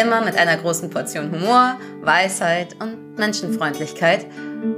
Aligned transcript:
Immer 0.00 0.24
mit 0.24 0.36
einer 0.38 0.56
großen 0.56 0.90
Portion 0.90 1.32
Humor, 1.32 1.76
Weisheit 2.02 2.76
und 2.80 3.18
Menschenfreundlichkeit 3.18 4.26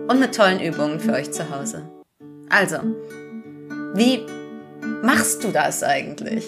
und 0.08 0.18
mit 0.18 0.34
tollen 0.34 0.60
Übungen 0.60 0.98
für 0.98 1.12
euch 1.12 1.30
zu 1.30 1.50
Hause. 1.50 1.82
Also, 2.48 2.78
wie 3.94 4.24
machst 5.02 5.44
du 5.44 5.48
das 5.48 5.82
eigentlich? 5.82 6.46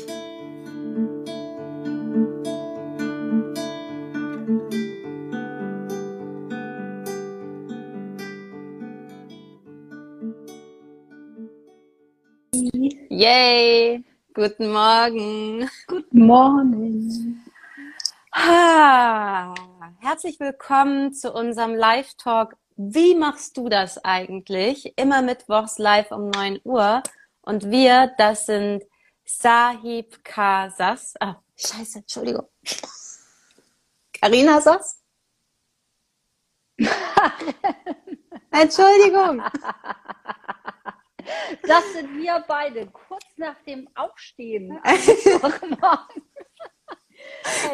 Yay! 13.10 14.02
Guten 14.32 14.72
Morgen. 14.72 15.68
Guten 15.86 16.26
Morgen. 16.26 17.41
Ha, 18.34 19.54
herzlich 20.00 20.40
willkommen 20.40 21.12
zu 21.12 21.34
unserem 21.34 21.74
Live-Talk. 21.74 22.56
Wie 22.76 23.14
machst 23.14 23.58
du 23.58 23.68
das 23.68 24.02
eigentlich? 24.02 24.94
Immer 24.96 25.20
mittwochs 25.20 25.76
live 25.76 26.10
um 26.12 26.30
9 26.30 26.60
Uhr. 26.64 27.02
Und 27.42 27.70
wir, 27.70 28.14
das 28.16 28.46
sind 28.46 28.84
Sahib 29.26 30.24
K. 30.24 30.70
Sass. 30.70 31.12
Ah, 31.20 31.42
scheiße, 31.56 31.98
Entschuldigung. 31.98 32.48
Karina 34.14 34.62
Sass? 34.62 35.02
Entschuldigung. 38.50 39.42
Das 41.64 41.92
sind 41.92 42.16
wir 42.16 42.42
beide, 42.48 42.86
kurz 42.90 43.26
nach 43.36 43.60
dem 43.66 43.90
Aufstehen. 43.94 44.80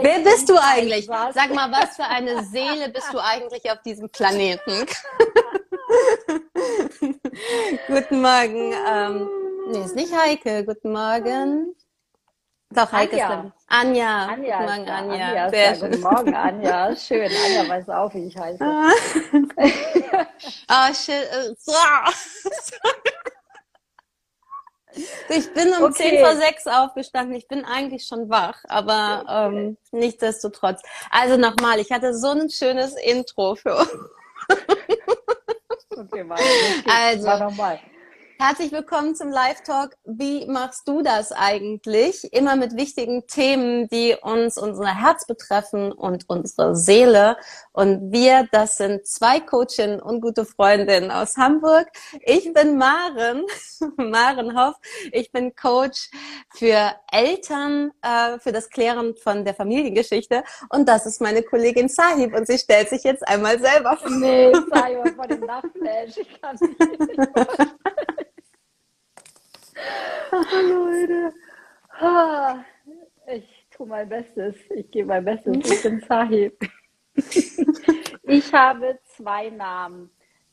Wer 0.01 0.21
bist 0.21 0.49
du 0.49 0.57
eigentlich? 0.57 1.07
Sag 1.07 1.55
mal, 1.55 1.71
was 1.71 1.97
für 1.97 2.05
eine 2.05 2.43
Seele 2.45 2.89
bist 2.89 3.13
du 3.13 3.19
eigentlich 3.19 3.71
auf 3.71 3.83
diesem 3.83 4.09
Planeten? 4.09 4.87
Guten 7.87 8.23
Morgen. 8.23 8.73
Ähm, 8.89 9.29
nee, 9.71 9.85
ist 9.85 9.95
nicht 9.95 10.15
Heike. 10.17 10.65
Guten 10.65 10.93
Morgen. 10.93 11.75
Doch, 12.71 12.93
Heike 12.93 13.15
Anja. 13.25 13.45
ist 13.45 13.53
Anja. 13.69 14.27
Anja. 14.27 14.59
Guten 14.59 14.71
Morgen. 14.71 14.89
Anja. 14.91 15.29
Anja 15.29 15.49
Sehr 15.51 15.75
schön. 15.75 15.91
Guten 15.91 16.03
Morgen, 16.03 16.35
Anja. 16.35 16.97
Schön. 16.97 17.31
Anja 17.47 17.69
weiß 17.69 17.89
auch, 17.91 18.13
wie 18.15 18.27
ich 18.27 18.37
heiße. 18.37 18.63
Ah, 20.69 20.93
shit. 20.95 21.15
äh, 21.15 21.55
so. 21.59 21.73
Ich 25.29 25.53
bin 25.53 25.69
um 25.75 25.85
Okay. 25.85 26.19
10 26.19 26.25
vor 26.25 26.37
6 26.37 26.67
aufgestanden. 26.67 27.35
Ich 27.37 27.49
bin 27.49 27.65
eigentlich 27.65 28.07
schon 28.07 28.29
wach, 28.29 28.63
aber 28.69 29.51
ähm, 29.53 29.77
nichtsdestotrotz. 29.93 30.83
Also 31.11 31.37
nochmal, 31.37 31.81
ich 31.81 31.91
hatte 31.91 32.15
so 32.15 32.29
ein 32.29 32.51
schönes 32.51 32.95
Intro 32.97 33.55
für 33.55 33.77
uns. 33.77 33.91
Okay, 35.91 36.29
warte. 36.29 36.43
geht's. 36.43 36.87
Also. 36.87 37.27
Mach 37.27 37.41
nochmal. 37.41 37.81
Herzlich 38.41 38.71
willkommen 38.71 39.17
zum 39.17 39.31
Live-Talk. 39.31 39.97
Wie 40.05 40.47
machst 40.47 40.87
du 40.87 41.03
das 41.03 41.33
eigentlich? 41.33 42.33
Immer 42.33 42.55
mit 42.55 42.77
wichtigen 42.77 43.27
Themen, 43.27 43.89
die 43.89 44.15
uns 44.23 44.57
unser 44.57 44.87
Herz 44.87 45.27
betreffen 45.27 45.91
und 45.91 46.29
unsere 46.29 46.77
Seele. 46.77 47.37
Und 47.73 48.13
wir, 48.13 48.47
das 48.53 48.77
sind 48.77 49.05
zwei 49.09 49.41
Coachinnen 49.41 50.01
und 50.01 50.21
gute 50.21 50.45
Freundinnen 50.45 51.11
aus 51.11 51.37
Hamburg. 51.37 51.89
Ich 52.21 52.53
bin 52.53 52.79
Maren, 52.79 53.43
Maren 53.97 54.57
Hoff. 54.57 54.77
Ich 55.11 55.33
bin 55.33 55.57
Coach 55.57 56.09
für 56.55 56.93
Eltern, 57.11 57.91
äh, 58.03 58.39
für 58.39 58.53
das 58.53 58.71
Klären 58.71 59.17
von 59.17 59.45
der 59.45 59.55
Familiengeschichte. 59.55 60.45
Und 60.71 60.89
das 60.89 61.07
ist 61.07 61.21
meine 61.21 61.43
Kollegin 61.43 61.89
Sahib. 61.89 62.37
Und 62.37 62.47
sie 62.47 62.59
stellt 62.59 62.89
sich 62.89 63.03
jetzt 63.03 63.27
einmal 63.27 63.59
selber 63.59 63.97
vor. 63.97 64.11
Nee, 64.11 64.53
mal 64.71 65.13
vor 65.17 65.27
dem 65.27 65.41
Nachtflash. 65.41 66.19
Ich 66.19 66.41
kann 66.41 66.57
nicht. 66.61 68.19
Leute. 70.69 71.33
Ich 73.27 73.67
tue 73.71 73.87
mein 73.87 74.09
Bestes. 74.09 74.57
Ich 74.75 74.91
gebe 74.91 75.09
mein 75.09 75.25
Bestes. 75.25 75.57
Ich 75.71 75.83
bin 75.83 76.01
Sahib. 76.09 76.59
Ich 78.23 78.53
habe 78.53 78.99
zwei 79.17 79.51
Namen. 79.51 80.11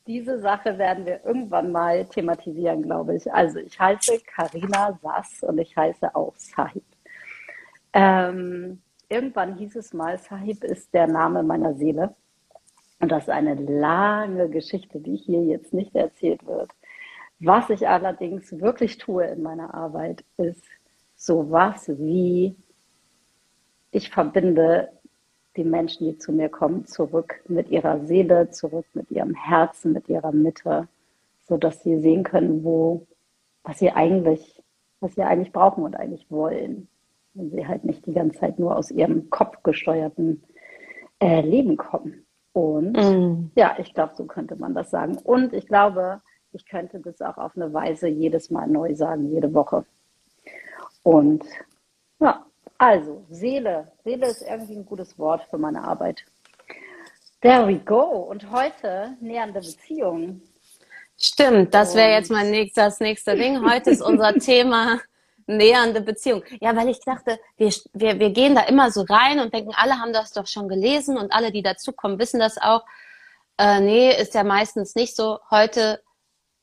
Diese 0.07 0.39
Sache 0.39 0.77
werden 0.77 1.05
wir 1.05 1.23
irgendwann 1.25 1.71
mal 1.71 2.05
thematisieren, 2.05 2.83
glaube 2.83 3.15
ich. 3.15 3.31
Also 3.33 3.59
ich 3.59 3.79
heiße 3.79 4.19
Karina 4.25 4.97
Sass 5.01 5.41
und 5.41 5.57
ich 5.57 5.75
heiße 5.75 6.15
auch 6.15 6.33
Sahib. 6.37 6.83
Ähm, 7.93 8.81
irgendwann 9.09 9.57
hieß 9.57 9.75
es 9.77 9.93
mal, 9.93 10.17
Sahib 10.19 10.63
ist 10.63 10.93
der 10.93 11.07
Name 11.07 11.43
meiner 11.43 11.73
Seele. 11.73 12.15
Und 12.99 13.11
das 13.11 13.23
ist 13.23 13.29
eine 13.29 13.55
lange 13.55 14.49
Geschichte, 14.49 14.99
die 14.99 15.15
hier 15.15 15.43
jetzt 15.43 15.73
nicht 15.73 15.95
erzählt 15.95 16.45
wird. 16.45 16.69
Was 17.39 17.69
ich 17.69 17.87
allerdings 17.87 18.59
wirklich 18.59 18.97
tue 18.97 19.25
in 19.25 19.43
meiner 19.43 19.73
Arbeit, 19.73 20.23
ist 20.37 20.63
sowas 21.15 21.89
wie, 21.97 22.55
ich 23.91 24.09
verbinde 24.09 24.89
die 25.55 25.63
Menschen, 25.63 26.05
die 26.05 26.17
zu 26.17 26.31
mir 26.31 26.49
kommen, 26.49 26.85
zurück 26.85 27.41
mit 27.47 27.69
ihrer 27.69 28.05
Seele, 28.05 28.49
zurück 28.49 28.85
mit 28.93 29.09
ihrem 29.11 29.33
Herzen, 29.33 29.93
mit 29.93 30.09
ihrer 30.09 30.31
Mitte, 30.31 30.87
so 31.47 31.57
dass 31.57 31.83
sie 31.83 31.99
sehen 31.99 32.23
können, 32.23 32.63
wo, 32.63 33.05
was 33.63 33.79
sie 33.79 33.91
eigentlich, 33.91 34.61
was 34.99 35.15
sie 35.15 35.23
eigentlich 35.23 35.53
brauchen 35.53 35.83
und 35.83 35.95
eigentlich 35.95 36.29
wollen. 36.29 36.87
Wenn 37.33 37.51
sie 37.51 37.67
halt 37.67 37.83
nicht 37.83 38.05
die 38.05 38.13
ganze 38.13 38.39
Zeit 38.39 38.59
nur 38.59 38.75
aus 38.75 38.91
ihrem 38.91 39.29
Kopf 39.29 39.61
gesteuerten 39.63 40.41
äh, 41.19 41.41
Leben 41.41 41.77
kommen. 41.77 42.25
Und 42.53 42.93
Mm. 42.93 43.51
ja, 43.55 43.75
ich 43.77 43.93
glaube, 43.93 44.13
so 44.15 44.25
könnte 44.25 44.55
man 44.55 44.73
das 44.73 44.89
sagen. 44.89 45.17
Und 45.17 45.53
ich 45.53 45.67
glaube, 45.67 46.21
ich 46.55 46.65
könnte 46.65 46.99
das 46.99 47.21
auch 47.21 47.37
auf 47.37 47.55
eine 47.55 47.73
Weise 47.73 48.07
jedes 48.07 48.49
Mal 48.49 48.67
neu 48.67 48.95
sagen, 48.95 49.29
jede 49.29 49.53
Woche. 49.53 49.85
Und 51.03 51.43
ja, 52.19 52.45
also 52.77 53.25
Seele. 53.29 53.91
Seele 54.03 54.27
ist 54.27 54.41
irgendwie 54.41 54.75
ein 54.75 54.85
gutes 54.85 55.19
Wort 55.19 55.43
für 55.49 55.57
meine 55.57 55.83
Arbeit. 55.83 56.23
There 57.41 57.67
we 57.67 57.77
go. 57.77 58.01
Und 58.01 58.49
heute 58.51 59.17
nähernde 59.19 59.59
Beziehungen. 59.59 60.41
Stimmt, 61.17 61.73
das 61.73 61.93
wäre 61.93 62.11
jetzt 62.11 62.31
mein 62.31 62.49
nächster, 62.51 62.85
das 62.85 62.99
nächste 62.99 63.35
Ding. 63.35 63.69
Heute 63.69 63.91
ist 63.91 64.01
unser 64.01 64.33
Thema 64.39 64.99
nähernde 65.47 66.01
Beziehung. 66.01 66.43
Ja, 66.61 66.75
weil 66.75 66.89
ich 66.89 66.99
dachte, 67.01 67.37
wir, 67.57 67.71
wir, 67.93 68.19
wir 68.19 68.29
gehen 68.31 68.55
da 68.55 68.61
immer 68.61 68.91
so 68.91 69.01
rein 69.07 69.39
und 69.41 69.53
denken, 69.53 69.73
alle 69.75 69.99
haben 69.99 70.13
das 70.13 70.31
doch 70.31 70.47
schon 70.47 70.69
gelesen 70.69 71.17
und 71.17 71.31
alle, 71.31 71.51
die 71.51 71.61
dazukommen, 71.61 72.17
wissen 72.17 72.39
das 72.39 72.57
auch. 72.57 72.83
Äh, 73.57 73.81
nee, 73.81 74.15
ist 74.19 74.33
ja 74.33 74.43
meistens 74.43 74.95
nicht 74.95 75.15
so. 75.15 75.39
Heute 75.51 76.01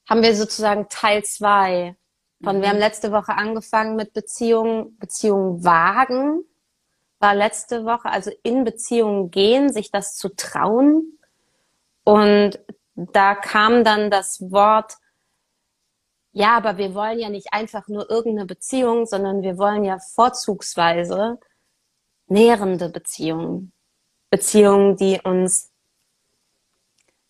haben 0.08 0.22
wir 0.22 0.34
sozusagen 0.34 0.88
Teil 0.88 1.24
zwei 1.24 1.96
von, 2.42 2.60
wir 2.60 2.68
haben 2.68 2.78
letzte 2.78 3.12
Woche 3.12 3.34
angefangen 3.36 3.94
mit 3.94 4.12
Beziehungen, 4.12 4.98
Beziehungen 4.98 5.64
wagen, 5.64 6.44
war 7.20 7.34
letzte 7.34 7.84
Woche, 7.84 8.10
also 8.10 8.32
in 8.42 8.64
Beziehungen 8.64 9.30
gehen, 9.30 9.72
sich 9.72 9.92
das 9.92 10.16
zu 10.16 10.34
trauen. 10.34 11.18
Und 12.02 12.58
da 12.96 13.36
kam 13.36 13.84
dann 13.84 14.10
das 14.10 14.40
Wort, 14.50 14.94
ja, 16.32 16.56
aber 16.56 16.78
wir 16.78 16.94
wollen 16.94 17.20
ja 17.20 17.28
nicht 17.28 17.52
einfach 17.52 17.86
nur 17.86 18.10
irgendeine 18.10 18.46
Beziehung, 18.46 19.06
sondern 19.06 19.42
wir 19.42 19.56
wollen 19.56 19.84
ja 19.84 19.98
vorzugsweise 19.98 21.38
nährende 22.26 22.88
Beziehungen. 22.88 23.72
Beziehungen, 24.30 24.96
die 24.96 25.20
uns 25.22 25.71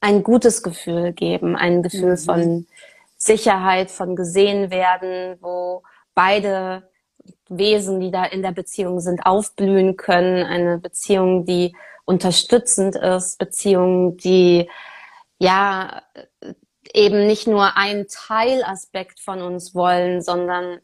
ein 0.02 0.22
gutes 0.25 0.62
Gefühl 0.62 1.12
geben, 1.12 1.56
ein 1.56 1.82
Gefühl 1.82 2.16
Mhm. 2.16 2.19
von 2.19 2.66
Sicherheit, 3.16 3.90
von 3.90 4.16
gesehen 4.16 4.70
werden, 4.70 5.38
wo 5.40 5.84
beide 6.14 6.90
Wesen, 7.49 8.00
die 8.00 8.10
da 8.10 8.25
in 8.25 8.43
der 8.43 8.50
Beziehung 8.52 9.00
sind, 9.00 9.25
aufblühen 9.25 9.96
können. 9.96 10.44
Eine 10.44 10.78
Beziehung, 10.78 11.46
die 11.46 11.75
unterstützend 12.04 12.96
ist, 12.96 13.38
Beziehung, 13.38 14.16
die 14.16 14.69
ja 15.38 16.02
eben 16.93 17.26
nicht 17.28 17.46
nur 17.46 17.76
einen 17.76 18.06
Teilaspekt 18.08 19.20
von 19.20 19.40
uns 19.40 19.72
wollen, 19.72 20.20
sondern 20.20 20.81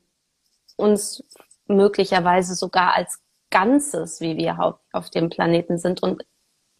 uns 0.76 1.25
möglicherweise 1.67 2.55
sogar 2.55 2.94
als 2.94 3.21
Ganzes, 3.50 4.21
wie 4.21 4.37
wir 4.37 4.61
auf, 4.61 4.76
auf 4.93 5.11
dem 5.11 5.29
Planeten 5.29 5.79
sind 5.79 6.03
und 6.05 6.25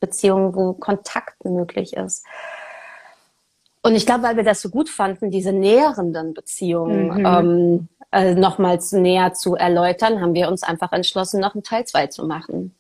Beziehungen, 0.01 0.55
wo 0.55 0.75
Kontakt 0.75 1.45
möglich 1.45 1.95
ist. 1.95 2.25
Und 3.83 3.95
ich 3.95 4.07
glaube, 4.07 4.25
weil 4.25 4.37
wir 4.37 4.45
das 4.45 4.61
so 4.61 4.71
gut 4.71 4.89
fanden, 4.89 5.31
diese 5.31 5.53
näherenden 5.53 6.35
Beziehungen 6.35 7.21
mhm. 7.21 7.27
ähm, 7.27 7.89
äh, 8.13 8.35
nochmals 8.35 8.93
näher 8.93 9.35
zu 9.35 9.55
erläutern, 9.55 10.21
haben 10.21 10.35
wir 10.35 10.49
uns 10.49 10.63
einfach 10.63 10.93
entschlossen, 10.93 11.41
noch 11.41 11.55
einen 11.55 11.63
Teil 11.63 11.85
2 11.85 12.09
zu 12.09 12.27
machen. 12.27 12.75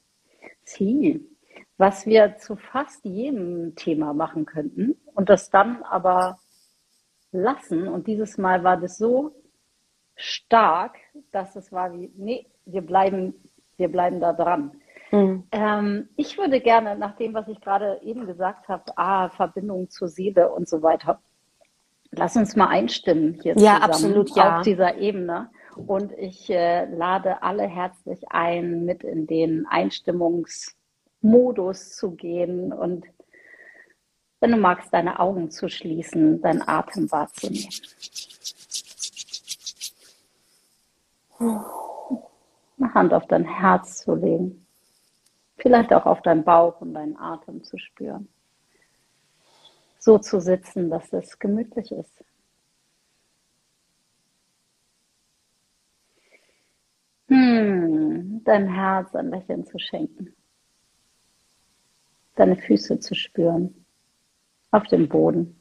Sie, 0.64 1.26
was 1.76 2.06
wir 2.06 2.36
zu 2.38 2.56
fast 2.56 3.04
jedem 3.04 3.74
Thema 3.76 4.12
machen 4.12 4.44
könnten 4.44 4.96
und 5.14 5.28
das 5.28 5.50
dann 5.50 5.82
aber 5.84 6.38
lassen. 7.32 7.88
Und 7.88 8.06
dieses 8.06 8.38
Mal 8.38 8.64
war 8.64 8.76
das 8.76 8.98
so 8.98 9.32
stark, 10.16 10.96
dass 11.30 11.56
es 11.56 11.72
war 11.72 11.92
wie, 11.92 12.10
nee, 12.16 12.46
wir 12.66 12.82
bleiben, 12.82 13.34
wir 13.76 13.88
bleiben 13.88 14.20
da 14.20 14.32
dran. 14.32 14.72
Mhm. 15.10 15.44
Ähm, 15.52 16.08
ich 16.16 16.38
würde 16.38 16.60
gerne, 16.60 16.96
nach 16.96 17.16
dem, 17.16 17.34
was 17.34 17.48
ich 17.48 17.60
gerade 17.60 18.00
eben 18.02 18.26
gesagt 18.26 18.68
habe, 18.68 18.84
ah, 18.96 19.28
Verbindung 19.30 19.90
zur 19.90 20.06
Seele 20.08 20.50
und 20.50 20.68
so 20.68 20.82
weiter, 20.82 21.20
lass 22.10 22.36
uns 22.36 22.54
mal 22.56 22.68
einstimmen 22.68 23.38
hier 23.42 23.56
ja, 23.56 23.78
absolut, 23.78 24.36
ja. 24.36 24.58
auf 24.58 24.62
dieser 24.62 24.98
Ebene. 24.98 25.50
Und 25.86 26.12
ich 26.12 26.50
äh, 26.50 26.84
lade 26.86 27.42
alle 27.42 27.64
herzlich 27.64 28.30
ein, 28.30 28.84
mit 28.84 29.02
in 29.04 29.26
den 29.26 29.66
Einstimmungsmodus 29.66 31.96
zu 31.96 32.12
gehen 32.12 32.72
und 32.72 33.04
wenn 34.40 34.52
du 34.52 34.56
magst, 34.56 34.94
deine 34.94 35.18
Augen 35.18 35.50
zu 35.50 35.68
schließen, 35.68 36.40
deinen 36.40 36.62
Atem 36.66 37.10
wahrzunehmen. 37.10 37.68
Eine 41.40 42.94
Hand 42.94 43.12
auf 43.12 43.26
dein 43.26 43.44
Herz 43.44 44.04
zu 44.04 44.14
legen. 44.14 44.67
Vielleicht 45.58 45.92
auch 45.92 46.06
auf 46.06 46.22
deinen 46.22 46.44
Bauch 46.44 46.80
und 46.80 46.94
deinen 46.94 47.16
Atem 47.16 47.64
zu 47.64 47.78
spüren. 47.78 48.28
So 49.98 50.18
zu 50.18 50.40
sitzen, 50.40 50.88
dass 50.88 51.12
es 51.12 51.38
gemütlich 51.38 51.90
ist. 51.90 52.24
Hm, 57.26 58.42
deinem 58.44 58.72
Herz 58.72 59.14
ein 59.16 59.30
Lächeln 59.30 59.66
zu 59.66 59.78
schenken. 59.78 60.34
Deine 62.36 62.56
Füße 62.56 63.00
zu 63.00 63.16
spüren. 63.16 63.84
Auf 64.70 64.86
dem 64.86 65.08
Boden. 65.08 65.60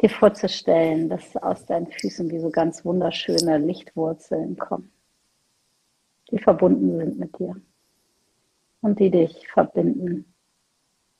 Dir 0.00 0.10
vorzustellen, 0.10 1.08
dass 1.08 1.36
aus 1.36 1.66
deinen 1.66 1.88
Füßen 1.88 2.30
wie 2.30 2.38
so 2.38 2.50
ganz 2.50 2.84
wunderschöne 2.84 3.58
Lichtwurzeln 3.58 4.56
kommen, 4.56 4.92
die 6.30 6.38
verbunden 6.38 6.96
sind 6.96 7.18
mit 7.18 7.38
dir 7.38 7.60
und 8.80 8.98
die 8.98 9.10
dich 9.10 9.48
verbinden 9.48 10.32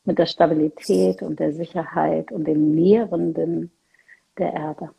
mit 0.05 0.19
der 0.19 0.27
Stabilität 0.27 1.23
und 1.23 1.39
der 1.41 1.53
Sicherheit 1.53 2.33
und 2.33 2.45
dem 2.45 2.75
Nährenden 2.75 3.71
der 4.39 4.53
Erde. 4.53 4.95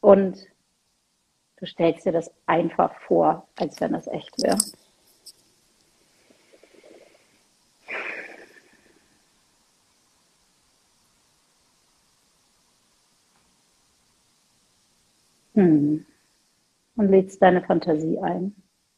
Und 0.00 0.46
du 1.56 1.66
stellst 1.66 2.06
dir 2.06 2.12
das 2.12 2.32
einfach 2.46 2.94
vor, 3.02 3.46
als 3.56 3.80
wenn 3.80 3.92
das 3.92 4.06
echt 4.08 4.42
wäre. 4.42 4.58
Hm. 15.54 16.06
Und 16.96 17.08
lädst 17.08 17.40
deine 17.42 17.62
Fantasie 17.62 18.18
ein, 18.18 18.54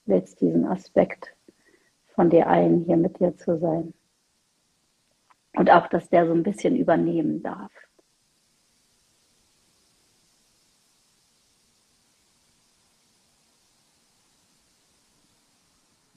lädst 0.07 0.41
diesen 0.41 0.65
Aspekt 0.67 1.35
von 2.15 2.31
dir 2.31 2.47
ein, 2.47 2.85
hier 2.85 2.97
mit 2.97 3.19
dir 3.19 3.37
zu 3.37 3.59
sein. 3.59 3.95
Und 5.55 5.71
auch, 5.71 5.87
dass 5.89 6.09
der 6.09 6.27
so 6.27 6.33
ein 6.33 6.43
bisschen 6.43 6.77
übernehmen 6.77 7.43
darf. 7.43 7.71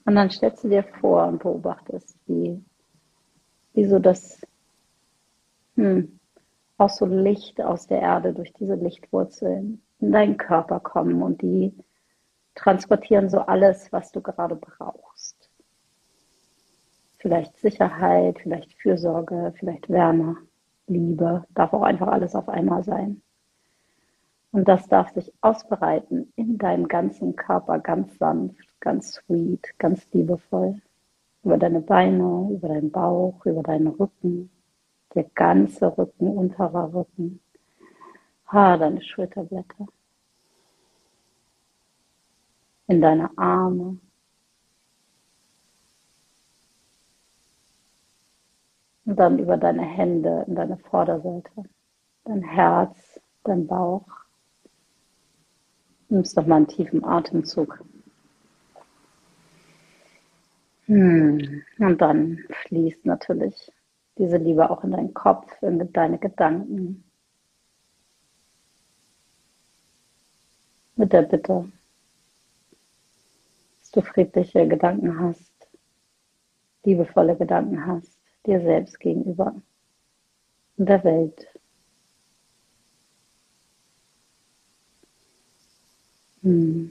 Und 0.04 0.14
dann 0.14 0.30
stellst 0.30 0.62
du 0.62 0.68
dir 0.68 0.84
vor 0.84 1.26
und 1.26 1.42
beobachtest, 1.42 2.16
wie, 2.26 2.64
wie 3.74 3.84
so 3.86 3.98
das, 3.98 4.40
hm, 5.74 6.20
auch 6.78 6.90
so 6.90 7.06
Licht 7.06 7.60
aus 7.60 7.88
der 7.88 8.00
Erde 8.00 8.32
durch 8.32 8.52
diese 8.52 8.74
Lichtwurzeln 8.74 9.82
in 9.98 10.12
deinen 10.12 10.36
Körper 10.36 10.78
kommen 10.78 11.22
und 11.22 11.42
die 11.42 11.74
transportieren 12.54 13.28
so 13.28 13.40
alles, 13.40 13.92
was 13.92 14.12
du 14.12 14.22
gerade 14.22 14.54
brauchst 14.54 15.15
vielleicht 17.18 17.56
Sicherheit, 17.58 18.38
vielleicht 18.40 18.72
Fürsorge, 18.74 19.52
vielleicht 19.58 19.88
Wärme, 19.88 20.36
Liebe, 20.86 21.44
darf 21.54 21.72
auch 21.72 21.82
einfach 21.82 22.08
alles 22.08 22.34
auf 22.34 22.48
einmal 22.48 22.84
sein. 22.84 23.22
Und 24.52 24.66
das 24.68 24.88
darf 24.88 25.10
sich 25.12 25.32
ausbreiten 25.40 26.32
in 26.36 26.56
deinem 26.56 26.88
ganzen 26.88 27.36
Körper 27.36 27.78
ganz 27.78 28.16
sanft, 28.18 28.68
ganz 28.80 29.12
sweet, 29.12 29.78
ganz 29.78 30.08
liebevoll. 30.12 30.80
Über 31.42 31.58
deine 31.58 31.80
Beine, 31.80 32.48
über 32.50 32.68
deinen 32.68 32.90
Bauch, 32.90 33.44
über 33.44 33.62
deinen 33.62 33.88
Rücken, 33.88 34.50
der 35.14 35.24
ganze 35.34 35.96
Rücken, 35.96 36.28
unterer 36.28 36.92
Rücken, 36.94 37.40
ha, 38.46 38.76
deine 38.76 39.02
Schulterblätter, 39.02 39.86
in 42.88 43.00
deine 43.00 43.36
Arme, 43.36 43.98
Und 49.06 49.16
dann 49.16 49.38
über 49.38 49.56
deine 49.56 49.84
Hände 49.84 50.44
in 50.48 50.56
deine 50.56 50.76
Vorderseite, 50.76 51.50
dein 52.24 52.42
Herz, 52.42 53.20
dein 53.44 53.66
Bauch. 53.66 54.06
Nimmst 56.08 56.36
doch 56.36 56.46
mal 56.46 56.56
einen 56.56 56.66
tiefen 56.66 57.04
Atemzug. 57.04 57.84
Hm. 60.86 61.62
Und 61.78 62.00
dann 62.00 62.38
fließt 62.64 63.06
natürlich 63.06 63.72
diese 64.18 64.38
Liebe 64.38 64.68
auch 64.70 64.82
in 64.82 64.90
deinen 64.90 65.14
Kopf, 65.14 65.50
in 65.62 65.92
deine 65.92 66.18
Gedanken. 66.18 67.04
Mit 70.96 71.12
der 71.12 71.22
Bitte, 71.22 71.70
dass 73.80 73.90
du 73.92 74.00
friedliche 74.00 74.66
Gedanken 74.66 75.20
hast, 75.20 75.52
liebevolle 76.82 77.36
Gedanken 77.36 77.86
hast 77.86 78.16
dir 78.46 78.60
selbst 78.60 79.00
gegenüber 79.00 79.54
und 80.76 80.88
der 80.88 81.04
Welt. 81.04 81.46
Hm. 86.42 86.90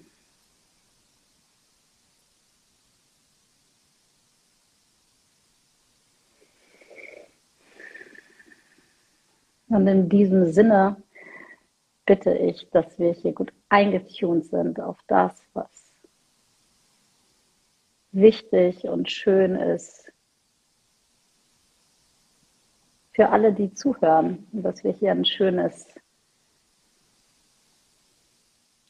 Und 9.67 9.87
in 9.87 10.09
diesem 10.09 10.51
Sinne 10.51 10.95
bitte 12.05 12.33
ich, 12.37 12.69
dass 12.69 12.97
wir 12.99 13.11
hier 13.11 13.33
gut 13.33 13.51
eingetunt 13.69 14.45
sind 14.45 14.79
auf 14.79 14.97
das, 15.07 15.43
was 15.53 15.91
wichtig 18.11 18.85
und 18.85 19.11
schön 19.11 19.55
ist 19.55 20.11
für 23.15 23.29
alle, 23.29 23.53
die 23.53 23.73
zuhören 23.73 24.45
und 24.51 24.63
dass 24.63 24.83
wir 24.83 24.91
hier 24.91 25.11
ein 25.11 25.23
schönes, 25.23 25.87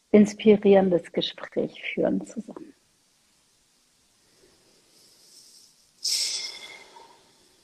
inspirierendes 0.09 1.11
Gespräch 1.11 1.79
führen 1.93 2.25
zusammen. 2.25 2.73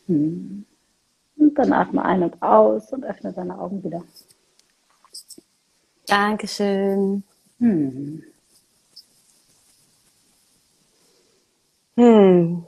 Hm. 0.06 0.66
Und 1.38 1.56
dann 1.56 1.74
atme 1.74 2.06
ein 2.06 2.22
und 2.22 2.42
aus 2.44 2.94
und 2.94 3.06
öffne 3.06 3.34
deine 3.34 3.58
Augen 3.58 3.84
wieder. 3.84 4.04
Dankeschön. 6.06 7.24
Hm. 7.58 8.24
Hm. 11.96 12.68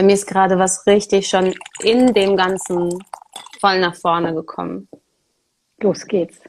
Bei 0.00 0.06
mir 0.06 0.14
ist 0.14 0.26
gerade 0.26 0.58
was 0.58 0.86
richtig 0.86 1.28
schon 1.28 1.54
in 1.82 2.14
dem 2.14 2.34
Ganzen 2.34 3.04
voll 3.60 3.80
nach 3.80 3.94
vorne 3.94 4.34
gekommen. 4.34 4.88
Los 5.76 6.06
geht's. 6.06 6.40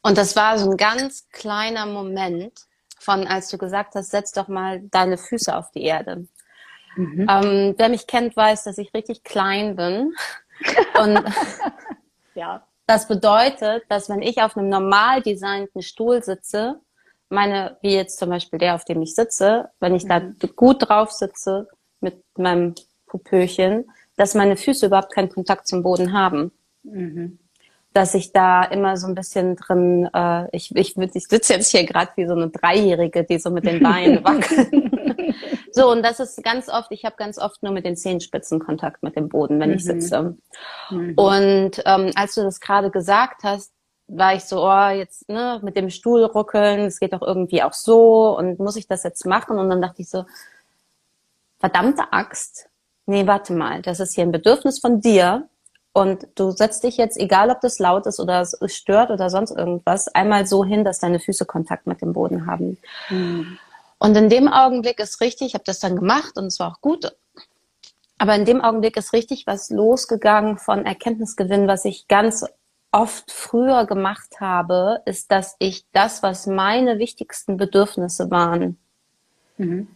Und 0.00 0.16
das 0.16 0.36
war 0.36 0.58
so 0.58 0.70
ein 0.70 0.76
ganz 0.76 1.28
kleiner 1.32 1.86
Moment 1.86 2.52
von, 3.00 3.26
als 3.26 3.48
du 3.48 3.58
gesagt 3.58 3.96
hast, 3.96 4.12
setz 4.12 4.30
doch 4.30 4.46
mal 4.46 4.82
deine 4.92 5.18
Füße 5.18 5.56
auf 5.56 5.72
die 5.72 5.82
Erde. 5.82 6.28
Mhm. 6.94 7.26
Ähm, 7.28 7.74
wer 7.76 7.88
mich 7.88 8.06
kennt, 8.06 8.36
weiß, 8.36 8.62
dass 8.62 8.78
ich 8.78 8.94
richtig 8.94 9.24
klein 9.24 9.74
bin. 9.74 10.14
Und 11.00 11.20
ja. 12.36 12.64
Das 12.86 13.08
bedeutet, 13.08 13.82
dass 13.88 14.08
wenn 14.08 14.22
ich 14.22 14.40
auf 14.40 14.56
einem 14.56 14.68
normal 14.68 15.20
designten 15.20 15.82
Stuhl 15.82 16.22
sitze, 16.22 16.80
meine, 17.32 17.76
wie 17.82 17.94
jetzt 17.94 18.18
zum 18.18 18.28
Beispiel 18.28 18.58
der, 18.58 18.74
auf 18.74 18.84
dem 18.84 19.02
ich 19.02 19.14
sitze, 19.14 19.70
wenn 19.80 19.94
ich 19.94 20.04
mhm. 20.04 20.08
da 20.08 20.20
gut 20.54 20.88
drauf 20.88 21.10
sitze 21.10 21.68
mit 22.00 22.22
meinem 22.36 22.74
Pupöchen, 23.06 23.90
dass 24.16 24.34
meine 24.34 24.56
Füße 24.56 24.86
überhaupt 24.86 25.12
keinen 25.12 25.28
Kontakt 25.28 25.66
zum 25.66 25.82
Boden 25.82 26.12
haben. 26.12 26.52
Mhm. 26.82 27.38
Dass 27.92 28.14
ich 28.14 28.32
da 28.32 28.64
immer 28.64 28.96
so 28.96 29.06
ein 29.06 29.14
bisschen 29.14 29.56
drin, 29.56 30.08
äh, 30.14 30.48
ich, 30.56 30.74
ich, 30.74 30.96
ich 30.96 31.26
sitze 31.28 31.54
jetzt 31.54 31.70
hier 31.70 31.84
gerade 31.84 32.10
wie 32.16 32.26
so 32.26 32.32
eine 32.32 32.48
Dreijährige, 32.48 33.24
die 33.24 33.38
so 33.38 33.50
mit 33.50 33.66
den 33.66 33.82
Beinen 33.82 34.24
wackelt. 34.24 34.70
so, 35.72 35.90
und 35.90 36.02
das 36.02 36.20
ist 36.20 36.42
ganz 36.42 36.68
oft, 36.70 36.90
ich 36.90 37.04
habe 37.04 37.16
ganz 37.18 37.38
oft 37.38 37.62
nur 37.62 37.72
mit 37.72 37.84
den 37.84 37.96
Zehenspitzen 37.96 38.60
Kontakt 38.60 39.02
mit 39.02 39.16
dem 39.16 39.28
Boden, 39.28 39.60
wenn 39.60 39.70
mhm. 39.70 39.76
ich 39.76 39.84
sitze. 39.84 40.36
Mhm. 40.90 41.14
Und 41.16 41.82
ähm, 41.84 42.12
als 42.14 42.34
du 42.34 42.42
das 42.42 42.60
gerade 42.60 42.90
gesagt 42.90 43.42
hast, 43.44 43.72
war 44.14 44.34
ich 44.34 44.44
so, 44.44 44.62
oh, 44.62 44.88
jetzt 44.88 45.28
ne, 45.28 45.60
mit 45.62 45.76
dem 45.76 45.90
Stuhl 45.90 46.24
ruckeln, 46.24 46.80
es 46.80 47.00
geht 47.00 47.12
doch 47.12 47.22
irgendwie 47.22 47.62
auch 47.62 47.72
so 47.72 48.36
und 48.36 48.58
muss 48.58 48.76
ich 48.76 48.86
das 48.86 49.02
jetzt 49.02 49.24
machen? 49.26 49.58
Und 49.58 49.70
dann 49.70 49.80
dachte 49.80 50.02
ich 50.02 50.10
so, 50.10 50.24
verdammte 51.58 52.12
Axt, 52.12 52.68
nee, 53.06 53.26
warte 53.26 53.52
mal, 53.52 53.82
das 53.82 54.00
ist 54.00 54.14
hier 54.14 54.24
ein 54.24 54.32
Bedürfnis 54.32 54.78
von 54.78 55.00
dir 55.00 55.48
und 55.92 56.26
du 56.34 56.50
setzt 56.50 56.84
dich 56.84 56.96
jetzt, 56.96 57.18
egal 57.18 57.50
ob 57.50 57.60
das 57.60 57.78
laut 57.78 58.06
ist 58.06 58.20
oder 58.20 58.40
es 58.40 58.56
stört 58.74 59.10
oder 59.10 59.30
sonst 59.30 59.50
irgendwas, 59.50 60.08
einmal 60.08 60.46
so 60.46 60.64
hin, 60.64 60.84
dass 60.84 61.00
deine 61.00 61.20
Füße 61.20 61.44
Kontakt 61.46 61.86
mit 61.86 62.02
dem 62.02 62.12
Boden 62.12 62.46
haben. 62.46 62.78
Mhm. 63.08 63.58
Und 63.98 64.16
in 64.16 64.28
dem 64.28 64.48
Augenblick 64.48 64.98
ist 64.98 65.20
richtig, 65.20 65.48
ich 65.48 65.54
habe 65.54 65.64
das 65.64 65.78
dann 65.78 65.96
gemacht 65.96 66.36
und 66.36 66.46
es 66.46 66.58
war 66.58 66.72
auch 66.72 66.80
gut. 66.80 67.12
Aber 68.18 68.34
in 68.34 68.44
dem 68.44 68.60
Augenblick 68.60 68.96
ist 68.96 69.12
richtig 69.12 69.46
was 69.46 69.70
losgegangen 69.70 70.58
von 70.58 70.84
Erkenntnisgewinn, 70.86 71.68
was 71.68 71.84
ich 71.84 72.08
ganz 72.08 72.44
oft 72.92 73.32
früher 73.32 73.86
gemacht 73.86 74.40
habe, 74.40 75.02
ist, 75.06 75.32
dass 75.32 75.56
ich 75.58 75.86
das, 75.92 76.22
was 76.22 76.46
meine 76.46 76.98
wichtigsten 76.98 77.56
Bedürfnisse 77.56 78.30
waren, 78.30 78.78
mhm. 79.56 79.88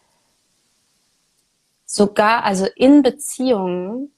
sogar, 1.84 2.44
also 2.44 2.66
in 2.74 3.02
Beziehungen, 3.02 4.12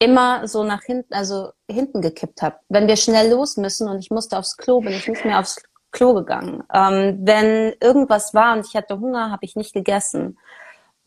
immer 0.00 0.48
so 0.48 0.64
nach 0.64 0.82
hinten, 0.82 1.12
also 1.14 1.52
hinten 1.70 2.00
gekippt 2.00 2.42
habe. 2.42 2.56
Wenn 2.68 2.88
wir 2.88 2.96
schnell 2.96 3.30
los 3.30 3.56
müssen 3.56 3.88
und 3.88 3.98
ich 3.98 4.10
musste 4.10 4.38
aufs 4.38 4.56
Klo, 4.56 4.80
bin 4.80 4.92
ich 4.92 5.06
nicht 5.06 5.24
mehr 5.24 5.38
aufs 5.38 5.62
Klo 5.92 6.14
gegangen. 6.14 6.64
Ähm, 6.72 7.18
wenn 7.22 7.74
irgendwas 7.80 8.34
war 8.34 8.56
und 8.56 8.66
ich 8.66 8.74
hatte 8.74 8.98
Hunger, 8.98 9.30
habe 9.30 9.44
ich 9.44 9.56
nicht 9.56 9.72
gegessen. 9.72 10.38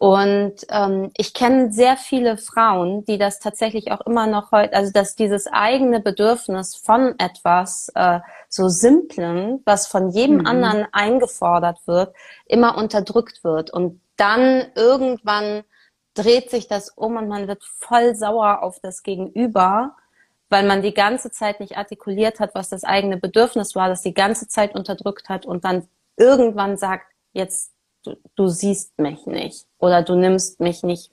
Und 0.03 0.55
ähm, 0.67 1.11
ich 1.15 1.33
kenne 1.33 1.71
sehr 1.71 1.95
viele 1.95 2.35
Frauen, 2.35 3.05
die 3.05 3.17
das 3.17 3.39
tatsächlich 3.39 3.93
auch 3.93 4.01
immer 4.01 4.27
noch 4.27 4.51
heute, 4.51 4.73
also 4.73 4.91
dass 4.91 5.15
dieses 5.15 5.47
eigene 5.47 6.01
Bedürfnis 6.01 6.75
von 6.75 7.17
etwas 7.19 7.89
äh, 7.95 8.19
so 8.49 8.67
simplen, 8.67 9.61
was 9.63 9.87
von 9.87 10.09
jedem 10.09 10.39
mhm. 10.39 10.45
anderen 10.45 10.87
eingefordert 10.91 11.87
wird, 11.87 12.13
immer 12.47 12.77
unterdrückt 12.77 13.45
wird. 13.45 13.71
Und 13.71 14.01
dann 14.17 14.65
irgendwann 14.75 15.63
dreht 16.15 16.49
sich 16.49 16.67
das 16.67 16.89
um 16.89 17.15
und 17.15 17.29
man 17.29 17.47
wird 17.47 17.63
voll 17.63 18.13
sauer 18.13 18.61
auf 18.61 18.81
das 18.81 19.03
Gegenüber, 19.03 19.95
weil 20.49 20.67
man 20.67 20.81
die 20.81 20.93
ganze 20.93 21.31
Zeit 21.31 21.61
nicht 21.61 21.77
artikuliert 21.77 22.41
hat, 22.41 22.55
was 22.55 22.67
das 22.67 22.83
eigene 22.83 23.15
Bedürfnis 23.15 23.73
war, 23.73 23.87
das 23.87 24.01
die 24.01 24.13
ganze 24.13 24.49
Zeit 24.49 24.75
unterdrückt 24.75 25.29
hat 25.29 25.45
und 25.45 25.63
dann 25.63 25.87
irgendwann 26.17 26.75
sagt, 26.75 27.05
jetzt 27.31 27.72
du, 28.03 28.17
du 28.35 28.47
siehst 28.47 28.97
mich 28.99 29.25
nicht 29.25 29.65
oder 29.79 30.03
du 30.03 30.15
nimmst 30.15 30.59
mich 30.59 30.83
nicht, 30.83 31.11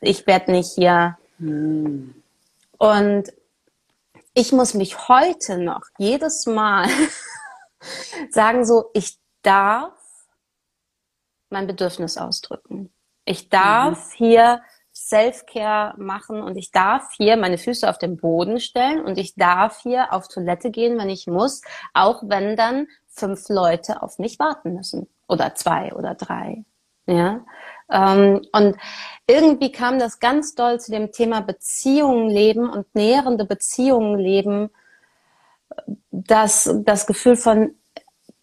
ich 0.00 0.26
werde 0.26 0.52
nicht 0.52 0.72
hier. 0.72 1.18
Hm. 1.38 2.14
Und 2.78 3.32
ich 4.34 4.52
muss 4.52 4.74
mich 4.74 5.08
heute 5.08 5.58
noch 5.58 5.82
jedes 5.98 6.46
Mal 6.46 6.88
sagen 8.30 8.64
so, 8.64 8.90
ich 8.94 9.18
darf 9.42 9.92
mein 11.50 11.66
Bedürfnis 11.66 12.16
ausdrücken. 12.16 12.92
Ich 13.24 13.48
darf 13.48 14.12
mhm. 14.12 14.16
hier 14.16 14.62
Self-Care 14.94 15.94
machen 15.98 16.42
und 16.42 16.56
ich 16.56 16.70
darf 16.70 17.10
hier 17.16 17.36
meine 17.36 17.58
Füße 17.58 17.88
auf 17.88 17.98
den 17.98 18.16
Boden 18.16 18.60
stellen 18.60 19.04
und 19.04 19.18
ich 19.18 19.34
darf 19.34 19.80
hier 19.82 20.12
auf 20.12 20.28
Toilette 20.28 20.70
gehen, 20.70 20.98
wenn 20.98 21.08
ich 21.08 21.26
muss, 21.26 21.62
auch 21.94 22.22
wenn 22.24 22.56
dann 22.56 22.86
fünf 23.08 23.48
Leute 23.48 24.02
auf 24.02 24.18
mich 24.18 24.38
warten 24.38 24.74
müssen 24.74 25.08
oder 25.30 25.54
zwei 25.54 25.92
oder 25.94 26.14
drei. 26.14 26.64
Ja. 27.06 27.44
Ähm, 27.90 28.42
und 28.52 28.76
irgendwie 29.26 29.72
kam 29.72 29.98
das 29.98 30.20
ganz 30.20 30.54
doll 30.54 30.80
zu 30.80 30.90
dem 30.90 31.12
Thema 31.12 31.40
Beziehungen 31.40 32.28
leben 32.28 32.68
und 32.68 32.94
nährende 32.94 33.44
Beziehungen 33.44 34.18
leben, 34.18 34.70
dass 36.10 36.70
das 36.84 37.06
Gefühl 37.06 37.36
von, 37.36 37.74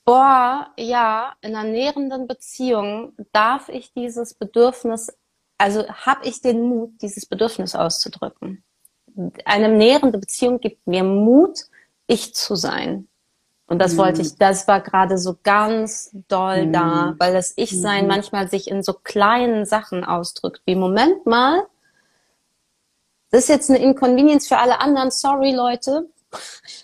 boah, 0.05 0.71
ja, 0.77 1.33
in 1.41 1.55
einer 1.55 1.69
nährenden 1.69 2.27
Beziehung 2.27 3.13
darf 3.31 3.69
ich 3.69 3.93
dieses 3.93 4.33
Bedürfnis, 4.33 5.15
also 5.57 5.87
habe 5.87 6.25
ich 6.25 6.41
den 6.41 6.61
Mut, 6.61 7.01
dieses 7.01 7.25
Bedürfnis 7.25 7.75
auszudrücken. 7.75 8.63
Eine 9.45 9.69
nährende 9.69 10.19
Beziehung 10.19 10.59
gibt 10.59 10.87
mir 10.87 11.03
Mut, 11.03 11.65
ich 12.07 12.33
zu 12.35 12.55
sein. 12.55 13.07
Und 13.67 13.79
das 13.79 13.93
mhm. 13.93 13.97
wollte 13.97 14.21
ich, 14.21 14.35
das 14.35 14.67
war 14.67 14.81
gerade 14.81 15.17
so 15.17 15.37
ganz 15.43 16.11
doll 16.27 16.67
mhm. 16.67 16.73
da, 16.73 17.15
weil 17.19 17.33
das 17.33 17.53
Ich-Sein 17.57 18.03
mhm. 18.03 18.07
manchmal 18.09 18.49
sich 18.49 18.69
in 18.69 18.81
so 18.81 18.93
kleinen 18.93 19.65
Sachen 19.65 20.03
ausdrückt, 20.03 20.61
wie 20.65 20.75
Moment 20.75 21.25
mal, 21.25 21.63
das 23.29 23.43
ist 23.43 23.49
jetzt 23.49 23.69
eine 23.69 23.79
Inconvenience 23.79 24.47
für 24.47 24.57
alle 24.57 24.79
anderen, 24.79 25.11
sorry 25.11 25.53
Leute, 25.53 26.07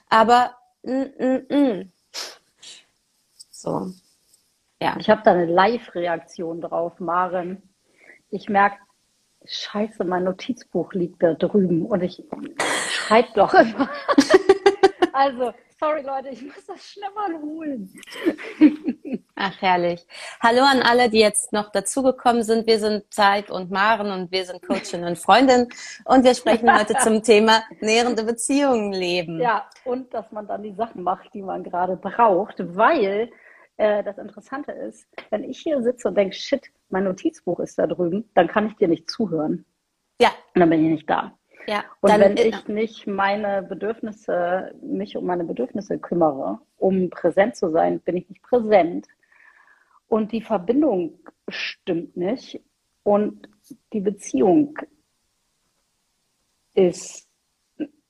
aber 0.10 0.58
mm, 0.84 1.04
mm, 1.18 1.56
mm. 1.56 1.92
so. 3.50 3.92
Ja. 4.82 4.98
Ich 5.00 5.10
habe 5.10 5.22
da 5.24 5.32
eine 5.32 5.46
Live-Reaktion 5.46 6.60
drauf, 6.60 7.00
Maren. 7.00 7.64
Ich 8.30 8.50
merke, 8.50 8.76
scheiße, 9.46 10.04
mein 10.04 10.26
Notizbuch 10.26 10.92
liegt 10.92 11.24
da 11.24 11.34
drüben 11.34 11.86
und 11.86 12.02
ich 12.02 12.22
schreibe 12.90 13.30
doch 13.36 13.54
immer. 13.54 13.90
also, 15.14 15.54
Sorry, 15.84 16.02
Leute, 16.02 16.30
ich 16.30 16.42
muss 16.42 16.66
das 16.66 16.82
schnell 16.82 17.10
mal 17.14 17.42
holen. 17.42 17.94
Ach, 19.36 19.62
herrlich. 19.62 20.08
Hallo 20.42 20.62
an 20.62 20.82
alle, 20.82 21.10
die 21.10 21.20
jetzt 21.20 21.52
noch 21.52 21.74
dazugekommen 21.74 22.42
sind. 22.44 22.68
Wir 22.68 22.80
sind 22.80 23.14
Zeit 23.14 23.52
und 23.52 23.70
Maren 23.70 24.10
und 24.10 24.32
wir 24.32 24.46
sind 24.46 24.66
Coachin 24.66 25.04
und 25.04 25.18
Freundin 25.18 25.68
und 26.06 26.24
wir 26.24 26.34
sprechen 26.36 26.74
heute 26.74 26.94
zum 27.00 27.22
Thema 27.24 27.64
nährende 27.82 28.24
Beziehungen 28.24 28.94
leben. 28.94 29.42
Ja, 29.42 29.68
und 29.84 30.14
dass 30.14 30.32
man 30.32 30.48
dann 30.48 30.64
die 30.64 30.74
Sachen 30.74 31.04
macht, 31.04 31.34
die 31.34 31.42
man 31.42 31.66
gerade 31.66 31.98
braucht, 31.98 32.56
weil 32.78 33.30
äh, 33.76 34.06
das 34.06 34.18
Interessante 34.18 34.72
ist, 34.72 35.06
wenn 35.32 35.44
ich 35.44 35.60
hier 35.60 35.82
sitze 35.82 36.08
und 36.08 36.16
denke, 36.16 36.34
shit, 36.34 36.72
mein 36.88 37.04
Notizbuch 37.04 37.60
ist 37.60 37.78
da 37.78 37.88
drüben, 37.88 38.30
dann 38.36 38.48
kann 38.48 38.68
ich 38.68 38.78
dir 38.78 38.88
nicht 38.88 39.10
zuhören. 39.10 39.66
Ja. 40.22 40.30
Und 40.56 40.62
dann 40.62 40.70
bin 40.70 40.86
ich 40.86 40.92
nicht 40.92 41.10
da. 41.10 41.38
Ja, 41.68 41.84
und 42.02 42.10
dann, 42.10 42.22
wenn 42.22 42.38
ich 42.38 42.68
nicht 42.68 43.08
meine 43.08 43.64
Bedürfnisse, 43.64 44.74
mich 44.82 45.16
um 45.16 45.26
meine 45.26 45.44
Bedürfnisse 45.44 45.98
kümmere, 45.98 46.60
um 46.78 47.10
präsent 47.10 47.56
zu 47.56 47.70
sein, 47.70 48.00
bin 48.02 48.18
ich 48.18 48.30
nicht 48.30 48.44
präsent. 48.44 49.08
Und 50.08 50.32
die 50.32 50.42
Verbindung 50.42 51.20
stimmt 51.48 52.18
nicht. 52.18 52.62
Und 53.04 53.50
die 53.94 54.02
Beziehung 54.02 54.78
ist, 56.74 57.28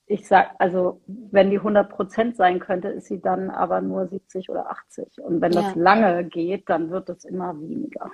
ich 0.05 0.27
sag, 0.27 0.55
also 0.59 1.01
wenn 1.07 1.49
die 1.49 1.57
100 1.57 1.89
Prozent 1.89 2.35
sein 2.35 2.59
könnte, 2.59 2.89
ist 2.89 3.07
sie 3.07 3.21
dann 3.21 3.49
aber 3.49 3.81
nur 3.81 4.07
70 4.07 4.49
oder 4.49 4.69
80. 4.69 5.21
Und 5.21 5.41
wenn 5.41 5.51
ja. 5.51 5.61
das 5.61 5.75
lange 5.75 6.23
geht, 6.25 6.69
dann 6.69 6.89
wird 6.89 7.09
es 7.09 7.25
immer 7.25 7.59
weniger. 7.59 8.11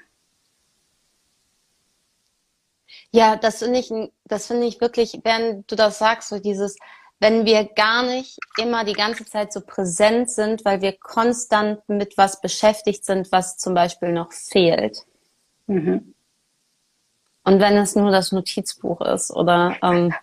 Ja, 3.11 3.35
das 3.35 3.59
finde 3.59 3.79
ich, 3.79 3.91
das 4.25 4.47
finde 4.47 4.67
ich 4.67 4.81
wirklich, 4.81 5.19
wenn 5.23 5.63
du 5.67 5.75
das 5.75 5.99
sagst, 5.99 6.29
so 6.29 6.39
dieses, 6.39 6.77
wenn 7.19 7.45
wir 7.45 7.65
gar 7.65 8.03
nicht 8.03 8.37
immer 8.57 8.83
die 8.83 8.93
ganze 8.93 9.25
Zeit 9.25 9.51
so 9.51 9.61
präsent 9.61 10.29
sind, 10.29 10.63
weil 10.63 10.81
wir 10.81 10.97
konstant 10.97 11.87
mit 11.87 12.17
was 12.17 12.39
beschäftigt 12.39 13.05
sind, 13.05 13.31
was 13.31 13.57
zum 13.57 13.73
Beispiel 13.73 14.11
noch 14.11 14.31
fehlt. 14.31 15.05
Mhm. 15.67 16.13
Und 17.43 17.59
wenn 17.59 17.77
es 17.77 17.95
nur 17.95 18.11
das 18.11 18.31
Notizbuch 18.31 19.01
ist 19.01 19.31
oder 19.31 19.75
ähm, 19.81 20.13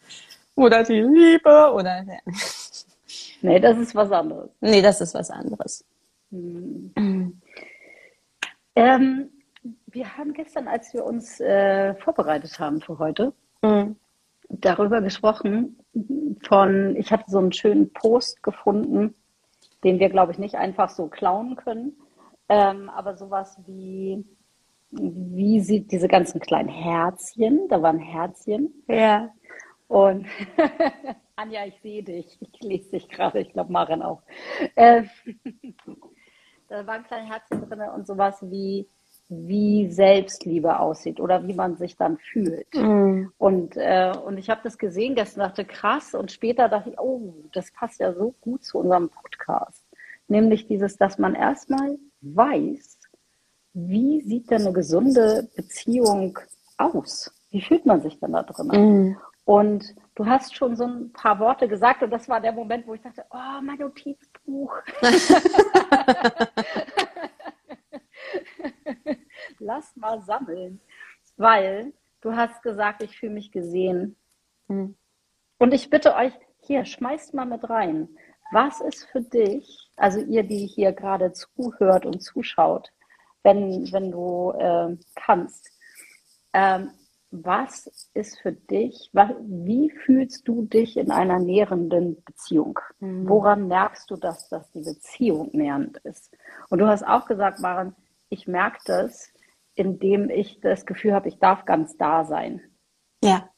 oder 0.54 0.82
die 0.82 1.00
Liebe 1.00 1.72
oder 1.72 2.04
nee, 3.42 3.60
das 3.60 3.78
ist 3.78 3.94
was 3.94 4.12
anderes. 4.12 4.50
Nee, 4.60 4.82
das 4.82 5.00
ist 5.00 5.14
was 5.14 5.30
anderes. 5.30 5.84
Mhm. 6.30 7.40
Ähm, 8.74 9.30
wir 9.96 10.18
haben 10.18 10.34
gestern, 10.34 10.68
als 10.68 10.92
wir 10.92 11.04
uns 11.04 11.40
äh, 11.40 11.94
vorbereitet 11.94 12.60
haben 12.60 12.82
für 12.82 12.98
heute, 12.98 13.32
mhm. 13.62 13.96
darüber 14.50 15.00
gesprochen, 15.00 15.78
von, 16.46 16.94
ich 16.96 17.10
hatte 17.10 17.24
so 17.28 17.38
einen 17.38 17.52
schönen 17.52 17.92
Post 17.94 18.42
gefunden, 18.42 19.14
den 19.84 19.98
wir, 19.98 20.10
glaube 20.10 20.32
ich, 20.32 20.38
nicht 20.38 20.56
einfach 20.56 20.90
so 20.90 21.06
klauen 21.08 21.56
können, 21.56 21.96
ähm, 22.50 22.90
aber 22.90 23.16
sowas 23.16 23.58
wie, 23.66 24.22
wie 24.90 25.60
sieht 25.60 25.90
diese 25.90 26.08
ganzen 26.08 26.40
kleinen 26.40 26.68
Herzchen, 26.68 27.66
da 27.68 27.80
waren 27.80 27.98
Herzchen. 27.98 28.84
Ja. 28.88 29.30
Und 29.88 30.26
Anja, 31.36 31.64
ich 31.64 31.80
sehe 31.80 32.02
dich. 32.02 32.38
Ich 32.40 32.60
lese 32.60 32.90
dich 32.90 33.08
gerade. 33.08 33.40
Ich 33.40 33.52
glaube, 33.52 33.72
Maren 33.72 34.02
auch. 34.02 34.22
Äh, 34.74 35.04
da 36.68 36.86
war 36.86 36.94
ein 36.94 37.04
kleines 37.04 37.30
Herzchen 37.30 37.68
drin 37.68 37.80
und 37.94 38.06
sowas 38.06 38.38
wie, 38.42 38.88
wie 39.28 39.90
Selbstliebe 39.90 40.78
aussieht 40.78 41.18
oder 41.20 41.46
wie 41.46 41.54
man 41.54 41.76
sich 41.76 41.96
dann 41.96 42.18
fühlt. 42.18 42.72
Mhm. 42.74 43.32
Und, 43.38 43.76
äh, 43.76 44.12
und 44.24 44.38
ich 44.38 44.50
habe 44.50 44.60
das 44.62 44.78
gesehen 44.78 45.14
gestern, 45.14 45.40
dachte 45.40 45.64
krass. 45.64 46.14
Und 46.14 46.30
später 46.30 46.68
dachte 46.68 46.90
ich, 46.90 46.98
oh, 46.98 47.34
das 47.52 47.72
passt 47.72 48.00
ja 48.00 48.12
so 48.12 48.34
gut 48.40 48.64
zu 48.64 48.78
unserem 48.78 49.08
Podcast. 49.08 49.84
Nämlich 50.28 50.66
dieses, 50.66 50.96
dass 50.96 51.18
man 51.18 51.34
erstmal 51.34 51.98
weiß, 52.20 52.98
wie 53.74 54.20
sieht 54.20 54.50
denn 54.50 54.62
eine 54.62 54.72
gesunde 54.72 55.48
Beziehung 55.56 56.38
aus? 56.78 57.32
Wie 57.50 57.60
fühlt 57.60 57.84
man 57.84 58.00
sich 58.02 58.18
denn 58.20 58.32
da 58.32 58.42
drin? 58.42 58.68
Mhm. 58.68 59.16
Und 59.44 59.94
du 60.14 60.26
hast 60.26 60.56
schon 60.56 60.76
so 60.76 60.84
ein 60.84 61.12
paar 61.12 61.38
Worte 61.38 61.68
gesagt 61.68 62.02
und 62.02 62.10
das 62.10 62.28
war 62.28 62.40
der 62.40 62.52
Moment, 62.52 62.86
wo 62.86 62.94
ich 62.94 63.02
dachte, 63.02 63.24
oh, 63.30 63.60
mein 63.62 63.78
Notizbuch. 63.78 64.72
Lass 69.66 69.96
mal 69.96 70.22
sammeln, 70.22 70.80
weil 71.36 71.92
du 72.20 72.36
hast 72.36 72.62
gesagt, 72.62 73.02
ich 73.02 73.18
fühle 73.18 73.32
mich 73.32 73.50
gesehen. 73.50 74.16
Mhm. 74.68 74.96
Und 75.58 75.74
ich 75.74 75.90
bitte 75.90 76.14
euch, 76.14 76.32
hier, 76.60 76.84
schmeißt 76.84 77.34
mal 77.34 77.46
mit 77.46 77.68
rein. 77.68 78.08
Was 78.52 78.80
ist 78.80 79.04
für 79.10 79.22
dich, 79.22 79.90
also 79.96 80.20
ihr, 80.20 80.44
die 80.44 80.66
hier 80.66 80.92
gerade 80.92 81.32
zuhört 81.32 82.06
und 82.06 82.20
zuschaut, 82.22 82.92
wenn, 83.42 83.92
wenn 83.92 84.12
du 84.12 84.52
äh, 84.52 84.96
kannst, 85.16 85.70
ähm, 86.52 86.90
was 87.30 88.08
ist 88.14 88.38
für 88.38 88.52
dich, 88.52 89.10
was, 89.12 89.30
wie 89.40 89.90
fühlst 89.90 90.46
du 90.46 90.62
dich 90.62 90.96
in 90.96 91.10
einer 91.10 91.40
nährenden 91.40 92.22
Beziehung? 92.24 92.78
Mhm. 93.00 93.28
Woran 93.28 93.66
merkst 93.66 94.10
du, 94.10 94.16
dass, 94.16 94.48
dass 94.48 94.70
die 94.70 94.80
Beziehung 94.82 95.50
nährend 95.52 95.98
ist? 95.98 96.30
Und 96.68 96.78
du 96.78 96.86
hast 96.86 97.06
auch 97.06 97.26
gesagt, 97.26 97.58
Maren, 97.60 97.96
ich 98.28 98.46
merke 98.46 98.78
das, 98.86 99.32
indem 99.76 100.28
ich 100.30 100.60
das 100.60 100.86
Gefühl 100.86 101.14
habe, 101.14 101.28
ich 101.28 101.38
darf 101.38 101.64
ganz 101.64 101.96
da 101.96 102.24
sein. 102.24 102.60
Ja. 103.22 103.48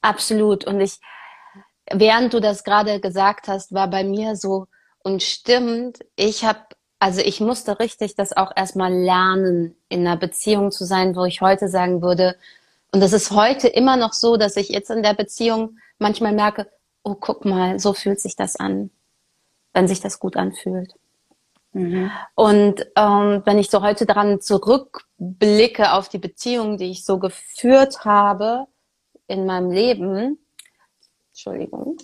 Absolut. 0.00 0.66
Und 0.66 0.80
ich, 0.80 1.00
während 1.92 2.34
du 2.34 2.40
das 2.40 2.64
gerade 2.64 3.00
gesagt 3.00 3.48
hast, 3.48 3.72
war 3.72 3.88
bei 3.88 4.02
mir 4.02 4.34
so, 4.34 4.66
und 5.02 5.22
stimmt, 5.22 6.00
ich 6.16 6.44
habe 6.44 6.66
also 6.98 7.20
ich 7.20 7.40
musste 7.40 7.78
richtig 7.78 8.14
das 8.14 8.36
auch 8.36 8.52
erstmal 8.56 8.92
lernen, 8.92 9.76
in 9.88 10.00
einer 10.00 10.16
Beziehung 10.16 10.70
zu 10.70 10.84
sein, 10.84 11.14
wo 11.14 11.24
ich 11.24 11.40
heute 11.40 11.68
sagen 11.68 12.02
würde, 12.02 12.36
und 12.92 13.00
das 13.00 13.12
ist 13.12 13.30
heute 13.32 13.68
immer 13.68 13.96
noch 13.96 14.12
so, 14.12 14.36
dass 14.36 14.56
ich 14.56 14.70
jetzt 14.70 14.90
in 14.90 15.02
der 15.02 15.14
Beziehung 15.14 15.78
manchmal 15.98 16.32
merke, 16.32 16.70
oh, 17.02 17.14
guck 17.14 17.44
mal, 17.44 17.78
so 17.78 17.92
fühlt 17.92 18.20
sich 18.20 18.36
das 18.36 18.56
an, 18.56 18.90
wenn 19.74 19.88
sich 19.88 20.00
das 20.00 20.18
gut 20.18 20.36
anfühlt. 20.36 20.94
Mhm. 21.76 22.10
Und 22.34 22.86
ähm, 22.96 23.42
wenn 23.44 23.58
ich 23.58 23.70
so 23.70 23.82
heute 23.82 24.06
daran 24.06 24.40
zurückblicke 24.40 25.92
auf 25.92 26.08
die 26.08 26.18
Beziehung, 26.18 26.78
die 26.78 26.90
ich 26.90 27.04
so 27.04 27.18
geführt 27.18 28.04
habe 28.04 28.66
in 29.26 29.46
meinem 29.46 29.70
Leben, 29.70 30.38
Entschuldigung, 31.32 31.98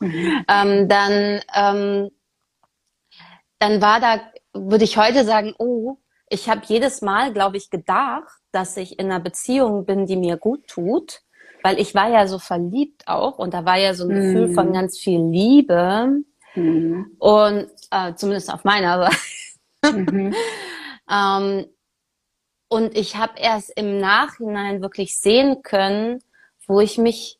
mhm. 0.00 0.44
ähm, 0.48 0.88
dann 0.88 1.40
ähm, 1.54 2.10
dann 3.58 3.80
war 3.80 4.00
da, 4.00 4.20
würde 4.52 4.84
ich 4.84 4.96
heute 4.96 5.24
sagen, 5.24 5.54
oh, 5.58 5.96
ich 6.28 6.48
habe 6.48 6.60
jedes 6.66 7.02
Mal, 7.02 7.32
glaube 7.32 7.56
ich, 7.56 7.70
gedacht, 7.70 8.32
dass 8.52 8.76
ich 8.76 8.98
in 8.98 9.06
einer 9.06 9.20
Beziehung 9.20 9.84
bin, 9.84 10.06
die 10.06 10.16
mir 10.16 10.36
gut 10.36 10.66
tut, 10.68 11.22
weil 11.62 11.80
ich 11.80 11.94
war 11.94 12.08
ja 12.08 12.26
so 12.26 12.38
verliebt 12.38 13.08
auch 13.08 13.38
und 13.38 13.54
da 13.54 13.64
war 13.64 13.78
ja 13.78 13.94
so 13.94 14.04
ein 14.04 14.10
mhm. 14.10 14.14
Gefühl 14.14 14.54
von 14.54 14.72
ganz 14.72 14.98
viel 14.98 15.20
Liebe 15.20 16.22
mhm. 16.54 17.14
und 17.18 17.68
äh, 17.90 18.14
zumindest 18.14 18.52
auf 18.52 18.64
meiner 18.64 19.10
Seite. 19.82 19.96
Mhm. 19.96 20.34
ähm, 21.10 21.66
und 22.68 22.96
ich 22.96 23.16
habe 23.16 23.38
erst 23.38 23.70
im 23.76 23.98
Nachhinein 23.98 24.82
wirklich 24.82 25.16
sehen 25.18 25.62
können, 25.62 26.22
wo 26.66 26.80
ich 26.80 26.98
mich 26.98 27.38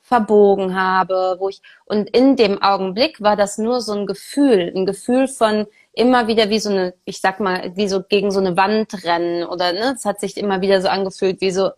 verbogen 0.00 0.74
habe, 0.74 1.36
wo 1.38 1.50
ich 1.50 1.60
und 1.84 2.08
in 2.10 2.34
dem 2.36 2.60
Augenblick 2.62 3.20
war 3.20 3.36
das 3.36 3.58
nur 3.58 3.82
so 3.82 3.92
ein 3.92 4.06
Gefühl, 4.06 4.72
ein 4.74 4.86
Gefühl 4.86 5.28
von 5.28 5.66
immer 5.92 6.26
wieder 6.26 6.48
wie 6.48 6.58
so 6.58 6.70
eine, 6.70 6.94
ich 7.04 7.20
sag 7.20 7.40
mal, 7.40 7.76
wie 7.76 7.88
so 7.88 8.02
gegen 8.02 8.30
so 8.30 8.40
eine 8.40 8.56
Wand 8.56 9.04
rennen 9.04 9.44
oder 9.44 9.72
ne, 9.74 9.94
es 9.94 10.06
hat 10.06 10.20
sich 10.20 10.38
immer 10.38 10.62
wieder 10.62 10.80
so 10.80 10.88
angefühlt 10.88 11.40
wie 11.42 11.50
so 11.50 11.70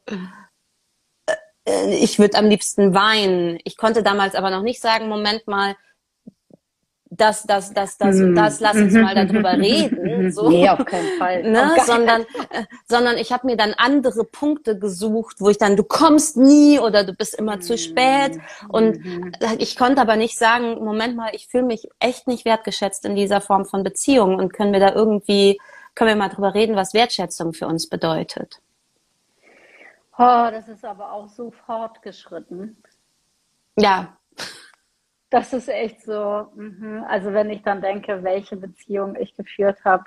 äh, 1.66 1.94
ich 1.94 2.18
würde 2.18 2.38
am 2.38 2.46
liebsten 2.46 2.94
weinen. 2.94 3.58
Ich 3.64 3.76
konnte 3.76 4.02
damals 4.02 4.34
aber 4.34 4.50
noch 4.50 4.62
nicht 4.62 4.80
sagen, 4.80 5.08
Moment 5.08 5.46
mal, 5.46 5.76
das, 7.12 7.42
das, 7.42 7.74
das, 7.74 7.98
das 7.98 8.20
und 8.20 8.36
das, 8.36 8.60
lass 8.60 8.76
uns 8.76 8.94
mal 8.94 9.14
darüber 9.14 9.52
reden. 9.52 9.98
So. 10.30 10.48
Nee, 10.48 10.68
auf 10.68 10.84
keinen 10.84 11.18
Fall. 11.18 11.42
Ne? 11.42 11.72
sondern, 11.84 12.22
äh, 12.22 12.64
sondern 12.86 13.16
ich 13.16 13.32
habe 13.32 13.46
mir 13.46 13.56
dann 13.56 13.74
andere 13.76 14.22
Punkte 14.22 14.78
gesucht, 14.78 15.36
wo 15.40 15.48
ich 15.48 15.58
dann, 15.58 15.76
du 15.76 15.82
kommst 15.82 16.36
nie 16.36 16.78
oder 16.78 17.04
du 17.04 17.14
bist 17.14 17.34
immer 17.34 17.60
zu 17.60 17.76
spät. 17.78 18.38
Und 18.68 19.04
mhm. 19.04 19.32
ich 19.58 19.76
konnte 19.76 20.00
aber 20.00 20.16
nicht 20.16 20.38
sagen, 20.38 20.84
Moment 20.84 21.16
mal, 21.16 21.30
ich 21.32 21.48
fühle 21.48 21.64
mich 21.64 21.88
echt 21.98 22.28
nicht 22.28 22.44
wertgeschätzt 22.44 23.04
in 23.06 23.16
dieser 23.16 23.40
Form 23.40 23.64
von 23.64 23.82
Beziehung 23.82 24.36
und 24.36 24.52
können 24.52 24.72
wir 24.72 24.80
da 24.80 24.92
irgendwie, 24.94 25.58
können 25.94 26.10
wir 26.10 26.16
mal 26.16 26.28
drüber 26.28 26.54
reden, 26.54 26.76
was 26.76 26.94
Wertschätzung 26.94 27.52
für 27.52 27.66
uns 27.66 27.88
bedeutet. 27.88 28.60
Oh, 30.16 30.48
das 30.50 30.68
ist 30.68 30.84
aber 30.84 31.12
auch 31.12 31.28
so 31.28 31.50
fortgeschritten. 31.50 32.76
Ja, 33.76 34.16
das 35.30 35.52
ist 35.52 35.68
echt 35.68 36.02
so. 36.02 36.48
Mhm. 36.54 37.04
Also 37.08 37.32
wenn 37.32 37.50
ich 37.50 37.62
dann 37.62 37.80
denke, 37.80 38.22
welche 38.22 38.56
Beziehung 38.56 39.16
ich 39.16 39.34
geführt 39.36 39.84
habe, 39.84 40.04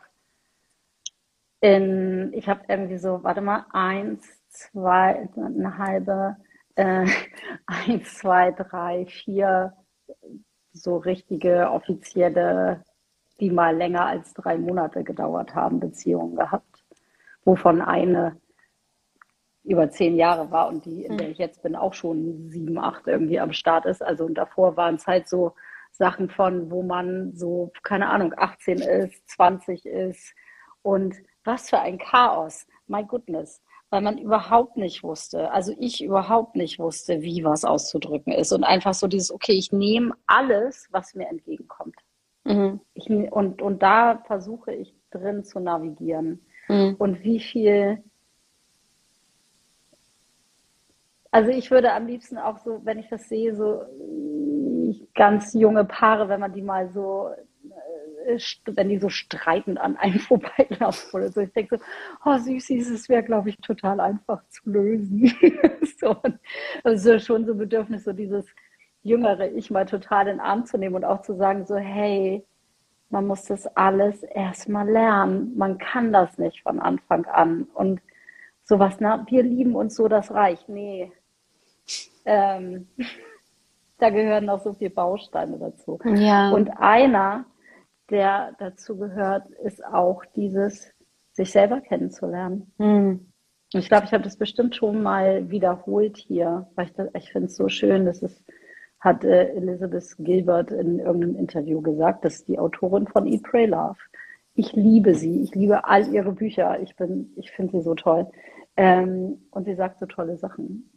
in, 1.62 2.34
ich 2.34 2.50
habe 2.50 2.62
irgendwie 2.68 2.98
so, 2.98 3.24
warte 3.24 3.42
mal, 3.42 3.66
eins, 3.72 4.28
zwei, 4.50 5.30
eine 5.36 5.78
halbe, 5.78 6.36
äh, 6.76 7.08
eins, 7.66 8.18
zwei, 8.18 8.52
drei, 8.52 9.06
vier 9.06 9.74
so 10.74 10.98
richtige 10.98 11.70
offizielle, 11.72 12.84
die 13.40 13.50
mal 13.50 13.76
länger 13.76 14.06
als 14.06 14.34
drei 14.34 14.58
Monate 14.58 15.04
gedauert 15.04 15.56
haben, 15.56 15.80
Beziehungen 15.80 16.36
gehabt, 16.36 16.84
wovon 17.46 17.82
eine 17.82 18.36
über 19.64 19.90
zehn 19.90 20.16
Jahre 20.16 20.52
war 20.52 20.68
und 20.68 20.86
die, 20.86 21.06
in 21.06 21.18
der 21.18 21.30
ich 21.30 21.38
jetzt 21.38 21.64
bin, 21.64 21.76
auch 21.76 21.94
schon 21.94 22.50
sieben, 22.50 22.78
acht 22.78 23.08
irgendwie 23.08 23.40
am 23.40 23.54
Start 23.54 23.86
ist. 23.86 24.04
Also 24.04 24.26
und 24.26 24.36
davor 24.36 24.76
waren 24.76 24.96
es 24.96 25.08
halt 25.08 25.28
so 25.30 25.54
Sachen 25.92 26.30
von, 26.30 26.70
wo 26.70 26.84
man 26.84 27.34
so, 27.34 27.72
keine 27.84 28.10
Ahnung, 28.10 28.34
18 28.36 28.80
ist, 28.80 29.30
20 29.30 29.86
ist 29.86 30.34
und 30.82 31.16
was 31.44 31.70
für 31.70 31.80
ein 31.80 31.98
Chaos. 31.98 32.66
My 32.88 33.04
goodness. 33.04 33.62
Weil 33.90 34.02
man 34.02 34.18
überhaupt 34.18 34.76
nicht 34.76 35.04
wusste, 35.04 35.52
also 35.52 35.72
ich 35.78 36.04
überhaupt 36.04 36.56
nicht 36.56 36.80
wusste, 36.80 37.22
wie 37.22 37.44
was 37.44 37.64
auszudrücken 37.64 38.34
ist. 38.34 38.52
Und 38.52 38.64
einfach 38.64 38.96
so 38.96 39.08
dieses, 39.08 39.32
okay, 39.32 39.54
ich 39.54 39.72
nehme 39.72 40.16
alles, 40.26 40.88
was 40.92 41.14
mir 41.14 41.28
entgegenkommt. 41.28 41.96
Mhm. 42.44 42.82
Ich, 42.96 43.08
und, 43.10 43.62
und 43.62 43.84
da 43.84 44.24
versuche 44.26 44.74
ich 44.74 44.96
drin 45.12 45.44
zu 45.44 45.60
navigieren. 45.60 46.44
Mhm. 46.68 46.96
Und 46.98 47.24
wie 47.24 47.40
viel 47.40 48.04
Also 51.34 51.50
ich 51.50 51.72
würde 51.72 51.92
am 51.92 52.06
liebsten 52.06 52.38
auch 52.38 52.60
so, 52.60 52.82
wenn 52.84 53.00
ich 53.00 53.10
das 53.10 53.28
sehe, 53.28 53.56
so 53.56 53.82
äh, 53.82 54.94
ganz 55.16 55.56
junge 55.56 55.84
Paare, 55.84 56.30
wenn 56.30 56.40
man 56.40 56.54
die 56.54 56.62
mal 56.62 56.90
so, 56.90 57.30
äh, 58.28 58.38
wenn 58.68 58.90
die 58.90 59.00
so 59.00 59.10
streitend 59.10 59.80
an 59.80 59.98
einem 59.98 60.20
vorbeilaufen 60.20 61.10
oder 61.12 61.32
so. 61.32 61.42
Ich 61.42 61.52
denke 61.54 61.80
so, 61.80 61.84
oh 62.24 62.38
Süßis, 62.38 62.88
es 62.92 63.10
wäre, 63.10 63.24
glaube 63.24 63.50
ich, 63.50 63.58
total 63.58 64.00
einfach 64.00 64.48
zu 64.50 64.70
lösen. 64.70 65.34
so, 66.00 66.16
also 66.84 67.18
schon 67.18 67.48
so 67.48 67.56
Bedürfnis, 67.56 68.04
so 68.04 68.14
dieses 68.14 68.46
jüngere 69.02 69.52
Ich 69.54 69.72
mal 69.72 69.88
total 69.88 70.28
in 70.28 70.38
den 70.38 70.40
Arm 70.40 70.68
zu 70.68 70.78
nehmen 70.78 70.94
und 70.94 71.04
auch 71.04 71.24
zu 71.24 71.34
sagen, 71.36 71.66
so, 71.66 71.78
hey, 71.78 72.46
man 73.10 73.26
muss 73.26 73.46
das 73.46 73.66
alles 73.76 74.22
erstmal 74.22 74.88
lernen. 74.88 75.58
Man 75.58 75.80
kann 75.80 76.14
das 76.14 76.38
nicht 76.38 76.62
von 76.62 76.80
Anfang 76.80 77.26
an. 77.26 77.64
Und 77.74 78.02
sowas, 78.64 78.98
na, 79.00 79.26
wir 79.32 79.42
lieben 79.42 79.76
uns 79.76 79.96
so, 79.96 80.08
das 80.08 80.32
reicht. 80.32 80.70
Nee, 80.70 81.12
ähm, 82.26 82.88
da 83.98 84.10
gehören 84.10 84.46
noch 84.46 84.62
so 84.62 84.74
viele 84.74 84.90
Bausteine 84.90 85.58
dazu. 85.58 86.00
Ja. 86.06 86.52
Und 86.52 86.70
einer, 86.78 87.46
der 88.10 88.54
dazu 88.60 88.98
gehört, 88.98 89.50
ist 89.64 89.84
auch 89.86 90.24
dieses, 90.36 90.92
sich 91.32 91.52
selber 91.52 91.82
kennenzulernen. 91.82 92.72
Mhm. 92.78 93.32
Ich 93.76 93.90
glaube, 93.90 94.06
ich 94.06 94.14
habe 94.14 94.24
das 94.24 94.38
bestimmt 94.38 94.76
schon 94.76 95.02
mal 95.02 95.50
wiederholt 95.50 96.18
hier, 96.18 96.68
weil 96.76 96.88
ich, 96.88 96.94
ich 97.16 97.32
finde 97.32 97.48
es 97.48 97.56
so 97.56 97.70
schön, 97.70 98.06
dass 98.06 98.22
es 98.22 98.44
hat 99.04 99.26
äh, 99.26 99.50
Elizabeth 99.56 100.16
Gilbert 100.20 100.72
in 100.72 101.00
irgendeinem 101.00 101.36
Interview 101.36 101.82
gesagt, 101.82 102.24
das 102.24 102.36
ist 102.36 102.48
die 102.48 102.58
Autorin 102.58 103.06
von 103.06 103.28
Eat, 103.28 103.44
Pray, 103.44 103.66
Love. 103.66 103.98
Ich 104.56 104.72
liebe 104.74 105.14
sie, 105.14 105.42
ich 105.42 105.54
liebe 105.56 105.86
all 105.86 106.08
ihre 106.14 106.32
Bücher, 106.32 106.80
ich 106.80 106.96
bin, 106.96 107.34
ich 107.36 107.52
finde 107.52 107.74
sie 107.74 107.84
so 107.84 107.96
toll. 107.96 108.28
Ähm, 108.78 109.42
und 109.52 109.66
sie 109.66 109.76
sagt 109.76 110.00
so 110.00 110.06
tolle 110.06 110.38
Sachen. 110.38 110.90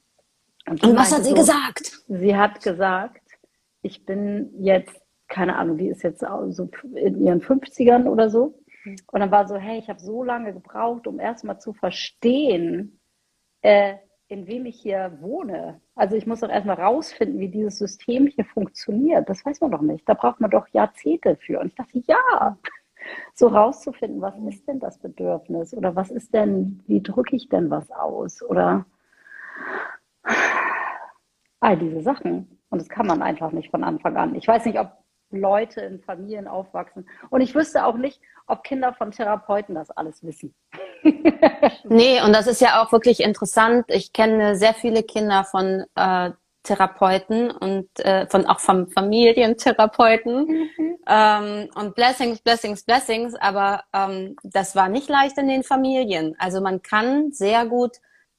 Und, 0.68 0.82
und 0.82 0.96
was 0.96 1.14
hat 1.14 1.24
sie 1.24 1.30
so, 1.30 1.36
gesagt? 1.36 2.02
Sie 2.08 2.36
hat 2.36 2.62
gesagt, 2.62 3.22
ich 3.82 4.04
bin 4.04 4.50
jetzt, 4.58 5.00
keine 5.28 5.56
Ahnung, 5.56 5.78
die 5.78 5.88
ist 5.88 6.02
jetzt 6.02 6.20
so 6.20 6.70
in 6.94 7.24
ihren 7.24 7.40
50ern 7.40 8.06
oder 8.06 8.30
so. 8.30 8.58
Mhm. 8.84 8.96
Und 9.12 9.20
dann 9.20 9.30
war 9.30 9.46
so, 9.46 9.56
hey, 9.56 9.78
ich 9.78 9.88
habe 9.88 10.00
so 10.00 10.24
lange 10.24 10.52
gebraucht, 10.52 11.06
um 11.06 11.20
erstmal 11.20 11.60
zu 11.60 11.72
verstehen, 11.72 12.98
äh, 13.62 13.94
in 14.28 14.46
wem 14.48 14.66
ich 14.66 14.80
hier 14.80 15.18
wohne. 15.20 15.80
Also 15.94 16.16
ich 16.16 16.26
muss 16.26 16.40
doch 16.40 16.48
erstmal 16.48 16.80
rausfinden, 16.80 17.38
wie 17.38 17.48
dieses 17.48 17.78
System 17.78 18.26
hier 18.26 18.44
funktioniert. 18.44 19.28
Das 19.28 19.44
weiß 19.44 19.60
man 19.60 19.70
doch 19.70 19.82
nicht. 19.82 20.08
Da 20.08 20.14
braucht 20.14 20.40
man 20.40 20.50
doch 20.50 20.66
Jahrzehnte 20.68 21.36
für. 21.36 21.60
Und 21.60 21.68
ich 21.68 21.74
dachte, 21.76 22.02
ja, 22.06 22.58
so 23.34 23.46
rauszufinden, 23.46 24.20
was 24.20 24.34
ist 24.48 24.66
denn 24.66 24.80
das 24.80 24.98
Bedürfnis? 24.98 25.74
Oder 25.74 25.94
was 25.94 26.10
ist 26.10 26.34
denn, 26.34 26.82
wie 26.88 27.02
drücke 27.02 27.36
ich 27.36 27.48
denn 27.48 27.70
was 27.70 27.88
aus? 27.92 28.42
Oder 28.42 28.84
all 31.60 31.76
diese 31.76 32.02
Sachen. 32.02 32.60
Und 32.68 32.80
das 32.80 32.88
kann 32.88 33.06
man 33.06 33.22
einfach 33.22 33.52
nicht 33.52 33.70
von 33.70 33.84
Anfang 33.84 34.16
an. 34.16 34.34
Ich 34.34 34.46
weiß 34.46 34.64
nicht, 34.64 34.78
ob 34.78 34.92
Leute 35.30 35.80
in 35.80 36.00
Familien 36.00 36.46
aufwachsen. 36.46 37.08
Und 37.30 37.40
ich 37.40 37.54
wüsste 37.54 37.84
auch 37.84 37.96
nicht, 37.96 38.20
ob 38.46 38.62
Kinder 38.62 38.92
von 38.94 39.10
Therapeuten 39.10 39.74
das 39.74 39.90
alles 39.90 40.22
wissen. 40.22 40.54
nee, 41.84 42.22
und 42.22 42.32
das 42.32 42.46
ist 42.46 42.60
ja 42.60 42.82
auch 42.82 42.92
wirklich 42.92 43.20
interessant. 43.20 43.86
Ich 43.88 44.12
kenne 44.12 44.56
sehr 44.56 44.74
viele 44.74 45.02
Kinder 45.02 45.44
von 45.44 45.84
äh, 45.96 46.30
Therapeuten 46.62 47.50
und 47.50 47.88
äh, 48.00 48.26
von 48.26 48.46
auch 48.46 48.60
von 48.60 48.88
Familientherapeuten 48.88 50.46
mhm. 50.46 50.98
ähm, 51.08 51.70
und 51.74 51.94
Blessings, 51.94 52.40
Blessings, 52.40 52.84
Blessings, 52.84 53.34
aber 53.36 53.84
ähm, 53.92 54.36
das 54.42 54.74
war 54.74 54.88
nicht 54.88 55.08
leicht 55.08 55.38
in 55.38 55.48
den 55.48 55.62
Familien. 55.62 56.34
Also 56.38 56.60
man 56.60 56.82
kann 56.82 57.32
sehr 57.32 57.66
gut 57.66 57.96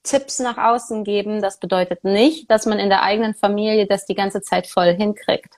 Tipps 0.08 0.40
nach 0.40 0.58
außen 0.58 1.04
geben. 1.04 1.42
Das 1.42 1.60
bedeutet 1.60 2.04
nicht, 2.04 2.50
dass 2.50 2.66
man 2.66 2.80
in 2.80 2.90
der 2.90 3.04
eigenen 3.04 3.36
Familie 3.36 3.88
das 3.88 4.06
die 4.06 4.16
ganze 4.16 4.42
Zeit 4.42 4.68
voll 4.68 4.96
hinkriegt. 4.96 5.56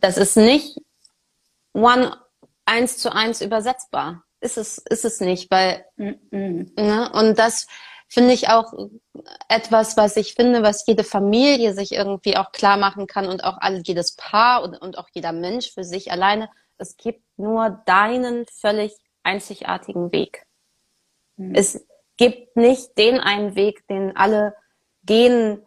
Das 0.00 0.16
ist 0.16 0.36
nicht 0.36 0.78
one 1.72 2.16
eins 2.64 2.98
zu 2.98 3.12
eins 3.12 3.40
übersetzbar. 3.40 4.24
Ist 4.40 4.58
es, 4.58 4.78
ist 4.78 5.04
es 5.04 5.20
nicht, 5.20 5.50
weil. 5.50 5.84
Ne? 5.96 7.10
und 7.12 7.38
das 7.38 7.66
finde 8.08 8.32
ich 8.32 8.48
auch 8.48 8.72
etwas, 9.48 9.96
was 9.96 10.16
ich 10.16 10.34
finde, 10.34 10.62
was 10.62 10.86
jede 10.86 11.04
Familie 11.04 11.74
sich 11.74 11.92
irgendwie 11.92 12.36
auch 12.36 12.52
klar 12.52 12.76
machen 12.76 13.06
kann 13.06 13.26
und 13.26 13.44
auch 13.44 13.58
alle, 13.58 13.82
jedes 13.84 14.16
Paar 14.16 14.62
und, 14.62 14.76
und 14.76 14.96
auch 14.96 15.08
jeder 15.12 15.32
Mensch 15.32 15.72
für 15.72 15.84
sich 15.84 16.10
alleine. 16.10 16.48
Es 16.78 16.96
gibt 16.96 17.22
nur 17.36 17.82
deinen 17.86 18.46
völlig 18.46 18.94
einzigartigen 19.24 20.12
Weg. 20.12 20.46
Mhm. 21.36 21.54
Es 21.54 21.86
gibt 22.18 22.56
nicht 22.56 22.98
den 22.98 23.18
einen 23.20 23.54
Weg, 23.54 23.86
den 23.88 24.14
alle 24.16 24.54
gehen 25.04 25.62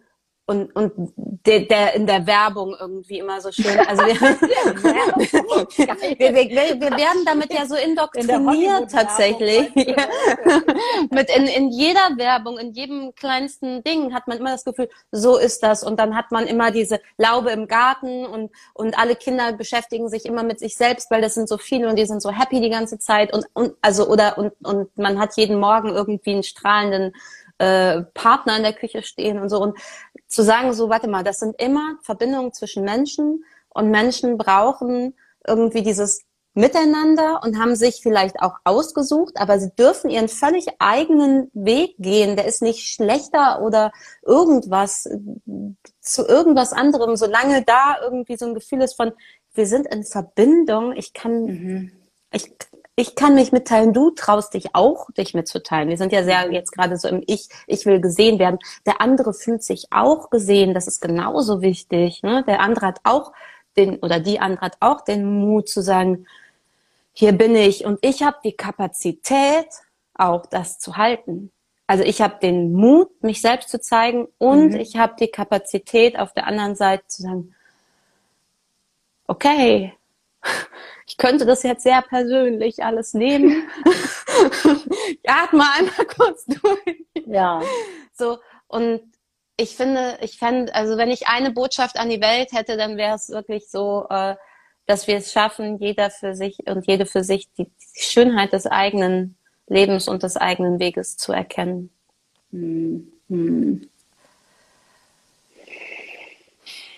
und, 0.45 0.75
und 0.75 1.13
der, 1.45 1.61
der 1.61 1.93
in 1.93 2.07
der 2.07 2.27
Werbung 2.27 2.75
irgendwie 2.79 3.19
immer 3.19 3.39
so 3.39 3.51
schön. 3.51 3.79
Also 3.87 4.03
wir, 4.03 4.15
wir, 6.19 6.33
wir, 6.33 6.81
wir, 6.81 6.97
werden 6.97 7.23
damit 7.25 7.53
ja 7.53 7.65
so 7.65 7.75
indoktriniert 7.75 8.91
tatsächlich. 8.91 9.73
Mit 11.09 11.35
in, 11.35 11.47
in 11.47 11.69
jeder 11.69 12.17
Werbung, 12.17 12.57
in 12.57 12.73
jedem 12.73 13.15
kleinsten 13.15 13.83
Ding 13.83 14.13
hat 14.13 14.27
man 14.27 14.39
immer 14.39 14.51
das 14.51 14.65
Gefühl, 14.65 14.89
so 15.11 15.37
ist 15.37 15.63
das. 15.63 15.83
Und 15.83 15.99
dann 15.99 16.15
hat 16.15 16.31
man 16.31 16.47
immer 16.47 16.71
diese 16.71 16.99
Laube 17.17 17.51
im 17.51 17.67
Garten 17.67 18.25
und, 18.25 18.51
und 18.73 18.97
alle 18.97 19.15
Kinder 19.15 19.53
beschäftigen 19.53 20.09
sich 20.09 20.25
immer 20.25 20.43
mit 20.43 20.59
sich 20.59 20.75
selbst, 20.75 21.11
weil 21.11 21.21
das 21.21 21.35
sind 21.35 21.47
so 21.47 21.57
viele 21.57 21.87
und 21.87 21.97
die 21.97 22.05
sind 22.05 22.21
so 22.21 22.31
happy 22.31 22.59
die 22.59 22.69
ganze 22.69 22.99
Zeit. 22.99 23.33
Und, 23.33 23.45
und 23.53 23.75
also 23.81 24.07
oder 24.07 24.37
und, 24.37 24.53
und 24.63 24.97
man 24.97 25.19
hat 25.19 25.37
jeden 25.37 25.59
Morgen 25.59 25.89
irgendwie 25.89 26.31
einen 26.31 26.43
strahlenden 26.43 27.13
äh, 27.61 28.01
Partner 28.15 28.57
in 28.57 28.63
der 28.63 28.73
Küche 28.73 29.03
stehen 29.03 29.39
und 29.39 29.49
so. 29.49 29.61
Und 29.61 29.77
zu 30.31 30.43
sagen, 30.43 30.73
so, 30.73 30.89
warte 30.89 31.09
mal, 31.09 31.23
das 31.23 31.39
sind 31.39 31.61
immer 31.61 31.97
Verbindungen 32.01 32.53
zwischen 32.53 32.83
Menschen 32.83 33.43
und 33.69 33.91
Menschen 33.91 34.37
brauchen 34.37 35.15
irgendwie 35.45 35.81
dieses 35.81 36.23
Miteinander 36.53 37.41
und 37.43 37.57
haben 37.57 37.75
sich 37.75 38.01
vielleicht 38.01 38.41
auch 38.41 38.55
ausgesucht, 38.65 39.37
aber 39.37 39.57
sie 39.57 39.73
dürfen 39.73 40.09
ihren 40.09 40.27
völlig 40.27 40.67
eigenen 40.79 41.49
Weg 41.53 41.95
gehen. 41.97 42.35
Der 42.35 42.45
ist 42.45 42.61
nicht 42.61 42.93
schlechter 42.93 43.61
oder 43.61 43.93
irgendwas 44.25 45.07
zu 46.01 46.27
irgendwas 46.27 46.73
anderem, 46.73 47.15
solange 47.15 47.63
da 47.63 47.97
irgendwie 48.03 48.35
so 48.35 48.47
ein 48.47 48.53
Gefühl 48.53 48.81
ist 48.81 48.95
von, 48.95 49.13
wir 49.53 49.65
sind 49.65 49.87
in 49.87 50.03
Verbindung. 50.03 50.93
Ich 50.93 51.13
kann, 51.13 51.45
mhm. 51.45 51.91
ich 52.33 52.53
ich 53.01 53.15
kann 53.15 53.33
mich 53.33 53.51
mitteilen, 53.51 53.93
du 53.93 54.11
traust 54.11 54.53
dich 54.53 54.75
auch, 54.75 55.09
dich 55.11 55.33
mitzuteilen. 55.33 55.89
Wir 55.89 55.97
sind 55.97 56.11
ja 56.11 56.23
sehr 56.23 56.45
mhm. 56.45 56.53
jetzt 56.53 56.71
gerade 56.71 56.97
so 56.97 57.07
im 57.07 57.23
Ich, 57.25 57.49
ich 57.65 57.85
will 57.87 57.99
gesehen 57.99 58.37
werden. 58.37 58.59
Der 58.85 59.01
andere 59.01 59.33
fühlt 59.33 59.63
sich 59.63 59.87
auch 59.89 60.29
gesehen, 60.29 60.75
das 60.75 60.87
ist 60.87 61.01
genauso 61.01 61.61
wichtig. 61.61 62.21
Ne? 62.21 62.43
Der 62.47 62.59
andere 62.59 62.85
hat 62.85 62.99
auch 63.03 63.33
den, 63.75 63.97
oder 63.97 64.19
die 64.19 64.39
andere 64.39 64.65
hat 64.65 64.77
auch 64.81 65.01
den 65.01 65.25
Mut 65.25 65.67
zu 65.67 65.81
sagen, 65.81 66.27
hier 67.11 67.31
bin 67.31 67.55
ich 67.55 67.85
und 67.85 67.97
ich 68.01 68.21
habe 68.21 68.37
die 68.43 68.53
Kapazität, 68.53 69.67
auch 70.13 70.45
das 70.45 70.77
zu 70.77 70.97
halten. 70.97 71.51
Also 71.87 72.03
ich 72.03 72.21
habe 72.21 72.37
den 72.39 72.71
Mut, 72.71 73.23
mich 73.23 73.41
selbst 73.41 73.69
zu 73.69 73.81
zeigen 73.81 74.27
und 74.37 74.73
mhm. 74.73 74.79
ich 74.79 74.97
habe 74.97 75.15
die 75.19 75.29
Kapazität 75.29 76.19
auf 76.19 76.33
der 76.33 76.45
anderen 76.45 76.75
Seite 76.75 77.07
zu 77.07 77.23
sagen, 77.23 77.55
okay, 79.27 79.93
ich 81.11 81.17
könnte 81.17 81.45
das 81.45 81.63
jetzt 81.63 81.83
sehr 81.83 82.01
persönlich 82.01 82.85
alles 82.85 83.13
nehmen. 83.13 83.69
ich 85.21 85.29
atme 85.29 85.65
einmal 85.77 86.05
kurz 86.05 86.45
durch. 86.45 87.05
Ja. 87.25 87.61
So, 88.13 88.37
und 88.69 89.01
ich 89.57 89.75
finde, 89.75 90.17
ich 90.21 90.37
fände, 90.37 90.73
also 90.73 90.95
wenn 90.95 91.11
ich 91.11 91.27
eine 91.27 91.51
Botschaft 91.51 91.99
an 91.99 92.09
die 92.09 92.21
Welt 92.21 92.53
hätte, 92.53 92.77
dann 92.77 92.95
wäre 92.95 93.15
es 93.15 93.27
wirklich 93.27 93.69
so, 93.69 94.05
äh, 94.09 94.37
dass 94.85 95.05
wir 95.07 95.17
es 95.17 95.33
schaffen, 95.33 95.79
jeder 95.79 96.11
für 96.11 96.33
sich 96.33 96.59
und 96.65 96.87
jede 96.87 97.05
für 97.05 97.25
sich 97.25 97.51
die, 97.57 97.65
die 97.65 98.01
Schönheit 98.01 98.53
des 98.53 98.65
eigenen 98.65 99.35
Lebens 99.67 100.07
und 100.07 100.23
des 100.23 100.37
eigenen 100.37 100.79
Weges 100.79 101.17
zu 101.17 101.33
erkennen. 101.33 101.89
Hm. 102.51 103.11
Hm. 103.27 103.89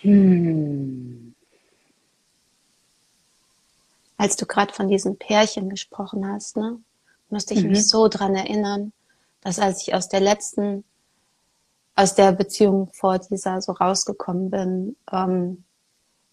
Hm 0.03 1.22
als 4.17 4.35
du 4.35 4.45
gerade 4.45 4.73
von 4.73 4.87
diesen 4.87 5.17
Pärchen 5.17 5.69
gesprochen 5.69 6.27
hast, 6.27 6.57
ne, 6.57 6.79
musste 7.29 7.53
ich 7.53 7.63
mhm. 7.63 7.71
mich 7.71 7.87
so 7.87 8.07
dran 8.07 8.35
erinnern, 8.35 8.93
dass 9.41 9.59
als 9.59 9.81
ich 9.81 9.93
aus 9.93 10.07
der 10.07 10.21
letzten, 10.21 10.83
aus 11.95 12.15
der 12.15 12.31
Beziehung 12.31 12.89
vor 12.93 13.19
dieser 13.19 13.61
so 13.61 13.73
rausgekommen 13.73 14.49
bin, 14.49 14.95
ähm, 15.11 15.63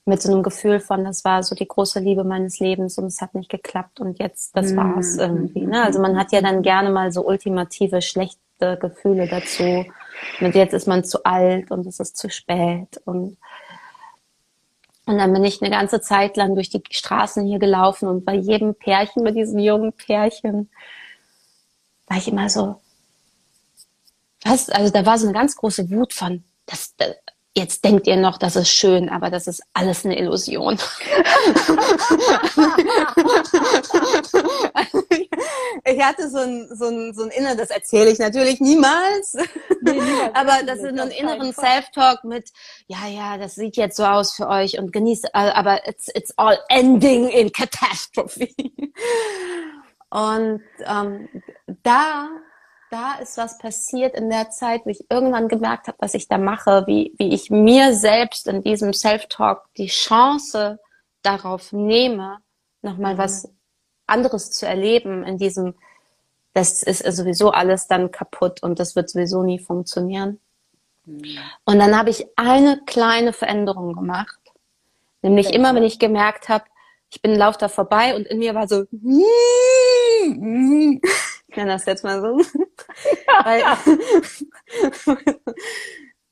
mit 0.06 0.22
so 0.22 0.32
einem 0.32 0.42
Gefühl 0.42 0.80
von, 0.80 1.04
das 1.04 1.24
war 1.24 1.42
so 1.42 1.54
die 1.54 1.68
große 1.68 2.00
Liebe 2.00 2.24
meines 2.24 2.58
Lebens 2.58 2.98
und 2.98 3.06
es 3.06 3.20
hat 3.20 3.34
nicht 3.34 3.50
geklappt 3.50 4.00
und 4.00 4.18
jetzt, 4.18 4.56
das 4.56 4.72
mhm. 4.72 4.76
war's 4.76 5.16
irgendwie. 5.16 5.66
Ne? 5.66 5.82
Also 5.82 6.00
man 6.00 6.18
hat 6.18 6.32
ja 6.32 6.40
dann 6.40 6.62
gerne 6.62 6.90
mal 6.90 7.12
so 7.12 7.26
ultimative 7.26 8.02
schlechte 8.02 8.78
Gefühle 8.80 9.28
dazu. 9.28 9.84
Mit 10.40 10.54
jetzt 10.54 10.74
ist 10.74 10.86
man 10.86 11.04
zu 11.04 11.24
alt 11.24 11.70
und 11.70 11.86
es 11.86 12.00
ist 12.00 12.16
zu 12.16 12.28
spät 12.28 13.00
und 13.04 13.36
und 15.10 15.18
dann 15.18 15.32
bin 15.32 15.44
ich 15.44 15.60
eine 15.60 15.70
ganze 15.70 16.00
Zeit 16.00 16.36
lang 16.36 16.54
durch 16.54 16.70
die 16.70 16.82
Straßen 16.88 17.44
hier 17.44 17.58
gelaufen 17.58 18.08
und 18.08 18.24
bei 18.24 18.34
jedem 18.34 18.74
Pärchen, 18.74 19.24
bei 19.24 19.32
diesen 19.32 19.58
jungen 19.58 19.92
Pärchen, 19.92 20.70
war 22.06 22.16
ich 22.16 22.28
immer 22.28 22.48
so, 22.48 22.80
was? 24.42 24.70
Also 24.70 24.92
da 24.92 25.04
war 25.04 25.18
so 25.18 25.26
eine 25.26 25.34
ganz 25.34 25.56
große 25.56 25.90
Wut 25.90 26.12
von, 26.12 26.44
das, 26.66 26.94
das 26.96 27.16
jetzt 27.60 27.84
denkt 27.84 28.06
ihr 28.06 28.16
noch, 28.16 28.38
das 28.38 28.56
ist 28.56 28.70
schön, 28.70 29.08
aber 29.08 29.30
das 29.30 29.46
ist 29.46 29.62
alles 29.74 30.04
eine 30.04 30.18
Illusion. 30.18 30.78
ich 35.84 36.02
hatte 36.02 36.28
so 36.30 36.38
ein, 36.38 36.68
so 36.74 36.86
ein, 36.86 37.14
so 37.14 37.24
ein 37.24 37.30
inneres, 37.30 37.56
das 37.58 37.70
erzähle 37.70 38.10
ich 38.10 38.18
natürlich 38.18 38.60
niemals, 38.60 39.34
nee, 39.82 39.92
niemals 39.92 40.34
aber 40.34 40.62
das 40.66 40.78
ist 40.78 40.96
so 40.96 41.02
ein 41.02 41.10
inneren 41.10 41.52
Self-Talk 41.52 42.24
mit, 42.24 42.50
ja, 42.86 43.06
ja, 43.06 43.38
das 43.38 43.54
sieht 43.54 43.76
jetzt 43.76 43.96
so 43.96 44.04
aus 44.04 44.34
für 44.34 44.48
euch 44.48 44.78
und 44.78 44.92
genießt, 44.92 45.26
äh, 45.26 45.28
aber 45.32 45.86
it's, 45.86 46.08
it's 46.14 46.32
all 46.36 46.58
ending 46.68 47.28
in 47.28 47.52
catastrophe. 47.52 48.48
Und 50.10 50.62
ähm, 50.84 51.28
da 51.84 52.28
da 52.90 53.14
ist 53.14 53.38
was 53.38 53.58
passiert 53.58 54.16
in 54.16 54.30
der 54.30 54.50
Zeit, 54.50 54.84
wo 54.84 54.90
ich 54.90 55.10
irgendwann 55.10 55.48
gemerkt 55.48 55.86
habe, 55.86 55.98
was 56.00 56.14
ich 56.14 56.28
da 56.28 56.38
mache, 56.38 56.84
wie, 56.86 57.14
wie 57.18 57.32
ich 57.32 57.48
mir 57.48 57.94
selbst 57.94 58.48
in 58.48 58.62
diesem 58.62 58.92
Self-Talk 58.92 59.62
die 59.76 59.86
Chance 59.86 60.80
darauf 61.22 61.72
nehme, 61.72 62.38
nochmal 62.82 63.16
was 63.16 63.48
anderes 64.06 64.50
zu 64.50 64.66
erleben 64.66 65.22
in 65.22 65.38
diesem, 65.38 65.74
das 66.52 66.82
ist 66.82 67.04
sowieso 67.16 67.50
alles 67.50 67.86
dann 67.86 68.10
kaputt 68.10 68.62
und 68.62 68.80
das 68.80 68.96
wird 68.96 69.08
sowieso 69.08 69.44
nie 69.44 69.60
funktionieren. 69.60 70.40
Mhm. 71.04 71.38
Und 71.64 71.78
dann 71.78 71.96
habe 71.96 72.10
ich 72.10 72.26
eine 72.36 72.80
kleine 72.86 73.32
Veränderung 73.32 73.94
gemacht. 73.94 74.36
Nämlich 75.22 75.54
immer, 75.54 75.74
wenn 75.74 75.84
ich 75.84 76.00
gemerkt 76.00 76.48
habe, 76.48 76.64
ich 77.12 77.22
bin 77.22 77.36
lauf 77.36 77.56
da 77.56 77.68
vorbei 77.68 78.16
und 78.16 78.26
in 78.26 78.38
mir 78.38 78.54
war 78.54 78.66
so, 78.66 78.84
Ich 81.50 81.56
nenne 81.56 81.72
das 81.72 81.84
jetzt 81.84 82.04
mal 82.04 82.20
so. 82.20 82.38
Weil, 83.44 83.62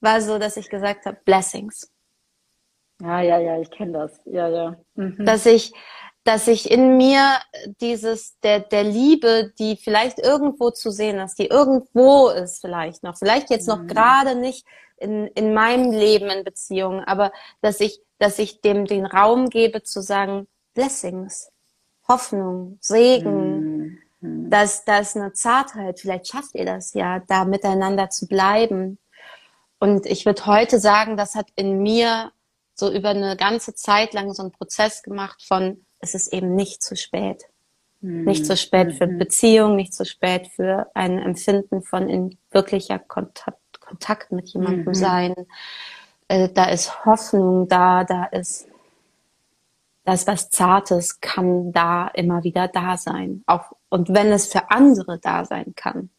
war 0.00 0.20
so, 0.20 0.38
dass 0.38 0.56
ich 0.56 0.70
gesagt 0.70 1.06
habe, 1.06 1.18
Blessings. 1.24 1.90
Ja, 3.02 3.20
ja, 3.20 3.38
ja, 3.38 3.60
ich 3.60 3.70
kenne 3.70 3.92
das. 3.92 4.20
Ja, 4.26 4.48
ja. 4.48 4.76
Mhm. 4.94 5.26
Dass 5.26 5.44
ich, 5.46 5.72
dass 6.22 6.46
ich 6.46 6.70
in 6.70 6.96
mir 6.96 7.38
dieses, 7.80 8.38
der, 8.40 8.60
der 8.60 8.84
Liebe, 8.84 9.52
die 9.58 9.76
vielleicht 9.76 10.20
irgendwo 10.20 10.70
zu 10.70 10.90
sehen 10.92 11.18
ist, 11.18 11.36
die 11.38 11.46
irgendwo 11.46 12.28
ist 12.28 12.60
vielleicht 12.60 13.02
noch, 13.02 13.16
vielleicht 13.16 13.50
jetzt 13.50 13.66
noch 13.66 13.82
mhm. 13.82 13.88
gerade 13.88 14.36
nicht 14.36 14.64
in, 14.98 15.26
in 15.28 15.52
meinem 15.52 15.90
Leben 15.90 16.30
in 16.30 16.44
Beziehungen, 16.44 17.02
aber 17.04 17.32
dass 17.60 17.80
ich, 17.80 18.00
dass 18.18 18.38
ich 18.38 18.60
dem 18.60 18.84
den 18.84 19.06
Raum 19.06 19.48
gebe 19.48 19.82
zu 19.82 20.00
sagen, 20.00 20.46
Blessings, 20.74 21.50
Hoffnung, 22.06 22.78
Segen, 22.80 23.60
mhm. 23.60 23.67
Dass 24.20 24.84
das 24.84 25.16
eine 25.16 25.32
Zartheit, 25.32 26.00
vielleicht 26.00 26.28
schafft 26.28 26.54
ihr 26.54 26.64
das 26.64 26.94
ja, 26.94 27.20
da 27.20 27.44
miteinander 27.44 28.10
zu 28.10 28.26
bleiben. 28.26 28.98
Und 29.78 30.06
ich 30.06 30.26
würde 30.26 30.46
heute 30.46 30.80
sagen, 30.80 31.16
das 31.16 31.34
hat 31.34 31.48
in 31.54 31.82
mir 31.82 32.32
so 32.74 32.92
über 32.92 33.10
eine 33.10 33.36
ganze 33.36 33.74
Zeit 33.74 34.14
lang 34.14 34.32
so 34.32 34.42
einen 34.42 34.52
Prozess 34.52 35.02
gemacht 35.02 35.42
von, 35.46 35.84
es 36.00 36.14
ist 36.14 36.32
eben 36.32 36.54
nicht 36.54 36.82
zu 36.82 36.96
spät. 36.96 37.44
Mhm. 38.00 38.24
Nicht 38.24 38.46
zu 38.46 38.56
spät 38.56 38.94
für 38.94 39.06
mhm. 39.06 39.18
Beziehung, 39.18 39.76
nicht 39.76 39.94
zu 39.94 40.04
spät 40.04 40.48
für 40.48 40.90
ein 40.94 41.18
Empfinden 41.18 41.82
von 41.82 42.08
in 42.08 42.38
wirklicher 42.50 42.98
Kontakt, 42.98 43.80
Kontakt 43.80 44.32
mit 44.32 44.48
jemandem 44.48 44.84
mhm. 44.86 44.94
sein. 44.94 45.34
Äh, 46.28 46.48
da 46.48 46.66
ist 46.66 47.04
Hoffnung 47.04 47.68
da, 47.68 48.04
da 48.04 48.24
ist, 48.26 48.68
da 50.04 50.12
ist 50.12 50.26
was 50.26 50.50
Zartes, 50.50 51.20
kann 51.20 51.72
da 51.72 52.08
immer 52.08 52.44
wieder 52.44 52.68
da 52.68 52.96
sein. 52.96 53.42
Auch, 53.46 53.72
und 53.88 54.08
wenn 54.10 54.28
es 54.28 54.52
für 54.52 54.70
andere 54.70 55.18
da 55.18 55.44
sein 55.44 55.74
kann, 55.74 56.10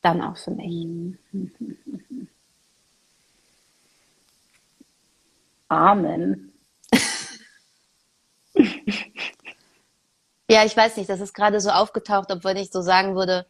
dann 0.00 0.20
auch 0.22 0.36
für 0.36 0.50
mich. 0.50 1.16
Amen. 5.68 6.52
ja, 10.50 10.64
ich 10.64 10.76
weiß 10.76 10.96
nicht, 10.98 11.08
das 11.08 11.20
ist 11.20 11.32
gerade 11.32 11.60
so 11.60 11.70
aufgetaucht, 11.70 12.30
obwohl 12.30 12.58
ich 12.58 12.70
so 12.70 12.82
sagen 12.82 13.14
würde, 13.14 13.46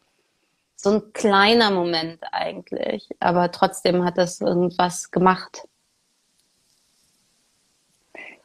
so 0.76 0.90
ein 0.90 1.12
kleiner 1.12 1.70
Moment 1.70 2.22
eigentlich, 2.32 3.08
aber 3.20 3.50
trotzdem 3.50 4.04
hat 4.04 4.18
das 4.18 4.40
irgendwas 4.40 5.11
gemacht. 5.11 5.66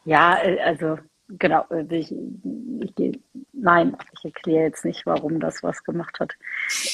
Ja, 0.06 0.42
äh, 0.42 0.60
also 0.62 0.98
genau, 1.28 1.66
also 1.70 1.92
ich, 1.92 2.12
ich, 2.12 3.20
nein, 3.54 3.96
ich 4.14 4.26
erkläre 4.26 4.66
jetzt 4.66 4.86
nicht, 4.86 5.06
warum 5.06 5.40
das 5.40 5.64
was 5.64 5.84
gemacht 5.84 6.20
hat. 6.20 6.34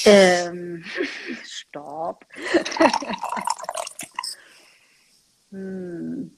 Ähm, 0.04 0.84
stopp. 1.44 2.24
hm. 5.50 6.30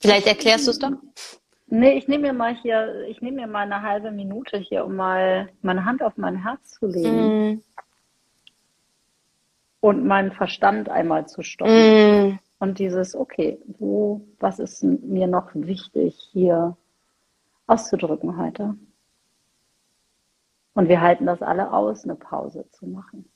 Vielleicht 0.00 0.26
erklärst 0.26 0.66
du 0.66 0.70
es 0.70 0.78
doch. 0.78 0.92
Nee, 1.68 1.98
ich 1.98 2.06
nehme 2.06 2.28
mir 2.28 2.32
mal 2.32 2.54
hier, 2.54 3.06
ich 3.08 3.20
nehme 3.20 3.40
mir 3.40 3.46
mal 3.48 3.62
eine 3.62 3.82
halbe 3.82 4.12
Minute 4.12 4.58
hier, 4.58 4.84
um 4.84 4.94
mal 4.94 5.48
meine 5.62 5.84
Hand 5.84 6.02
auf 6.02 6.16
mein 6.16 6.42
Herz 6.42 6.74
zu 6.74 6.86
legen. 6.86 7.54
Mm. 7.54 7.62
Und 9.86 10.04
meinen 10.04 10.32
Verstand 10.32 10.88
einmal 10.88 11.28
zu 11.28 11.42
stoppen. 11.42 12.30
Mm. 12.30 12.38
Und 12.58 12.78
dieses, 12.80 13.14
okay, 13.14 13.58
wo, 13.78 14.26
was 14.40 14.58
ist 14.58 14.82
mir 14.82 15.28
noch 15.28 15.50
wichtig 15.54 16.16
hier 16.32 16.76
auszudrücken 17.68 18.36
heute? 18.36 18.74
Und 20.74 20.88
wir 20.88 21.00
halten 21.00 21.26
das 21.26 21.40
alle 21.40 21.72
aus, 21.72 22.02
eine 22.02 22.16
Pause 22.16 22.66
zu 22.72 22.86
machen. 22.86 23.30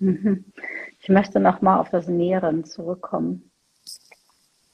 Ich 0.00 1.08
möchte 1.08 1.40
nochmal 1.40 1.78
auf 1.78 1.90
das 1.90 2.08
Nähren 2.08 2.64
zurückkommen. 2.64 3.50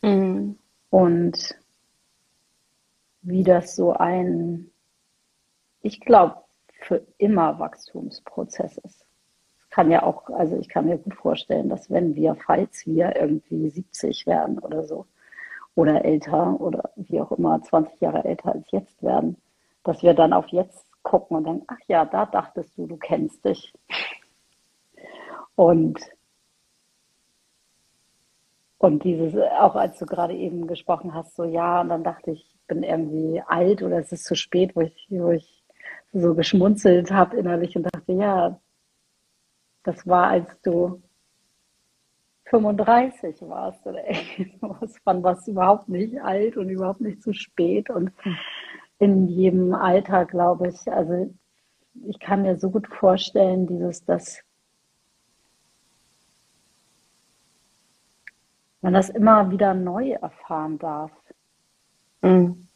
Mhm. 0.02 0.58
Und 0.90 1.56
wie 3.22 3.42
das 3.42 3.74
so 3.74 3.92
ein, 3.92 4.70
ich 5.82 6.00
glaube, 6.00 6.36
für 6.80 7.04
immer 7.18 7.58
Wachstumsprozess 7.58 8.78
ist. 8.78 9.04
Kann 9.70 9.90
ja 9.90 10.04
auch, 10.04 10.30
also 10.30 10.56
ich 10.56 10.68
kann 10.68 10.86
mir 10.86 10.98
gut 10.98 11.14
vorstellen, 11.14 11.68
dass 11.68 11.90
wenn 11.90 12.14
wir, 12.14 12.36
falls 12.36 12.86
wir 12.86 13.16
irgendwie 13.16 13.68
70 13.68 14.26
werden 14.26 14.58
oder 14.58 14.84
so, 14.84 15.06
oder 15.74 16.04
älter 16.04 16.58
oder 16.60 16.90
wie 16.96 17.20
auch 17.20 17.32
immer, 17.32 17.60
20 17.60 18.00
Jahre 18.00 18.24
älter 18.24 18.52
als 18.52 18.70
jetzt 18.70 19.02
werden, 19.02 19.36
dass 19.84 20.02
wir 20.02 20.14
dann 20.14 20.32
auf 20.32 20.46
jetzt 20.48 20.86
gucken 21.02 21.36
und 21.36 21.44
denken, 21.44 21.64
ach 21.68 21.78
ja, 21.86 22.04
da 22.04 22.26
dachtest 22.26 22.76
du, 22.78 22.86
du 22.86 22.96
kennst 22.96 23.44
dich. 23.44 23.72
Und, 25.56 25.98
und 28.78 29.04
dieses, 29.04 29.34
auch 29.58 29.74
als 29.74 29.98
du 29.98 30.06
gerade 30.06 30.34
eben 30.34 30.66
gesprochen 30.66 31.14
hast, 31.14 31.34
so 31.34 31.44
ja, 31.44 31.80
und 31.80 31.88
dann 31.88 32.04
dachte 32.04 32.30
ich, 32.30 32.54
ich 32.54 32.66
bin 32.66 32.82
irgendwie 32.82 33.42
alt 33.46 33.82
oder 33.82 33.98
es 33.98 34.12
ist 34.12 34.24
zu 34.24 34.34
spät, 34.36 34.76
wo 34.76 34.82
ich, 34.82 35.06
wo 35.08 35.30
ich 35.30 35.64
so 36.12 36.34
geschmunzelt 36.34 37.10
habe 37.10 37.36
innerlich 37.36 37.76
und 37.76 37.84
dachte, 37.84 38.12
ja, 38.12 38.60
das 39.82 40.06
war, 40.06 40.28
als 40.28 40.48
du 40.62 41.02
35 42.46 43.40
warst 43.42 43.86
oder 43.86 44.02
irgendwas, 44.38 44.96
wann 45.04 45.22
warst 45.22 45.46
du 45.46 45.52
überhaupt 45.52 45.88
nicht 45.88 46.20
alt 46.20 46.56
und 46.56 46.68
überhaupt 46.68 47.00
nicht 47.00 47.22
zu 47.22 47.32
spät? 47.32 47.90
Und 47.90 48.12
in 48.98 49.28
jedem 49.28 49.74
Alter, 49.74 50.26
glaube 50.26 50.68
ich, 50.68 50.92
also 50.92 51.34
ich 52.06 52.18
kann 52.18 52.42
mir 52.42 52.58
so 52.58 52.70
gut 52.70 52.86
vorstellen, 52.88 53.66
dieses, 53.66 54.04
dass 54.04 54.45
man 58.86 58.94
das 58.94 59.08
immer 59.08 59.50
wieder 59.50 59.74
neu 59.74 60.12
erfahren 60.12 60.78
darf. 60.78 61.10
Mhm. 62.22 62.68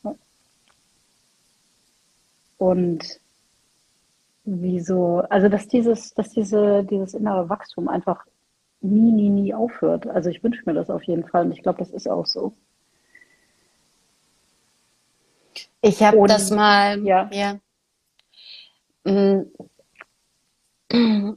Und 2.59 3.21
wieso, 4.45 5.21
also 5.31 5.49
dass 5.49 5.69
dieses, 5.69 6.13
dass 6.15 6.31
diese, 6.31 6.83
dieses 6.83 7.15
innere 7.15 7.49
Wachstum 7.49 7.89
einfach 7.89 8.27
nie, 8.81 9.13
nie, 9.13 9.29
nie 9.29 9.55
aufhört. 9.55 10.09
Also 10.09 10.31
ich 10.31 10.43
wünsche 10.43 10.65
mir 10.67 10.75
das 10.75 10.91
auf 10.91 11.05
jeden 11.05 11.29
Fall 11.29 11.45
und 11.45 11.53
ich 11.53 11.63
glaube, 11.63 11.79
das 11.79 11.91
ist 11.91 12.09
auch 12.09 12.27
so. 12.27 12.55
Ich 15.81 16.03
habe 16.03 16.27
das 16.27 16.51
mal, 16.51 17.07
ja. 17.07 17.31
ja. 17.33 17.61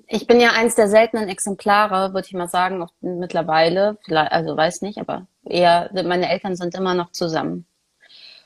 Ich 0.08 0.26
bin 0.26 0.40
ja 0.40 0.52
eins 0.54 0.76
der 0.76 0.88
seltenen 0.88 1.30
Exemplare, 1.30 2.14
würde 2.14 2.28
ich 2.28 2.34
mal 2.34 2.48
sagen, 2.48 2.82
auch 2.82 2.92
mittlerweile, 3.02 3.98
also 4.10 4.58
weiß 4.58 4.82
nicht, 4.82 4.98
aber 4.98 5.28
eher, 5.46 5.92
meine 5.94 6.30
Eltern 6.30 6.56
sind 6.56 6.76
immer 6.76 6.96
noch 6.96 7.12
zusammen. 7.12 7.68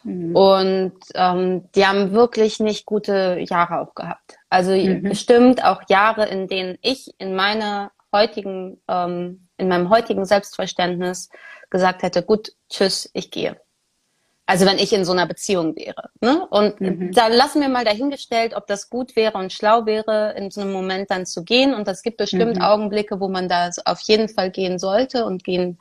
Mhm. 0.04 0.36
Und 0.36 0.94
ähm, 1.16 1.70
die 1.76 1.86
haben 1.86 2.12
wirklich 2.12 2.60
nicht 2.60 2.86
gute 2.86 3.38
Jahre 3.40 3.82
auch 3.82 3.96
gehabt. 3.96 4.38
Also 4.50 4.72
mhm. 4.72 5.04
bestimmt 5.04 5.64
auch 5.64 5.82
Jahre, 5.90 6.26
in 6.28 6.48
denen 6.48 6.78
ich 6.82 7.14
in 7.20 7.36
meiner 7.36 7.92
heutigen, 8.14 8.82
ähm, 8.88 9.48
in 9.58 9.68
meinem 9.68 9.90
heutigen 9.90 10.26
Selbstverständnis 10.26 11.30
gesagt 11.70 12.04
hätte, 12.04 12.24
gut, 12.24 12.54
tschüss, 12.70 13.10
ich 13.14 13.32
gehe. 13.32 13.60
Also 14.50 14.66
wenn 14.66 14.80
ich 14.80 14.94
in 14.94 15.04
so 15.04 15.12
einer 15.12 15.28
Beziehung 15.28 15.76
wäre. 15.76 16.10
Ne? 16.22 16.48
Und 16.48 16.80
mhm. 16.80 17.12
da 17.12 17.28
lassen 17.28 17.62
wir 17.62 17.68
mal 17.68 17.84
dahingestellt, 17.84 18.56
ob 18.56 18.66
das 18.66 18.90
gut 18.90 19.18
wäre 19.18 19.38
und 19.38 19.52
schlau 19.52 19.86
wäre, 19.86 20.36
in 20.38 20.52
so 20.52 20.62
einem 20.62 20.72
Moment 20.72 21.12
dann 21.12 21.26
zu 21.26 21.44
gehen. 21.44 21.76
Und 21.76 21.86
es 21.90 22.02
gibt 22.02 22.16
bestimmt 22.16 22.56
mhm. 22.56 22.62
Augenblicke, 22.62 23.20
wo 23.20 23.28
man 23.28 23.50
da 23.50 23.70
auf 23.84 24.00
jeden 24.02 24.30
Fall 24.30 24.50
gehen 24.50 24.80
sollte 24.80 25.26
und 25.26 25.44
gehen. 25.44 25.80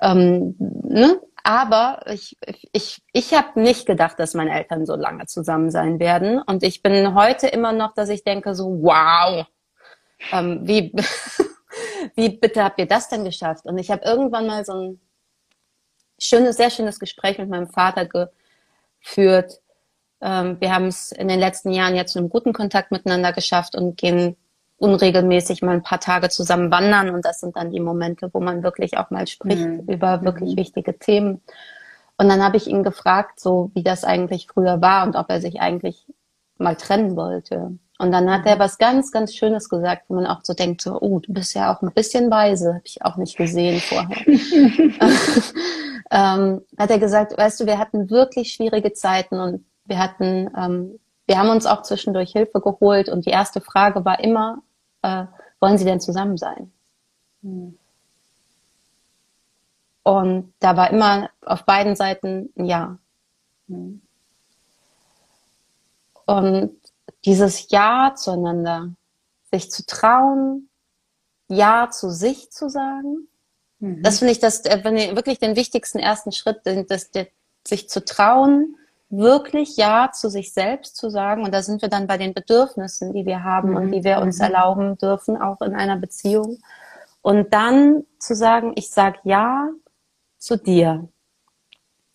Ähm, 0.00 0.56
ne? 0.58 1.20
Aber 1.44 2.00
ich, 2.06 2.38
ich, 2.72 3.02
ich 3.12 3.34
habe 3.34 3.60
nicht 3.60 3.84
gedacht, 3.84 4.18
dass 4.18 4.32
meine 4.32 4.54
Eltern 4.54 4.86
so 4.86 4.96
lange 4.96 5.26
zusammen 5.26 5.70
sein 5.70 6.00
werden. 6.00 6.40
Und 6.40 6.62
ich 6.62 6.82
bin 6.82 7.14
heute 7.14 7.46
immer 7.48 7.72
noch, 7.72 7.92
dass 7.92 8.08
ich 8.08 8.24
denke 8.24 8.54
so, 8.54 8.78
wow, 8.80 9.44
ähm, 10.32 10.60
wie, 10.62 10.94
wie 12.14 12.30
bitte 12.30 12.64
habt 12.64 12.78
ihr 12.78 12.86
das 12.86 13.10
denn 13.10 13.24
geschafft? 13.24 13.66
Und 13.66 13.76
ich 13.76 13.90
habe 13.90 14.02
irgendwann 14.02 14.46
mal 14.46 14.64
so 14.64 14.72
ein 14.72 15.00
schönes, 16.22 16.56
sehr 16.56 16.70
schönes 16.70 16.98
Gespräch 16.98 17.38
mit 17.38 17.48
meinem 17.48 17.68
Vater 17.68 18.06
geführt. 18.06 19.60
Ähm, 20.20 20.56
wir 20.60 20.74
haben 20.74 20.86
es 20.86 21.12
in 21.12 21.28
den 21.28 21.40
letzten 21.40 21.72
Jahren 21.72 21.96
jetzt 21.96 22.16
einen 22.16 22.28
guten 22.28 22.52
Kontakt 22.52 22.92
miteinander 22.92 23.32
geschafft 23.32 23.74
und 23.74 23.96
gehen 23.96 24.36
unregelmäßig 24.78 25.62
mal 25.62 25.72
ein 25.72 25.82
paar 25.82 26.00
Tage 26.00 26.28
zusammen 26.28 26.70
wandern 26.70 27.10
und 27.10 27.24
das 27.24 27.40
sind 27.40 27.56
dann 27.56 27.70
die 27.70 27.80
Momente, 27.80 28.30
wo 28.32 28.40
man 28.40 28.64
wirklich 28.64 28.98
auch 28.98 29.10
mal 29.10 29.26
spricht 29.28 29.64
mhm. 29.64 29.84
über 29.86 30.22
wirklich 30.22 30.52
mhm. 30.52 30.56
wichtige 30.58 30.98
Themen. 30.98 31.40
Und 32.18 32.28
dann 32.28 32.42
habe 32.42 32.56
ich 32.56 32.66
ihn 32.66 32.82
gefragt, 32.82 33.40
so 33.40 33.70
wie 33.74 33.82
das 33.82 34.04
eigentlich 34.04 34.48
früher 34.52 34.80
war 34.80 35.06
und 35.06 35.16
ob 35.16 35.30
er 35.30 35.40
sich 35.40 35.60
eigentlich 35.60 36.04
mal 36.58 36.76
trennen 36.76 37.16
wollte. 37.16 37.78
Und 37.98 38.10
dann 38.10 38.30
hat 38.30 38.46
er 38.46 38.58
was 38.58 38.78
ganz, 38.78 39.12
ganz 39.12 39.34
Schönes 39.34 39.68
gesagt, 39.68 40.04
wo 40.08 40.14
man 40.14 40.26
auch 40.26 40.40
so 40.42 40.54
denkt, 40.54 40.82
so, 40.82 41.00
oh, 41.00 41.20
du 41.20 41.32
bist 41.32 41.54
ja 41.54 41.72
auch 41.72 41.82
ein 41.82 41.92
bisschen 41.92 42.30
weise, 42.30 42.74
habe 42.74 42.82
ich 42.84 43.04
auch 43.04 43.16
nicht 43.16 43.36
gesehen 43.36 43.80
vorher. 43.80 44.16
ähm, 46.12 46.60
hat 46.78 46.90
er 46.90 46.98
gesagt, 46.98 47.36
weißt 47.36 47.60
du, 47.60 47.66
wir 47.66 47.78
hatten 47.78 48.10
wirklich 48.10 48.52
schwierige 48.52 48.92
Zeiten 48.92 49.40
und 49.40 49.64
wir 49.86 49.98
hatten, 49.98 50.50
ähm, 50.54 51.00
wir 51.26 51.38
haben 51.38 51.48
uns 51.48 51.64
auch 51.64 51.82
zwischendurch 51.82 52.32
Hilfe 52.32 52.60
geholt 52.60 53.08
und 53.08 53.24
die 53.24 53.30
erste 53.30 53.62
Frage 53.62 54.04
war 54.04 54.20
immer, 54.20 54.62
äh, 55.00 55.24
wollen 55.58 55.78
Sie 55.78 55.86
denn 55.86 56.00
zusammen 56.00 56.36
sein? 56.36 56.70
Mhm. 57.40 57.78
Und 60.02 60.52
da 60.58 60.76
war 60.76 60.90
immer 60.90 61.30
auf 61.46 61.64
beiden 61.64 61.96
Seiten 61.96 62.52
ein 62.58 62.66
Ja. 62.66 62.98
Mhm. 63.68 64.02
Und 66.26 66.76
dieses 67.24 67.70
Ja 67.70 68.12
zueinander, 68.14 68.90
sich 69.50 69.70
zu 69.70 69.86
trauen, 69.86 70.68
Ja 71.48 71.88
zu 71.90 72.10
sich 72.10 72.50
zu 72.50 72.68
sagen, 72.68 73.28
mhm. 73.82 74.02
das 74.02 74.20
finde 74.20 74.32
ich 74.32 74.40
das, 74.40 74.64
äh, 74.64 74.82
wirklich 75.14 75.38
den 75.38 75.56
wichtigsten 75.56 75.98
ersten 75.98 76.32
Schritt, 76.32 76.60
das, 76.64 77.10
das, 77.10 77.26
sich 77.66 77.88
zu 77.88 78.04
trauen, 78.04 78.76
wirklich 79.12 79.76
Ja 79.76 80.10
zu 80.12 80.30
sich 80.30 80.52
selbst 80.52 80.96
zu 80.96 81.10
sagen. 81.10 81.44
Und 81.44 81.52
da 81.52 81.62
sind 81.62 81.82
wir 81.82 81.88
dann 81.88 82.06
bei 82.06 82.16
den 82.16 82.32
Bedürfnissen, 82.32 83.12
die 83.12 83.26
wir 83.26 83.44
haben 83.44 83.70
mhm. 83.70 83.76
und 83.76 83.92
die 83.92 84.04
wir 84.04 84.18
uns 84.20 84.38
mhm. 84.38 84.44
erlauben 84.44 84.98
dürfen, 84.98 85.36
auch 85.36 85.60
in 85.60 85.74
einer 85.74 85.96
Beziehung. 85.96 86.58
Und 87.20 87.52
dann 87.52 88.04
zu 88.18 88.34
sagen, 88.34 88.72
ich 88.74 88.90
sag 88.90 89.20
Ja 89.24 89.68
zu 90.38 90.56
dir. 90.56 91.08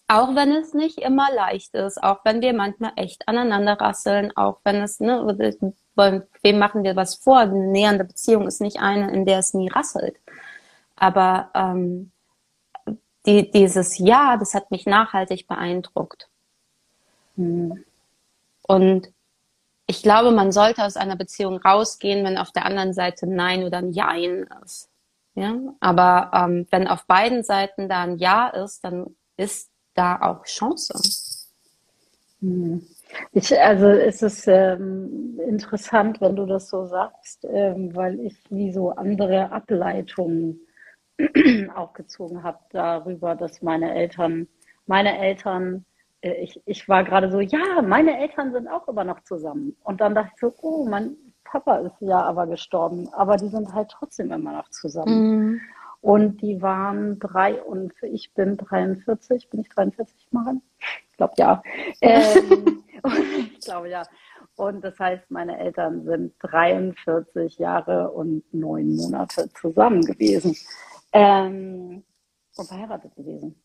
Auch 0.09 0.35
wenn 0.35 0.51
es 0.51 0.73
nicht 0.73 0.99
immer 0.99 1.27
leicht 1.33 1.75
ist, 1.75 2.01
auch 2.01 2.23
wenn 2.23 2.41
wir 2.41 2.53
manchmal 2.53 2.93
echt 2.95 3.27
aneinander 3.27 3.73
rasseln, 3.73 4.35
auch 4.35 4.59
wenn 4.63 4.77
es, 4.77 4.99
ne, 4.99 5.21
wem 5.97 6.59
machen 6.59 6.83
wir 6.83 6.95
was 6.95 7.15
vor? 7.15 7.39
Eine 7.39 7.67
nähernde 7.67 8.05
Beziehung 8.05 8.47
ist 8.47 8.61
nicht 8.61 8.79
eine, 8.79 9.11
in 9.11 9.25
der 9.25 9.39
es 9.39 9.53
nie 9.53 9.69
rasselt. 9.69 10.15
Aber 10.97 11.49
ähm, 11.53 12.11
die, 13.25 13.49
dieses 13.51 13.97
Ja, 13.97 14.37
das 14.37 14.53
hat 14.53 14.71
mich 14.71 14.85
nachhaltig 14.85 15.47
beeindruckt. 15.47 16.29
Mhm. 17.35 17.85
Und 18.63 19.13
ich 19.85 20.03
glaube, 20.03 20.31
man 20.31 20.51
sollte 20.51 20.83
aus 20.83 20.97
einer 20.97 21.15
Beziehung 21.15 21.57
rausgehen, 21.57 22.25
wenn 22.25 22.37
auf 22.37 22.51
der 22.51 22.65
anderen 22.65 22.93
Seite 22.93 23.25
Nein 23.25 23.63
oder 23.63 23.77
ein 23.77 23.93
Jein 23.93 24.45
ist. 24.65 24.89
Ja, 25.35 25.55
aber 25.79 26.31
ähm, 26.33 26.65
wenn 26.71 26.87
auf 26.87 27.05
beiden 27.05 27.43
Seiten 27.43 27.87
da 27.87 28.01
ein 28.01 28.17
Ja 28.17 28.47
ist, 28.47 28.83
dann 28.83 29.15
ist 29.37 29.69
da 29.93 30.19
auch 30.19 30.43
Chance. 30.45 30.93
Hm. 32.41 32.85
Ich, 33.31 33.57
also 33.57 33.87
es 33.87 34.21
ist 34.21 34.47
ähm, 34.47 35.39
interessant, 35.47 36.19
wenn 36.21 36.35
du 36.35 36.45
das 36.45 36.69
so 36.69 36.87
sagst, 36.87 37.45
ähm, 37.49 37.95
weil 37.95 38.19
ich 38.19 38.35
wie 38.49 38.71
so 38.71 38.89
andere 38.91 39.51
Ableitungen 39.51 40.66
auch 41.75 41.93
gezogen 41.93 42.43
habe 42.43 42.59
darüber, 42.69 43.35
dass 43.35 43.61
meine 43.61 43.93
Eltern, 43.93 44.47
meine 44.85 45.17
Eltern, 45.19 45.85
äh, 46.21 46.33
ich, 46.43 46.61
ich 46.65 46.87
war 46.87 47.03
gerade 47.03 47.31
so, 47.31 47.39
ja, 47.39 47.81
meine 47.81 48.19
Eltern 48.19 48.51
sind 48.51 48.67
auch 48.67 48.87
immer 48.87 49.03
noch 49.03 49.21
zusammen. 49.23 49.75
Und 49.83 50.01
dann 50.01 50.15
dachte 50.15 50.31
ich 50.33 50.39
so, 50.39 50.53
oh, 50.61 50.87
mein 50.87 51.15
Papa 51.43 51.77
ist 51.77 51.95
ja 52.01 52.21
aber 52.21 52.45
gestorben, 52.47 53.09
aber 53.13 53.37
die 53.37 53.47
sind 53.47 53.73
halt 53.73 53.89
trotzdem 53.89 54.31
immer 54.31 54.51
noch 54.51 54.69
zusammen. 54.69 55.37
Mhm. 55.37 55.61
Und 56.01 56.41
die 56.41 56.61
waren 56.61 57.19
drei 57.19 57.61
und 57.61 57.93
ich 58.03 58.33
bin 58.33 58.55
43. 58.55 59.49
Bin 59.49 59.61
ich 59.61 59.69
43, 59.69 60.27
Maren? 60.31 60.61
Ich 61.11 61.17
glaube 61.17 61.33
ja. 61.37 61.61
Ähm, 62.01 62.83
ich 63.53 63.59
glaube 63.61 63.89
ja. 63.89 64.03
Und 64.55 64.83
das 64.83 64.97
heißt, 64.99 65.29
meine 65.29 65.57
Eltern 65.59 66.03
sind 66.03 66.33
43 66.39 67.57
Jahre 67.57 68.11
und 68.11 68.43
neun 68.53 68.95
Monate 68.95 69.49
zusammen 69.53 70.01
gewesen. 70.01 70.55
Ähm, 71.13 72.03
und 72.55 72.67
verheiratet 72.67 73.15
gewesen. 73.15 73.61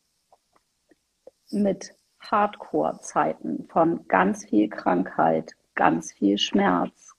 Mit 1.50 1.94
Hardcore-Zeiten 2.20 3.66
von 3.68 4.07
ganz 4.09 4.44
viel 4.44 4.68
Krankheit, 4.68 5.52
ganz 5.74 6.12
viel 6.12 6.38
Schmerz, 6.38 7.14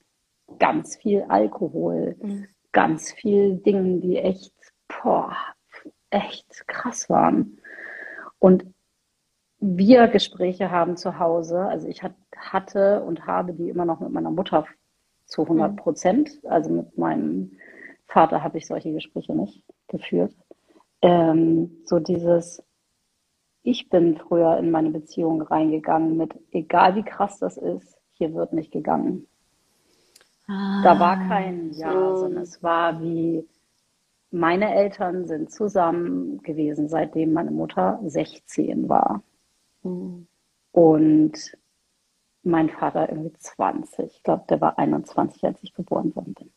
ganz 0.58 0.96
viel 0.96 1.22
Alkohol, 1.28 2.16
mhm. 2.20 2.48
ganz 2.72 3.12
viel 3.12 3.58
Dingen, 3.58 4.00
die 4.00 4.16
echt 4.16 4.54
boah, 4.88 5.36
echt 6.10 6.66
krass 6.66 7.10
waren. 7.10 7.58
Und 8.38 8.64
wir 9.58 10.08
Gespräche 10.08 10.70
haben 10.70 10.96
zu 10.96 11.18
Hause, 11.18 11.60
also 11.60 11.88
ich 11.88 12.02
hatte 12.36 13.02
und 13.02 13.26
habe 13.26 13.54
die 13.54 13.68
immer 13.68 13.84
noch 13.84 14.00
mit 14.00 14.10
meiner 14.10 14.30
Mutter 14.30 14.66
zu 15.26 15.42
100 15.42 15.72
mhm. 15.72 15.76
Prozent. 15.76 16.40
Also 16.44 16.70
mit 16.70 16.98
meinem 16.98 17.58
Vater 18.06 18.42
habe 18.42 18.58
ich 18.58 18.66
solche 18.66 18.92
Gespräche 18.92 19.34
nicht 19.34 19.62
geführt. 19.88 20.34
Ähm, 21.02 21.82
so 21.84 21.98
dieses, 21.98 22.62
ich 23.62 23.88
bin 23.88 24.16
früher 24.16 24.58
in 24.58 24.70
meine 24.70 24.90
Beziehung 24.90 25.42
reingegangen 25.42 26.16
mit, 26.16 26.34
egal 26.52 26.96
wie 26.96 27.02
krass 27.02 27.38
das 27.38 27.56
ist, 27.56 27.98
hier 28.12 28.34
wird 28.34 28.52
nicht 28.52 28.72
gegangen. 28.72 29.26
Ah, 30.46 30.82
da 30.82 30.98
war 31.00 31.16
kein 31.28 31.72
Ja, 31.72 31.92
so. 31.92 32.16
sondern 32.16 32.42
es 32.42 32.62
war 32.62 33.00
wie, 33.00 33.46
meine 34.30 34.74
Eltern 34.74 35.26
sind 35.26 35.50
zusammen 35.50 36.42
gewesen, 36.42 36.88
seitdem 36.88 37.32
meine 37.32 37.50
Mutter 37.50 38.00
16 38.04 38.88
war. 38.88 39.22
Mhm. 39.82 40.26
Und 40.72 41.56
mein 42.42 42.68
Vater 42.68 43.08
irgendwie 43.08 43.32
20. 43.32 44.06
Ich 44.16 44.22
glaube, 44.22 44.44
der 44.48 44.60
war 44.60 44.78
21, 44.78 45.44
als 45.44 45.62
ich 45.62 45.72
geboren 45.72 46.14
worden 46.14 46.34
bin. 46.34 46.50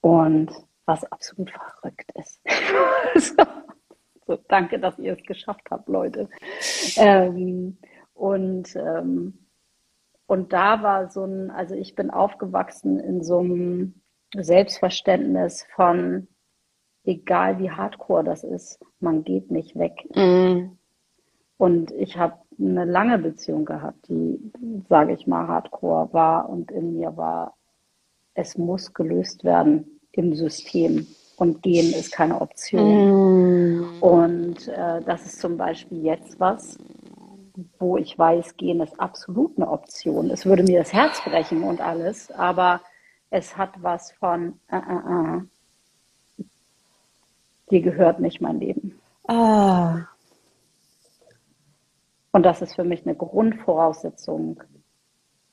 Und 0.00 0.50
was 0.90 1.04
absolut 1.12 1.52
verrückt 1.52 2.10
ist. 2.16 2.40
so, 4.26 4.36
danke, 4.48 4.80
dass 4.80 4.98
ihr 4.98 5.12
es 5.12 5.22
geschafft 5.22 5.70
habt, 5.70 5.88
Leute. 5.88 6.28
Ähm, 6.96 7.78
und, 8.12 8.74
ähm, 8.74 9.38
und 10.26 10.52
da 10.52 10.82
war 10.82 11.08
so 11.08 11.24
ein, 11.24 11.52
also 11.52 11.76
ich 11.76 11.94
bin 11.94 12.10
aufgewachsen 12.10 12.98
in 12.98 13.22
so 13.22 13.38
einem 13.38 14.02
Selbstverständnis 14.34 15.64
von, 15.76 16.26
egal 17.04 17.60
wie 17.60 17.70
hardcore 17.70 18.24
das 18.24 18.42
ist, 18.42 18.80
man 18.98 19.22
geht 19.22 19.52
nicht 19.52 19.78
weg. 19.78 20.08
Mhm. 20.16 20.76
Und 21.56 21.92
ich 21.92 22.16
habe 22.16 22.34
eine 22.58 22.84
lange 22.84 23.18
Beziehung 23.18 23.64
gehabt, 23.64 24.08
die, 24.08 24.40
sage 24.88 25.12
ich 25.12 25.28
mal, 25.28 25.46
hardcore 25.46 26.12
war 26.12 26.48
und 26.48 26.72
in 26.72 26.96
mir 26.96 27.16
war, 27.16 27.54
es 28.34 28.58
muss 28.58 28.92
gelöst 28.92 29.44
werden 29.44 29.99
im 30.12 30.34
System 30.34 31.06
und 31.36 31.62
gehen 31.62 31.92
ist 31.94 32.12
keine 32.12 32.40
Option. 32.40 33.78
Mm. 33.78 34.02
Und 34.02 34.68
äh, 34.68 35.00
das 35.02 35.24
ist 35.24 35.40
zum 35.40 35.56
Beispiel 35.56 36.04
jetzt 36.04 36.38
was, 36.38 36.76
wo 37.78 37.96
ich 37.96 38.18
weiß, 38.18 38.56
gehen 38.56 38.80
ist 38.80 38.98
absolut 39.00 39.56
eine 39.56 39.70
Option. 39.70 40.30
Es 40.30 40.44
würde 40.44 40.62
mir 40.62 40.80
das 40.80 40.92
Herz 40.92 41.22
brechen 41.24 41.62
und 41.62 41.80
alles, 41.80 42.30
aber 42.32 42.80
es 43.30 43.56
hat 43.56 43.70
was 43.82 44.12
von, 44.12 44.60
äh, 44.70 44.76
äh, 44.76 45.38
äh 46.38 46.44
dir 47.70 47.80
gehört 47.82 48.20
nicht 48.20 48.40
mein 48.40 48.58
Leben. 48.58 49.00
Ah. 49.28 50.06
Und 52.32 52.44
das 52.44 52.62
ist 52.62 52.74
für 52.74 52.84
mich 52.84 53.06
eine 53.06 53.14
Grundvoraussetzung 53.14 54.62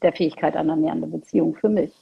der 0.01 0.13
Fähigkeit 0.13 0.55
einer 0.55 0.75
nähernden 0.75 1.11
Beziehung 1.11 1.55
für 1.55 1.69
mich. 1.69 1.93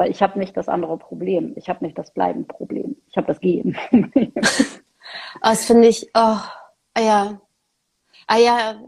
Weil 0.00 0.10
ich 0.10 0.22
habe 0.22 0.38
nicht 0.38 0.56
das 0.56 0.66
andere 0.66 0.96
Problem. 0.96 1.52
Ich 1.56 1.68
habe 1.68 1.84
nicht 1.84 1.98
das 1.98 2.10
Bleiben-Problem. 2.14 2.96
Ich 3.10 3.18
habe 3.18 3.26
das 3.26 3.38
Gehen-Problem. 3.38 4.32
Das 5.42 5.66
finde 5.66 5.88
ich, 5.88 6.08
oh, 6.14 6.38
ja. 6.96 7.38
Ah 8.26 8.36
ja, 8.38 8.80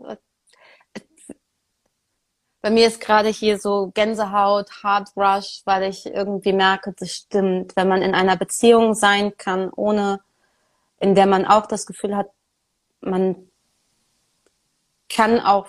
bei 2.63 2.71
mir 2.71 2.87
ist 2.87 3.01
gerade 3.01 3.29
hier 3.29 3.59
so 3.59 3.91
Gänsehaut, 3.93 4.71
Hard 4.83 5.11
Rush, 5.15 5.61
weil 5.67 5.91
ich 5.91 6.07
irgendwie 6.07 6.55
merke, 6.55 6.95
das 6.99 7.11
stimmt. 7.11 7.77
Wenn 7.77 7.89
man 7.89 8.01
in 8.01 8.15
einer 8.15 8.37
Beziehung 8.39 8.95
sein 8.95 9.37
kann, 9.37 9.69
ohne 9.71 10.21
in 10.99 11.15
der 11.15 11.27
man 11.27 11.45
auch 11.45 11.67
das 11.67 11.85
Gefühl 11.85 12.17
hat, 12.17 12.31
man 13.03 13.37
kann 15.11 15.41
auch 15.41 15.67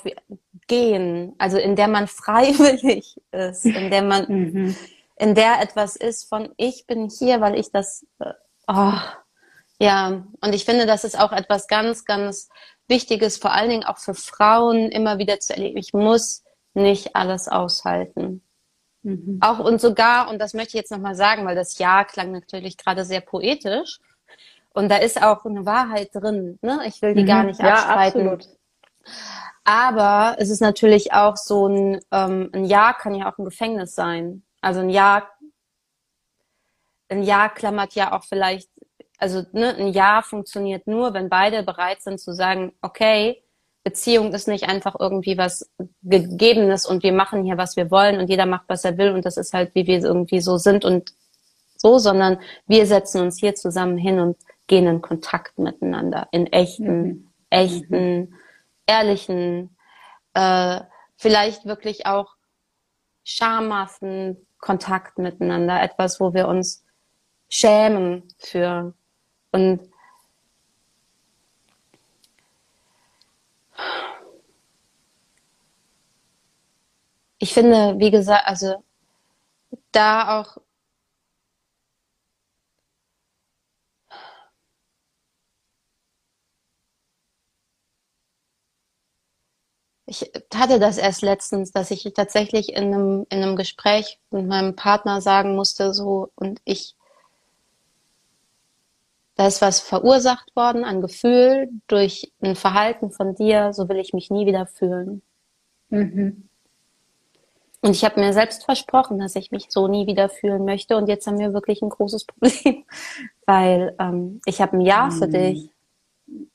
gehen, 0.67 1.35
also 1.37 1.57
in 1.57 1.75
der 1.75 1.89
man 1.89 2.07
freiwillig 2.21 3.19
ist, 3.31 3.65
in 3.65 3.91
der 3.91 4.03
man, 4.03 4.25
mhm. 4.29 4.75
In 5.23 5.35
der 5.35 5.61
etwas 5.61 5.95
ist 5.95 6.27
von 6.27 6.53
ich 6.57 6.85
bin 6.85 7.09
hier, 7.09 7.39
weil 7.39 7.57
ich 7.57 7.71
das, 7.71 8.05
äh, 8.19 8.33
oh, 8.67 8.91
ja, 9.79 10.25
und 10.41 10.53
ich 10.53 10.65
finde, 10.65 10.85
das 10.85 11.05
ist 11.05 11.17
auch 11.17 11.31
etwas 11.31 11.67
ganz, 11.67 12.03
ganz 12.03 12.49
Wichtiges, 12.89 13.37
vor 13.37 13.53
allen 13.53 13.69
Dingen 13.69 13.85
auch 13.85 13.99
für 13.99 14.15
Frauen 14.15 14.91
immer 14.91 15.19
wieder 15.19 15.39
zu 15.39 15.53
erleben. 15.53 15.77
Ich 15.77 15.93
muss 15.93 16.43
nicht 16.73 17.15
alles 17.15 17.47
aushalten. 17.47 18.43
Mhm. 19.03 19.39
Auch 19.41 19.59
und 19.59 19.79
sogar, 19.79 20.29
und 20.29 20.39
das 20.39 20.53
möchte 20.53 20.71
ich 20.71 20.81
jetzt 20.81 20.91
nochmal 20.91 21.15
sagen, 21.15 21.45
weil 21.45 21.55
das 21.55 21.77
Ja 21.77 22.03
klang 22.03 22.33
natürlich 22.33 22.75
gerade 22.75 23.05
sehr 23.05 23.21
poetisch. 23.21 23.99
Und 24.73 24.89
da 24.89 24.97
ist 24.97 25.23
auch 25.23 25.45
eine 25.45 25.65
Wahrheit 25.65 26.09
drin. 26.13 26.59
Ne? 26.61 26.81
Ich 26.85 27.01
will 27.01 27.13
die 27.13 27.23
mhm. 27.23 27.27
gar 27.27 27.43
nicht 27.45 27.61
abstreiten. 27.61 28.25
Ja, 28.25 28.33
absolut. 28.33 28.57
Aber 29.63 30.35
es 30.39 30.49
ist 30.49 30.59
natürlich 30.59 31.13
auch 31.13 31.37
so 31.37 31.67
ein, 31.69 32.01
ähm, 32.11 32.49
ein 32.51 32.65
Ja 32.65 32.91
kann 32.91 33.15
ja 33.15 33.31
auch 33.31 33.37
ein 33.37 33.45
Gefängnis 33.45 33.95
sein. 33.95 34.43
Also 34.63 34.79
ein 34.79 34.89
Ja, 34.89 35.29
ein 37.09 37.21
Ja 37.21 37.49
klammert 37.49 37.95
ja 37.95 38.13
auch 38.13 38.23
vielleicht, 38.23 38.69
also 39.17 39.43
ne, 39.51 39.75
ein 39.75 39.89
Ja 39.89 40.21
funktioniert 40.21 40.87
nur, 40.87 41.13
wenn 41.13 41.27
beide 41.27 41.63
bereit 41.63 42.01
sind 42.01 42.19
zu 42.19 42.33
sagen, 42.33 42.71
okay, 42.81 43.43
Beziehung 43.83 44.33
ist 44.33 44.47
nicht 44.47 44.63
einfach 44.69 44.95
irgendwie 44.97 45.37
was 45.37 45.69
Gegebenes 46.01 46.85
und 46.85 47.03
wir 47.03 47.11
machen 47.11 47.43
hier, 47.43 47.57
was 47.57 47.75
wir 47.75 47.91
wollen 47.91 48.19
und 48.19 48.29
jeder 48.29 48.45
macht, 48.45 48.63
was 48.69 48.85
er 48.85 48.97
will 48.97 49.11
und 49.11 49.25
das 49.25 49.35
ist 49.35 49.53
halt, 49.53 49.75
wie 49.75 49.85
wir 49.85 49.99
irgendwie 49.99 50.39
so 50.39 50.57
sind 50.57 50.85
und 50.85 51.13
so, 51.75 51.97
sondern 51.97 52.39
wir 52.65 52.85
setzen 52.85 53.19
uns 53.19 53.41
hier 53.41 53.55
zusammen 53.55 53.97
hin 53.97 54.21
und 54.21 54.37
gehen 54.67 54.87
in 54.87 55.01
Kontakt 55.01 55.59
miteinander, 55.59 56.29
in 56.31 56.47
echten, 56.47 57.03
mhm. 57.03 57.27
echten, 57.49 58.19
mhm. 58.19 58.35
ehrlichen, 58.85 59.75
äh, 60.33 60.79
vielleicht 61.17 61.65
wirklich 61.65 62.05
auch 62.05 62.37
schamhaften 63.25 64.47
Kontakt 64.63 65.17
miteinander, 65.17 65.83
etwas, 65.83 66.21
wo 66.21 66.33
wir 66.33 66.47
uns 66.47 66.85
schämen 67.49 68.23
für. 68.37 68.93
Und 69.51 69.81
ich 77.39 77.53
finde, 77.53 77.99
wie 77.99 78.09
gesagt, 78.09 78.47
also 78.47 78.81
da 79.91 80.39
auch 80.39 80.55
ich 90.05 90.31
hatte 90.53 90.79
das 90.79 90.97
erst 90.97 91.21
letztens, 91.21 91.71
dass 91.71 91.91
ich 91.91 92.11
tatsächlich 92.13 92.73
in 92.73 92.93
einem, 92.93 93.25
in 93.29 93.41
einem 93.41 93.55
Gespräch 93.55 94.19
mit 94.31 94.45
meinem 94.47 94.75
Partner 94.75 95.21
sagen 95.21 95.55
musste, 95.55 95.93
so, 95.93 96.29
und 96.35 96.59
ich, 96.65 96.95
da 99.35 99.47
ist 99.47 99.61
was 99.61 99.79
verursacht 99.79 100.55
worden 100.55 100.83
an 100.83 101.01
Gefühl 101.01 101.69
durch 101.87 102.33
ein 102.41 102.55
Verhalten 102.55 103.11
von 103.11 103.35
dir, 103.35 103.73
so 103.73 103.87
will 103.87 103.97
ich 103.97 104.13
mich 104.13 104.29
nie 104.29 104.45
wieder 104.45 104.67
fühlen. 104.67 105.21
Mhm. 105.89 106.49
Und 107.81 107.91
ich 107.91 108.05
habe 108.05 108.19
mir 108.19 108.31
selbst 108.31 108.63
versprochen, 108.63 109.19
dass 109.19 109.35
ich 109.35 109.51
mich 109.51 109.65
so 109.69 109.89
nie 109.89 110.07
wieder 110.07 110.29
fühlen 110.29 110.63
möchte. 110.63 110.95
Und 110.95 111.07
jetzt 111.09 111.27
haben 111.27 111.39
wir 111.39 111.53
wirklich 111.53 111.81
ein 111.81 111.89
großes 111.89 112.25
Problem, 112.25 112.85
weil 113.45 113.95
ähm, 113.99 114.41
ich 114.45 114.61
habe 114.61 114.77
ein 114.77 114.81
Ja 114.81 115.09
für 115.09 115.27
mhm. 115.27 115.31
dich 115.31 115.69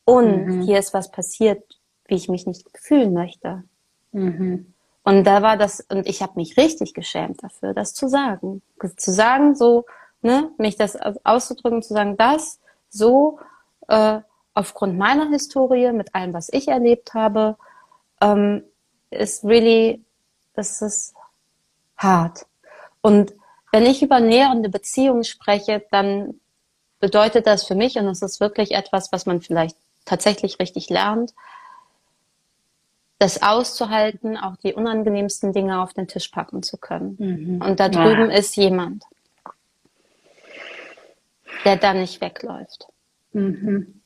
und 0.04 0.46
mhm. 0.46 0.62
hier 0.62 0.78
ist 0.78 0.94
was 0.94 1.10
passiert, 1.10 1.77
wie 2.08 2.16
ich 2.16 2.28
mich 2.28 2.46
nicht 2.46 2.66
fühlen 2.76 3.12
möchte. 3.12 3.62
Mhm. 4.12 4.74
Und 5.04 5.24
da 5.24 5.42
war 5.42 5.56
das, 5.56 5.80
und 5.88 6.06
ich 6.06 6.20
habe 6.20 6.32
mich 6.36 6.56
richtig 6.56 6.92
geschämt 6.92 7.42
dafür, 7.42 7.72
das 7.72 7.94
zu 7.94 8.08
sagen. 8.08 8.62
Zu 8.96 9.12
sagen, 9.12 9.54
so, 9.54 9.86
ne, 10.20 10.50
mich 10.58 10.76
das 10.76 10.98
auszudrücken, 11.24 11.82
zu 11.82 11.94
sagen, 11.94 12.16
das 12.16 12.58
so 12.90 13.38
äh, 13.88 14.20
aufgrund 14.54 14.98
meiner 14.98 15.30
Historie, 15.30 15.92
mit 15.92 16.14
allem, 16.14 16.34
was 16.34 16.48
ich 16.52 16.68
erlebt 16.68 17.14
habe, 17.14 17.56
ähm, 18.20 18.64
ist 19.10 19.44
really, 19.44 20.04
das 20.54 20.82
ist 20.82 21.14
hart. 21.96 22.46
Und 23.00 23.34
wenn 23.70 23.86
ich 23.86 24.02
über 24.02 24.20
näherende 24.20 24.68
Beziehungen 24.68 25.24
spreche, 25.24 25.86
dann 25.90 26.40
bedeutet 27.00 27.46
das 27.46 27.64
für 27.64 27.74
mich, 27.74 27.96
und 27.96 28.06
das 28.06 28.22
ist 28.22 28.40
wirklich 28.40 28.72
etwas, 28.72 29.12
was 29.12 29.26
man 29.26 29.40
vielleicht 29.40 29.76
tatsächlich 30.04 30.58
richtig 30.58 30.90
lernt, 30.90 31.34
das 33.18 33.42
auszuhalten, 33.42 34.36
auch 34.36 34.56
die 34.56 34.74
unangenehmsten 34.74 35.52
Dinge 35.52 35.82
auf 35.82 35.92
den 35.92 36.06
Tisch 36.06 36.28
packen 36.28 36.62
zu 36.62 36.78
können. 36.78 37.16
Mhm. 37.18 37.62
Und 37.62 37.80
da 37.80 37.88
drüben 37.88 38.30
ja. 38.30 38.36
ist 38.36 38.56
jemand, 38.56 39.04
der 41.64 41.76
da 41.76 41.94
nicht 41.94 42.20
wegläuft. 42.20 42.86
Mhm. 43.32 44.00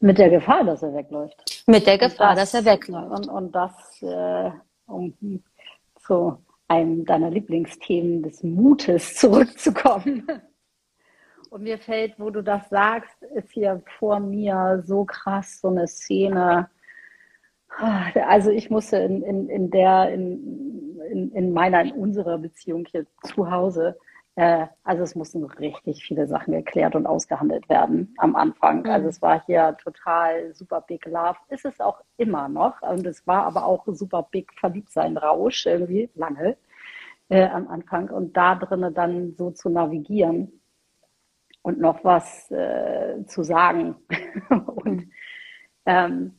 Mit 0.00 0.18
der 0.18 0.30
Gefahr, 0.30 0.64
dass 0.64 0.82
er 0.82 0.94
wegläuft. 0.94 1.64
Mit 1.66 1.86
der 1.86 1.98
Gefahr, 1.98 2.34
das, 2.34 2.52
dass 2.52 2.64
er 2.64 2.72
wegläuft. 2.72 3.10
Und, 3.10 3.28
und 3.28 3.52
das, 3.52 4.02
äh, 4.02 4.50
um 4.86 5.14
zu 5.98 6.38
einem 6.68 7.04
deiner 7.04 7.30
Lieblingsthemen 7.30 8.22
des 8.22 8.42
Mutes 8.42 9.14
zurückzukommen. 9.16 10.26
Und 11.50 11.62
mir 11.62 11.78
fällt, 11.78 12.18
wo 12.18 12.30
du 12.30 12.42
das 12.42 12.68
sagst, 12.68 13.22
ist 13.34 13.52
hier 13.52 13.82
vor 13.98 14.20
mir 14.20 14.82
so 14.86 15.04
krass 15.04 15.60
so 15.60 15.68
eine 15.68 15.86
Szene, 15.86 16.68
also 17.78 18.50
ich 18.50 18.70
musste 18.70 18.98
in, 18.98 19.22
in, 19.22 19.48
in 19.48 19.70
der, 19.70 20.12
in, 20.12 20.98
in, 21.10 21.32
in 21.32 21.52
meiner, 21.52 21.82
in 21.82 21.92
unserer 21.92 22.38
Beziehung 22.38 22.84
hier 22.90 23.06
zu 23.22 23.50
Hause, 23.50 23.96
äh, 24.36 24.66
also 24.82 25.04
es 25.04 25.14
mussten 25.14 25.44
richtig 25.44 26.04
viele 26.04 26.26
Sachen 26.26 26.54
geklärt 26.54 26.96
und 26.96 27.06
ausgehandelt 27.06 27.68
werden 27.68 28.14
am 28.18 28.34
Anfang. 28.34 28.80
Mhm. 28.80 28.90
Also 28.90 29.08
es 29.08 29.22
war 29.22 29.44
hier 29.46 29.76
total 29.82 30.52
super 30.54 30.80
big 30.80 31.04
love. 31.06 31.36
Ist 31.48 31.64
es 31.64 31.80
auch 31.80 32.00
immer 32.16 32.48
noch. 32.48 32.82
Und 32.82 33.06
es 33.06 33.26
war 33.26 33.44
aber 33.44 33.64
auch 33.64 33.84
super 33.86 34.26
big 34.30 34.52
Verliebtsein 34.54 35.16
Rausch 35.16 35.66
irgendwie 35.66 36.10
lange 36.14 36.56
äh, 37.28 37.46
am 37.46 37.68
Anfang. 37.68 38.10
Und 38.10 38.36
da 38.36 38.56
drinnen 38.56 38.94
dann 38.94 39.34
so 39.36 39.50
zu 39.52 39.68
navigieren 39.68 40.60
und 41.62 41.78
noch 41.78 42.02
was 42.04 42.50
äh, 42.50 43.24
zu 43.26 43.44
sagen. 43.44 43.96
und 44.50 45.06
mhm. 45.06 45.12
ähm, 45.86 46.34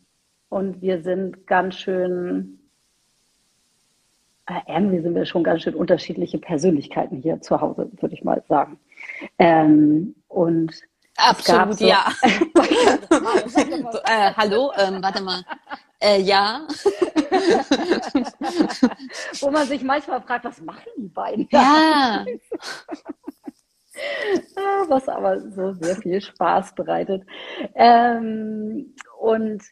und 0.55 0.81
wir 0.81 1.03
sind 1.03 1.47
ganz 1.47 1.75
schön, 1.75 2.61
äh, 4.45 4.61
irgendwie 4.67 5.01
sind 5.01 5.13
wir 5.13 5.25
schon 5.25 5.43
ganz 5.43 5.63
schön 5.63 5.75
unterschiedliche 5.75 6.37
Persönlichkeiten 6.37 7.17
hier 7.17 7.41
zu 7.41 7.59
Hause, 7.59 7.91
würde 7.99 8.15
ich 8.15 8.23
mal 8.23 8.41
sagen. 8.47 8.79
Ähm, 9.37 10.15
und 10.29 10.73
Absolut, 11.17 11.79
so, 11.79 11.85
ja. 11.85 12.05
so, 12.23 13.99
äh, 14.05 14.31
hallo, 14.37 14.71
ähm, 14.77 15.03
warte 15.03 15.21
mal. 15.21 15.41
Äh, 15.99 16.21
ja. 16.21 16.65
Wo 19.41 19.51
man 19.51 19.67
sich 19.67 19.83
manchmal 19.83 20.21
fragt, 20.21 20.45
was 20.45 20.61
machen 20.61 20.87
die 20.95 21.09
beiden? 21.09 21.49
Ja. 21.51 22.23
Ah, 24.57 24.83
was 24.89 25.07
aber 25.07 25.39
so 25.51 25.71
sehr 25.71 25.95
viel 25.95 26.19
Spaß 26.19 26.75
bereitet. 26.75 27.23
Ähm, 27.75 28.93
und 29.21 29.63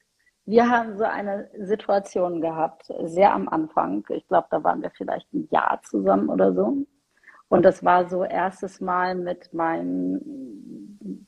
wir 0.45 0.69
haben 0.69 0.97
so 0.97 1.05
eine 1.05 1.49
Situation 1.57 2.41
gehabt, 2.41 2.91
sehr 3.03 3.33
am 3.33 3.47
Anfang. 3.47 4.05
Ich 4.09 4.27
glaube, 4.27 4.47
da 4.51 4.63
waren 4.63 4.81
wir 4.81 4.91
vielleicht 4.91 5.31
ein 5.33 5.47
Jahr 5.51 5.81
zusammen 5.83 6.29
oder 6.29 6.53
so. 6.53 6.85
Und 7.47 7.63
das 7.63 7.83
war 7.83 8.09
so 8.09 8.23
erstes 8.23 8.81
Mal 8.81 9.15
mit 9.15 9.53
meinem, 9.53 11.27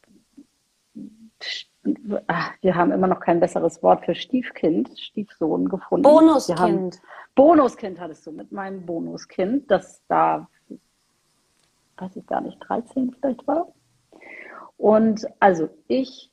wir 2.61 2.75
haben 2.75 2.91
immer 2.91 3.07
noch 3.07 3.19
kein 3.19 3.39
besseres 3.39 3.81
Wort 3.83 4.05
für 4.05 4.15
Stiefkind, 4.15 4.99
Stiefsohn 4.99 5.69
gefunden. 5.69 6.03
Bonuskind. 6.03 6.59
Haben, 6.59 6.89
Bonuskind 7.35 7.99
hattest 7.99 8.25
du 8.25 8.31
mit 8.31 8.51
meinem 8.51 8.85
Bonuskind, 8.85 9.69
das 9.69 10.03
da, 10.07 10.49
weiß 11.97 12.15
ich 12.15 12.25
gar 12.25 12.41
nicht, 12.41 12.57
13 12.59 13.15
vielleicht 13.19 13.47
war. 13.47 13.67
Und 14.77 15.25
also 15.39 15.69
ich, 15.87 16.31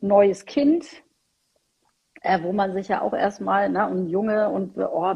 neues 0.00 0.46
Kind, 0.46 1.02
äh, 2.22 2.42
wo 2.42 2.52
man 2.52 2.72
sich 2.72 2.88
ja 2.88 3.02
auch 3.02 3.12
erstmal, 3.12 3.68
ne, 3.68 3.88
und 3.88 4.08
Junge 4.08 4.48
und 4.50 4.76
oh, 4.76 5.14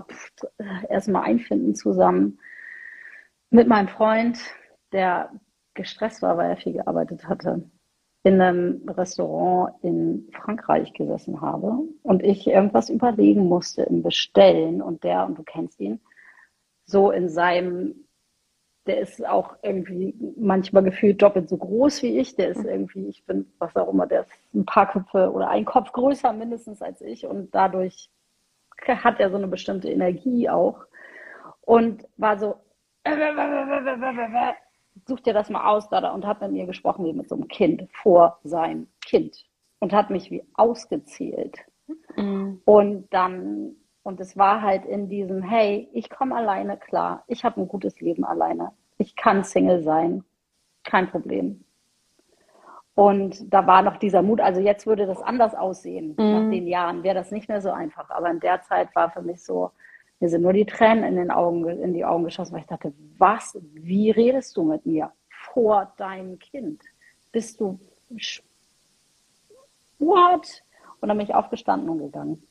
erstmal 0.89 1.25
einfinden 1.25 1.75
zusammen. 1.75 2.39
Mit 3.51 3.69
meinem 3.69 3.89
Freund, 3.89 4.39
der 4.93 5.31
gestresst 5.75 6.23
war, 6.23 6.37
weil 6.37 6.51
er 6.51 6.57
viel 6.57 6.75
gearbeitet 6.75 7.29
hatte, 7.29 7.71
in 8.25 8.41
einem 8.41 8.89
Restaurant 8.89 9.75
in 9.83 10.29
Frankreich 10.33 10.93
gesessen 10.93 11.41
habe 11.41 11.79
und 12.03 12.23
ich 12.23 12.47
irgendwas 12.47 12.89
überlegen 12.89 13.49
musste 13.49 13.83
im 13.83 14.03
Bestellen 14.03 14.81
und 14.81 15.03
der, 15.03 15.27
und 15.27 15.39
du 15.39 15.43
kennst 15.43 15.81
ihn, 15.81 16.01
so 16.85 17.11
in 17.11 17.29
seinem 17.29 18.07
der 18.87 19.01
ist 19.01 19.25
auch 19.27 19.57
irgendwie 19.63 20.15
manchmal 20.37 20.83
gefühlt 20.83 21.23
doppelt 21.23 21.49
so 21.49 21.57
groß 21.57 22.03
wie 22.03 22.19
ich. 22.19 22.35
Der 22.35 22.49
ist 22.49 22.65
irgendwie, 22.65 23.09
ich 23.09 23.25
bin, 23.25 23.51
was 23.59 23.77
auch 23.77 23.89
immer, 23.89 24.07
der 24.07 24.23
ist 24.23 24.33
ein 24.55 24.65
paar 24.65 24.91
Köpfe 24.91 25.31
oder 25.31 25.49
ein 25.49 25.65
Kopf 25.65 25.93
größer 25.93 26.33
mindestens 26.33 26.83
als 26.83 27.01
ich 27.01 27.27
und 27.27 27.55
dadurch 27.55 28.11
hat 28.87 29.21
er 29.21 29.31
so 29.31 29.37
eine 29.37 29.47
bestimmte 29.47 29.89
Energie 29.89 30.49
auch 30.49 30.85
und 31.61 32.09
war 32.17 32.39
so, 32.39 32.57
such 35.07 35.21
dir 35.21 35.33
das 35.33 35.49
mal 35.49 35.69
aus, 35.69 35.89
da 35.89 36.11
und 36.11 36.27
hat 36.27 36.41
mit 36.41 36.53
mir 36.53 36.67
gesprochen 36.67 37.05
wie 37.05 37.13
mit 37.13 37.29
so 37.29 37.37
einem 37.37 37.49
Kind 37.49 37.89
vor 37.93 38.41
sein 38.43 38.89
Kind 39.01 39.47
und 39.79 39.93
hat 39.93 40.11
mich 40.11 40.31
wie 40.31 40.45
ausgezählt. 40.55 41.59
Mhm. 42.17 42.61
Und 42.65 43.13
dann 43.13 43.77
Und 44.03 44.21
es 44.21 44.37
war 44.37 44.63
halt 44.63 44.85
in 44.85 45.09
diesem, 45.09 45.43
hey, 45.43 45.89
ich 45.93 46.11
komme 46.11 46.35
alleine 46.35 46.77
klar. 46.77 47.23
Ich 47.29 47.45
habe 47.45 47.61
ein 47.61 47.69
gutes 47.69 48.01
Leben 48.01 48.25
alleine. 48.25 48.73
Ich 48.99 49.15
kann 49.15 49.45
Single 49.45 49.83
sein. 49.83 50.25
Kein 50.83 51.09
Problem. 51.09 51.65
Und 52.95 53.53
da 53.53 53.67
war 53.67 53.83
noch 53.83 53.97
dieser 53.97 54.23
Mut. 54.23 54.41
Also 54.41 54.61
jetzt 54.61 54.87
würde 54.87 55.07
das 55.07 55.23
anders 55.23 55.55
aussehen. 55.55 56.17
Mhm. 56.19 56.33
Nach 56.33 56.51
den 56.51 56.67
Jahren 56.67 57.03
wäre 57.05 57.15
das 57.15 57.31
nicht 57.31 57.49
mehr 57.49 57.61
so 57.61 57.71
einfach. 57.71 58.11
Aber 58.11 58.31
in 58.31 58.41
der 58.41 58.61
Zeit 58.63 58.95
war 58.97 59.11
für 59.11 59.23
mich 59.23 59.43
so, 59.43 59.71
mir 60.19 60.29
sind 60.29 60.43
nur 60.43 60.53
die 60.53 60.67
Tränen 60.67 61.05
in 61.05 61.17
den 61.17 61.31
Augen, 61.31 61.67
in 61.69 61.95
die 61.95 62.05
Augen 62.05 62.25
geschossen, 62.25 62.53
weil 62.53 62.61
ich 62.61 62.67
dachte, 62.67 62.93
was, 63.19 63.59
wie 63.73 64.11
redest 64.11 64.57
du 64.57 64.65
mit 64.65 64.85
mir 64.85 65.13
vor 65.29 65.93
deinem 65.97 66.39
Kind? 66.39 66.83
Bist 67.31 67.61
du, 67.61 67.79
what? 69.99 70.63
Und 71.01 71.09
dann 71.09 71.17
bin 71.17 71.27
ich 71.27 71.35
aufgestanden 71.35 71.89
und 71.89 71.99
gegangen 71.99 72.47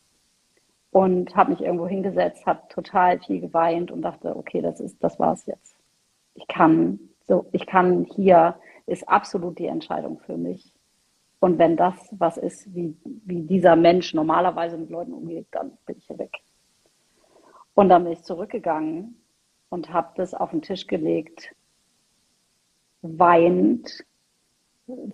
und 0.92 1.36
habe 1.36 1.52
mich 1.52 1.62
irgendwo 1.62 1.88
hingesetzt, 1.88 2.46
habe 2.46 2.68
total 2.70 3.20
viel 3.20 3.40
geweint 3.40 3.92
und 3.92 4.02
dachte, 4.02 4.36
okay, 4.36 4.62
das 4.62 4.80
ist, 4.80 5.02
das 5.04 5.20
war's 5.20 5.46
jetzt. 5.46 5.76
Ich 6.36 6.48
kann 6.48 7.00
so, 7.28 7.46
ich 7.52 7.66
kann 7.66 8.06
hier 8.06 8.56
ist 8.86 9.08
absolut 9.08 9.58
die 9.58 9.68
Entscheidung 9.68 10.20
für 10.20 10.38
mich. 10.38 10.74
Und 11.40 11.58
wenn 11.58 11.78
das 11.78 11.96
was 12.12 12.38
ist, 12.38 12.74
wie, 12.76 12.96
wie 13.04 13.42
dieser 13.42 13.76
Mensch 13.76 14.14
normalerweise 14.14 14.78
mit 14.78 14.90
Leuten 14.90 15.14
umgeht, 15.14 15.48
dann 15.52 15.78
bin 15.86 15.98
ich 15.98 16.06
hier 16.08 16.20
weg. 16.20 16.40
Und 17.74 17.90
dann 17.90 18.04
bin 18.04 18.14
ich 18.14 18.24
zurückgegangen 18.24 19.16
und 19.70 19.94
habe 19.94 20.10
das 20.16 20.34
auf 20.34 20.52
den 20.52 20.62
Tisch 20.62 20.88
gelegt, 20.88 21.56
weinend, 23.02 24.06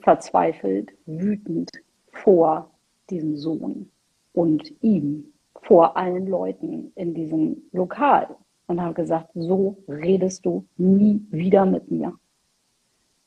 verzweifelt, 0.02 0.92
wütend 1.06 1.70
vor 2.12 2.72
diesem 3.10 3.38
Sohn 3.38 3.92
und 4.34 4.74
ihm 4.82 5.34
vor 5.68 5.98
allen 5.98 6.28
Leuten 6.28 6.94
in 6.96 7.14
diesem 7.14 7.64
Lokal 7.74 8.38
und 8.68 8.82
habe 8.82 8.94
gesagt, 8.94 9.32
so 9.36 9.78
redest 9.90 10.46
du 10.46 10.66
nie 10.78 11.26
wieder 11.30 11.66
mit 11.66 11.92
mir. 11.92 12.14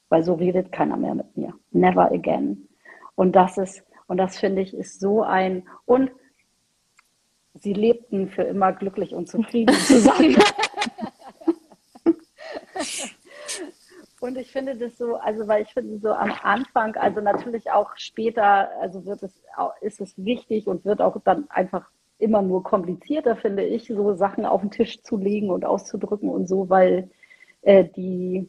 Weil 0.08 0.24
so 0.24 0.34
redet 0.34 0.72
keiner 0.72 0.96
mehr 0.96 1.14
mit 1.14 1.36
mir. 1.36 1.52
Never 1.70 2.10
again. 2.10 2.66
Und 3.14 3.36
das 3.36 3.58
ist, 3.58 3.84
und 4.06 4.16
das 4.16 4.38
finde 4.38 4.62
ich, 4.62 4.72
ist 4.72 5.00
so 5.00 5.22
ein, 5.22 5.68
und 5.84 6.10
sie 7.54 7.74
lebten 7.74 8.28
für 8.28 8.42
immer 8.42 8.72
glücklich 8.72 9.14
und 9.14 9.28
zufrieden 9.28 9.74
zusammen. 9.86 10.36
Und 14.20 14.36
ich 14.36 14.52
finde 14.52 14.76
das 14.76 14.98
so, 14.98 15.16
also 15.16 15.48
weil 15.48 15.62
ich 15.62 15.72
finde 15.72 15.98
so 15.98 16.12
am 16.12 16.30
Anfang, 16.42 16.94
also 16.96 17.22
natürlich 17.22 17.70
auch 17.70 17.96
später, 17.96 18.70
also 18.78 19.06
wird 19.06 19.22
es, 19.22 19.42
ist 19.80 19.98
es 20.02 20.12
wichtig 20.22 20.66
und 20.66 20.84
wird 20.84 21.00
auch 21.00 21.16
dann 21.24 21.48
einfach 21.48 21.88
immer 22.20 22.42
nur 22.42 22.62
komplizierter, 22.62 23.36
finde 23.36 23.64
ich, 23.64 23.88
so 23.88 24.14
Sachen 24.14 24.44
auf 24.44 24.60
den 24.60 24.70
Tisch 24.70 25.02
zu 25.02 25.16
legen 25.16 25.50
und 25.50 25.64
auszudrücken 25.64 26.28
und 26.28 26.48
so, 26.48 26.68
weil 26.68 27.10
äh, 27.62 27.84
die, 27.84 28.48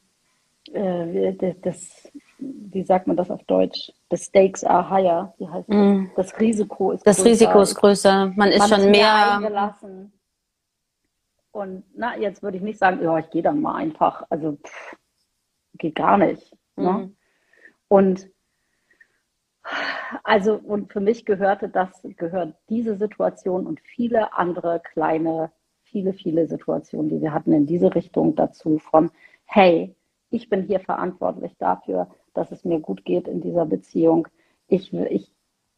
äh, 0.74 1.54
das, 1.62 2.12
wie 2.40 2.84
sagt 2.84 3.08
man 3.08 3.18
das 3.18 3.30
auf 3.30 3.44
Deutsch? 3.44 3.92
The 4.10 4.18
stakes 4.18 4.64
are 4.64 4.90
higher. 4.90 5.34
Wie 5.38 5.48
heißt 5.48 5.70
das? 5.70 5.76
Mm. 5.76 6.06
Das 6.16 6.40
Risiko 6.40 6.92
ist 6.92 7.06
das 7.06 7.18
größer. 7.18 7.30
Das 7.30 7.32
Risiko 7.32 7.62
ist 7.62 7.76
größer. 7.76 8.34
Man 8.36 8.50
ist 8.50 8.60
man 8.60 8.70
schon 8.70 8.80
ist 8.80 8.90
mehr, 8.90 9.36
eingelassen. 9.36 10.14
Und 11.52 11.84
na, 11.96 12.18
jetzt 12.18 12.42
würde 12.42 12.58
ich 12.58 12.64
nicht 12.64 12.80
sagen, 12.80 13.02
ja, 13.04 13.18
ich 13.18 13.30
gehe 13.30 13.42
dann 13.42 13.62
mal 13.62 13.76
einfach. 13.76 14.26
Also 14.30 14.58
pff, 14.64 14.96
geht 15.78 15.96
gar 15.96 16.18
nicht. 16.18 16.56
Mm. 16.76 16.84
Ne? 16.84 17.12
Und 17.88 18.30
also, 20.24 20.56
und 20.56 20.92
für 20.92 21.00
mich 21.00 21.26
gehörte 21.26 21.70
das, 21.70 21.90
gehört 22.18 22.56
diese 22.70 22.98
Situation 22.98 23.66
und 23.66 23.80
viele 23.82 24.34
andere 24.34 24.80
kleine, 24.80 25.52
viele, 25.84 26.14
viele 26.14 26.48
Situationen, 26.48 27.10
die 27.10 27.22
wir 27.22 27.34
hatten 27.34 27.54
in 27.54 27.66
diese 27.66 27.94
Richtung 27.94 28.36
dazu 28.36 28.80
von, 28.80 29.12
hey, 29.46 29.96
ich 30.30 30.50
bin 30.50 30.64
hier 30.64 30.80
verantwortlich 30.80 31.56
dafür, 31.58 32.10
dass 32.34 32.52
es 32.52 32.64
mir 32.64 32.80
gut 32.80 33.04
geht 33.06 33.28
in 33.28 33.42
dieser 33.42 33.66
Beziehung. 33.66 34.28
Ich, 34.68 34.94
ich, 34.94 35.32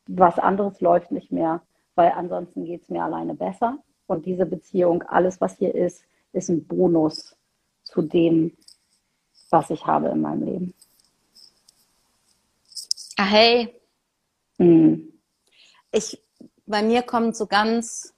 was 0.07 0.37
anderes 0.37 0.79
läuft 0.81 1.11
nicht 1.11 1.31
mehr, 1.31 1.61
weil 1.95 2.11
ansonsten 2.11 2.65
geht 2.65 2.83
es 2.83 2.89
mir 2.89 3.03
alleine 3.03 3.33
besser. 3.33 3.79
Und 4.05 4.25
diese 4.25 4.45
Beziehung, 4.45 5.03
alles, 5.03 5.41
was 5.41 5.57
hier 5.57 5.73
ist, 5.73 6.03
ist 6.33 6.49
ein 6.49 6.67
Bonus 6.67 7.35
zu 7.83 8.01
dem, 8.01 8.55
was 9.49 9.69
ich 9.69 9.85
habe 9.85 10.09
in 10.09 10.21
meinem 10.21 10.43
Leben. 10.43 10.73
Ah, 13.17 13.25
hey. 13.25 13.82
Mhm. 14.57 15.13
Ich, 15.91 16.21
bei 16.65 16.81
mir 16.81 17.03
kommt 17.03 17.35
so 17.35 17.45
ganz, 17.45 18.13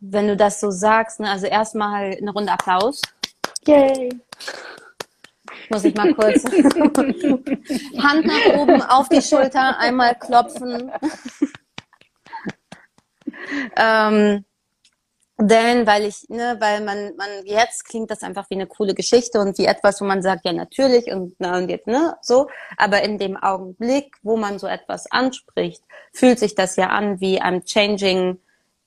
wenn 0.00 0.26
du 0.26 0.36
das 0.36 0.60
so 0.60 0.70
sagst, 0.70 1.20
ne, 1.20 1.30
also 1.30 1.46
erstmal 1.46 2.16
eine 2.16 2.32
Runde 2.32 2.52
Applaus. 2.52 3.00
Yay. 3.66 4.08
Muss 5.70 5.84
ich 5.84 5.94
mal 5.94 6.12
kurz 6.14 6.44
Hand 6.44 8.26
nach 8.26 8.58
oben 8.58 8.82
auf 8.82 9.08
die 9.08 9.22
Schulter, 9.22 9.78
einmal 9.78 10.16
klopfen. 10.16 10.90
ähm, 13.76 14.44
denn 15.38 15.86
weil 15.86 16.04
ich, 16.04 16.28
ne, 16.28 16.56
weil 16.60 16.82
man, 16.82 17.16
man 17.16 17.28
jetzt 17.44 17.84
klingt 17.86 18.10
das 18.10 18.22
einfach 18.22 18.48
wie 18.50 18.54
eine 18.54 18.66
coole 18.66 18.94
Geschichte 18.94 19.40
und 19.40 19.58
wie 19.58 19.66
etwas, 19.66 20.00
wo 20.00 20.04
man 20.04 20.22
sagt, 20.22 20.44
ja 20.44 20.52
natürlich 20.52 21.06
und, 21.10 21.34
na, 21.38 21.58
und 21.58 21.68
jetzt, 21.68 21.86
ne, 21.86 22.16
so. 22.20 22.48
Aber 22.76 23.02
in 23.02 23.18
dem 23.18 23.36
Augenblick, 23.36 24.16
wo 24.22 24.36
man 24.36 24.58
so 24.58 24.66
etwas 24.66 25.10
anspricht, 25.10 25.82
fühlt 26.12 26.38
sich 26.38 26.54
das 26.54 26.76
ja 26.76 26.88
an 26.88 27.20
wie 27.20 27.40
ein 27.40 27.64
changing, 27.64 28.38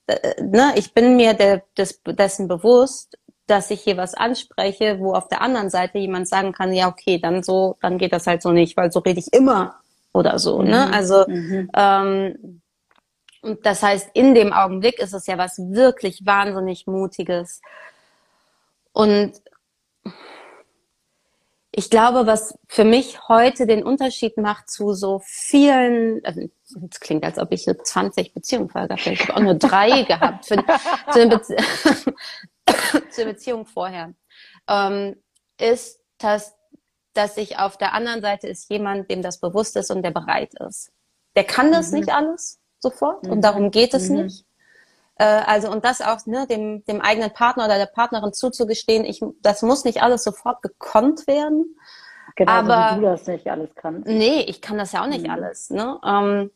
äh, 0.06 0.42
ne, 0.42 0.72
ich 0.76 0.94
bin 0.94 1.16
mir 1.16 1.34
der, 1.34 1.62
des, 1.76 2.00
dessen 2.06 2.48
bewusst, 2.48 3.18
dass 3.46 3.70
ich 3.70 3.82
hier 3.82 3.96
was 3.96 4.14
anspreche, 4.14 4.98
wo 4.98 5.14
auf 5.14 5.28
der 5.28 5.40
anderen 5.40 5.70
Seite 5.70 5.98
jemand 5.98 6.28
sagen 6.28 6.52
kann, 6.52 6.72
ja, 6.72 6.88
okay, 6.88 7.18
dann 7.18 7.42
so, 7.42 7.76
dann 7.80 7.98
geht 7.98 8.12
das 8.12 8.26
halt 8.26 8.42
so 8.42 8.50
nicht, 8.52 8.76
weil 8.76 8.90
so 8.90 9.00
rede 9.00 9.20
ich 9.20 9.32
immer 9.32 9.76
oder 10.12 10.38
so, 10.38 10.62
ne? 10.62 10.64
mhm. 10.64 10.70
ne? 10.70 10.92
Also, 10.92 11.24
mhm. 11.28 11.70
ähm, 11.76 12.60
und 13.46 13.64
das 13.64 13.80
heißt, 13.80 14.10
in 14.14 14.34
dem 14.34 14.52
Augenblick 14.52 14.98
ist 14.98 15.12
es 15.12 15.28
ja 15.28 15.38
was 15.38 15.56
wirklich 15.58 16.26
wahnsinnig 16.26 16.88
Mutiges. 16.88 17.62
Und 18.92 19.40
ich 21.70 21.88
glaube, 21.88 22.26
was 22.26 22.58
für 22.66 22.82
mich 22.82 23.28
heute 23.28 23.68
den 23.68 23.84
Unterschied 23.84 24.36
macht 24.36 24.68
zu 24.68 24.94
so 24.94 25.20
vielen, 25.24 26.24
also 26.24 26.40
es 26.90 26.98
klingt, 26.98 27.22
als 27.22 27.38
ob 27.38 27.52
ich 27.52 27.66
20 27.66 28.34
Beziehungen 28.34 28.68
vorher 28.68 28.88
gehabt 28.88 29.06
hätte. 29.06 29.14
Ich 29.14 29.28
habe 29.28 29.36
auch 29.36 29.42
nur 29.42 29.54
drei 29.54 30.02
gehabt 30.08 30.46
für, 30.46 30.56
zu, 31.12 31.28
der 31.28 31.36
Bezie 31.36 31.56
zur 33.10 33.24
Beziehung 33.26 33.64
vorher, 33.64 34.12
ähm, 34.68 35.22
ist, 35.60 36.00
dass, 36.18 36.56
dass 37.14 37.36
ich 37.36 37.60
auf 37.60 37.76
der 37.76 37.92
anderen 37.92 38.22
Seite 38.22 38.48
ist 38.48 38.68
jemand, 38.70 39.08
dem 39.08 39.22
das 39.22 39.38
bewusst 39.38 39.76
ist 39.76 39.92
und 39.92 40.02
der 40.02 40.10
bereit 40.10 40.52
ist. 40.66 40.90
Der 41.36 41.44
kann 41.44 41.70
das 41.70 41.92
mhm. 41.92 42.00
nicht 42.00 42.10
alles 42.10 42.58
sofort 42.78 43.24
mhm. 43.24 43.32
und 43.32 43.40
darum 43.42 43.70
geht 43.70 43.94
es 43.94 44.08
mhm. 44.08 44.24
nicht. 44.24 44.44
Äh, 45.18 45.24
also 45.24 45.70
und 45.70 45.84
das 45.84 46.00
auch 46.00 46.24
ne, 46.26 46.46
dem, 46.46 46.84
dem 46.84 47.00
eigenen 47.00 47.32
Partner 47.32 47.64
oder 47.64 47.78
der 47.78 47.86
Partnerin 47.86 48.32
zuzugestehen, 48.32 49.04
ich, 49.04 49.22
das 49.42 49.62
muss 49.62 49.84
nicht 49.84 50.02
alles 50.02 50.24
sofort 50.24 50.62
gekonnt 50.62 51.26
werden. 51.26 51.76
Genau, 52.36 52.52
aber 52.52 52.96
wie 52.96 53.00
du 53.00 53.06
das 53.06 53.26
nicht 53.26 53.48
alles 53.48 53.70
kannst. 53.74 54.06
Nee, 54.06 54.40
ich 54.42 54.60
kann 54.60 54.76
das 54.76 54.92
ja 54.92 55.02
auch 55.02 55.08
nicht 55.08 55.24
mhm. 55.24 55.30
alles. 55.30 55.70
Ne? 55.70 55.98
Ähm, 56.04 56.50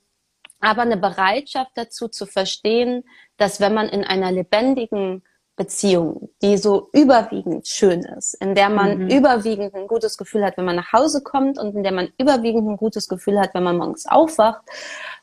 aber 0.60 0.82
eine 0.82 0.98
Bereitschaft 0.98 1.70
dazu 1.74 2.08
zu 2.08 2.26
verstehen, 2.26 3.04
dass 3.38 3.60
wenn 3.60 3.72
man 3.72 3.88
in 3.88 4.04
einer 4.04 4.30
lebendigen 4.30 5.22
Beziehung, 5.56 6.30
die 6.42 6.56
so 6.56 6.88
überwiegend 6.92 7.66
schön 7.66 8.00
ist, 8.00 8.34
in 8.34 8.54
der 8.54 8.70
man 8.70 8.98
mhm. 8.98 9.08
überwiegend 9.08 9.74
ein 9.74 9.88
gutes 9.88 10.16
Gefühl 10.16 10.44
hat, 10.44 10.56
wenn 10.56 10.64
man 10.64 10.76
nach 10.76 10.92
Hause 10.92 11.22
kommt 11.22 11.58
und 11.58 11.74
in 11.76 11.82
der 11.82 11.92
man 11.92 12.08
überwiegend 12.18 12.68
ein 12.68 12.76
gutes 12.76 13.08
Gefühl 13.08 13.38
hat, 13.38 13.52
wenn 13.54 13.64
man 13.64 13.76
morgens 13.76 14.06
aufwacht 14.06 14.62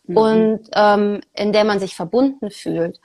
mhm. 0.08 0.18
und 0.18 0.70
ähm, 0.74 1.22
in 1.34 1.54
der 1.54 1.64
man 1.64 1.80
sich 1.80 1.96
verbunden 1.96 2.52
fühlt, 2.52 3.00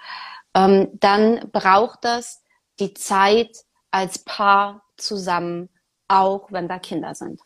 ähm, 0.55 0.88
dann 0.94 1.50
braucht 1.53 2.05
das 2.05 2.42
die 2.78 2.94
Zeit 2.94 3.57
als 3.90 4.18
Paar 4.20 4.82
zusammen, 4.96 5.68
auch 6.09 6.50
wenn 6.50 6.68
da 6.68 6.78
Kinder 6.78 7.14
sind. 7.14 7.40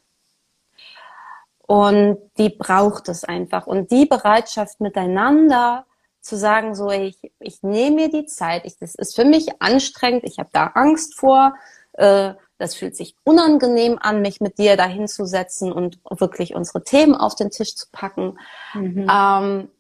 Und 1.67 2.19
die 2.39 2.51
braucht 2.51 3.09
es 3.09 3.25
einfach. 3.25 3.67
Und 3.67 3.91
die 3.91 4.07
Bereitschaft 4.07 4.81
miteinander 4.81 5.85
zu 6.21 6.37
sagen, 6.37 6.75
so 6.75 6.91
ich, 6.91 7.19
ich 7.41 7.63
nehme 7.63 7.97
mir 7.97 8.11
die 8.11 8.27
Zeit, 8.27 8.65
ich, 8.65 8.79
das 8.79 8.95
ist 8.95 9.17
für 9.17 9.25
mich 9.25 9.61
anstrengend, 9.61 10.25
ich 10.25 10.39
habe 10.39 10.51
da 10.53 10.67
Angst 10.75 11.15
vor, 11.15 11.55
äh, 11.95 12.35
das 12.59 12.75
fühlt 12.75 12.97
sich 12.97 13.17
unangenehm 13.25 13.99
an, 14.01 14.23
mich 14.23 14.41
mit 14.41 14.59
dir 14.59 14.77
dahin 14.77 15.09
zu 15.09 15.27
setzen 15.27 15.73
und 15.73 15.99
wirklich 16.11 16.55
unsere 16.55 16.83
Themen 16.83 17.15
auf 17.15 17.35
den 17.35 17.51
Tisch 17.51 17.75
zu 17.75 17.87
packen. 17.93 18.39
Mhm. 18.75 19.09
Ähm, 19.11 19.71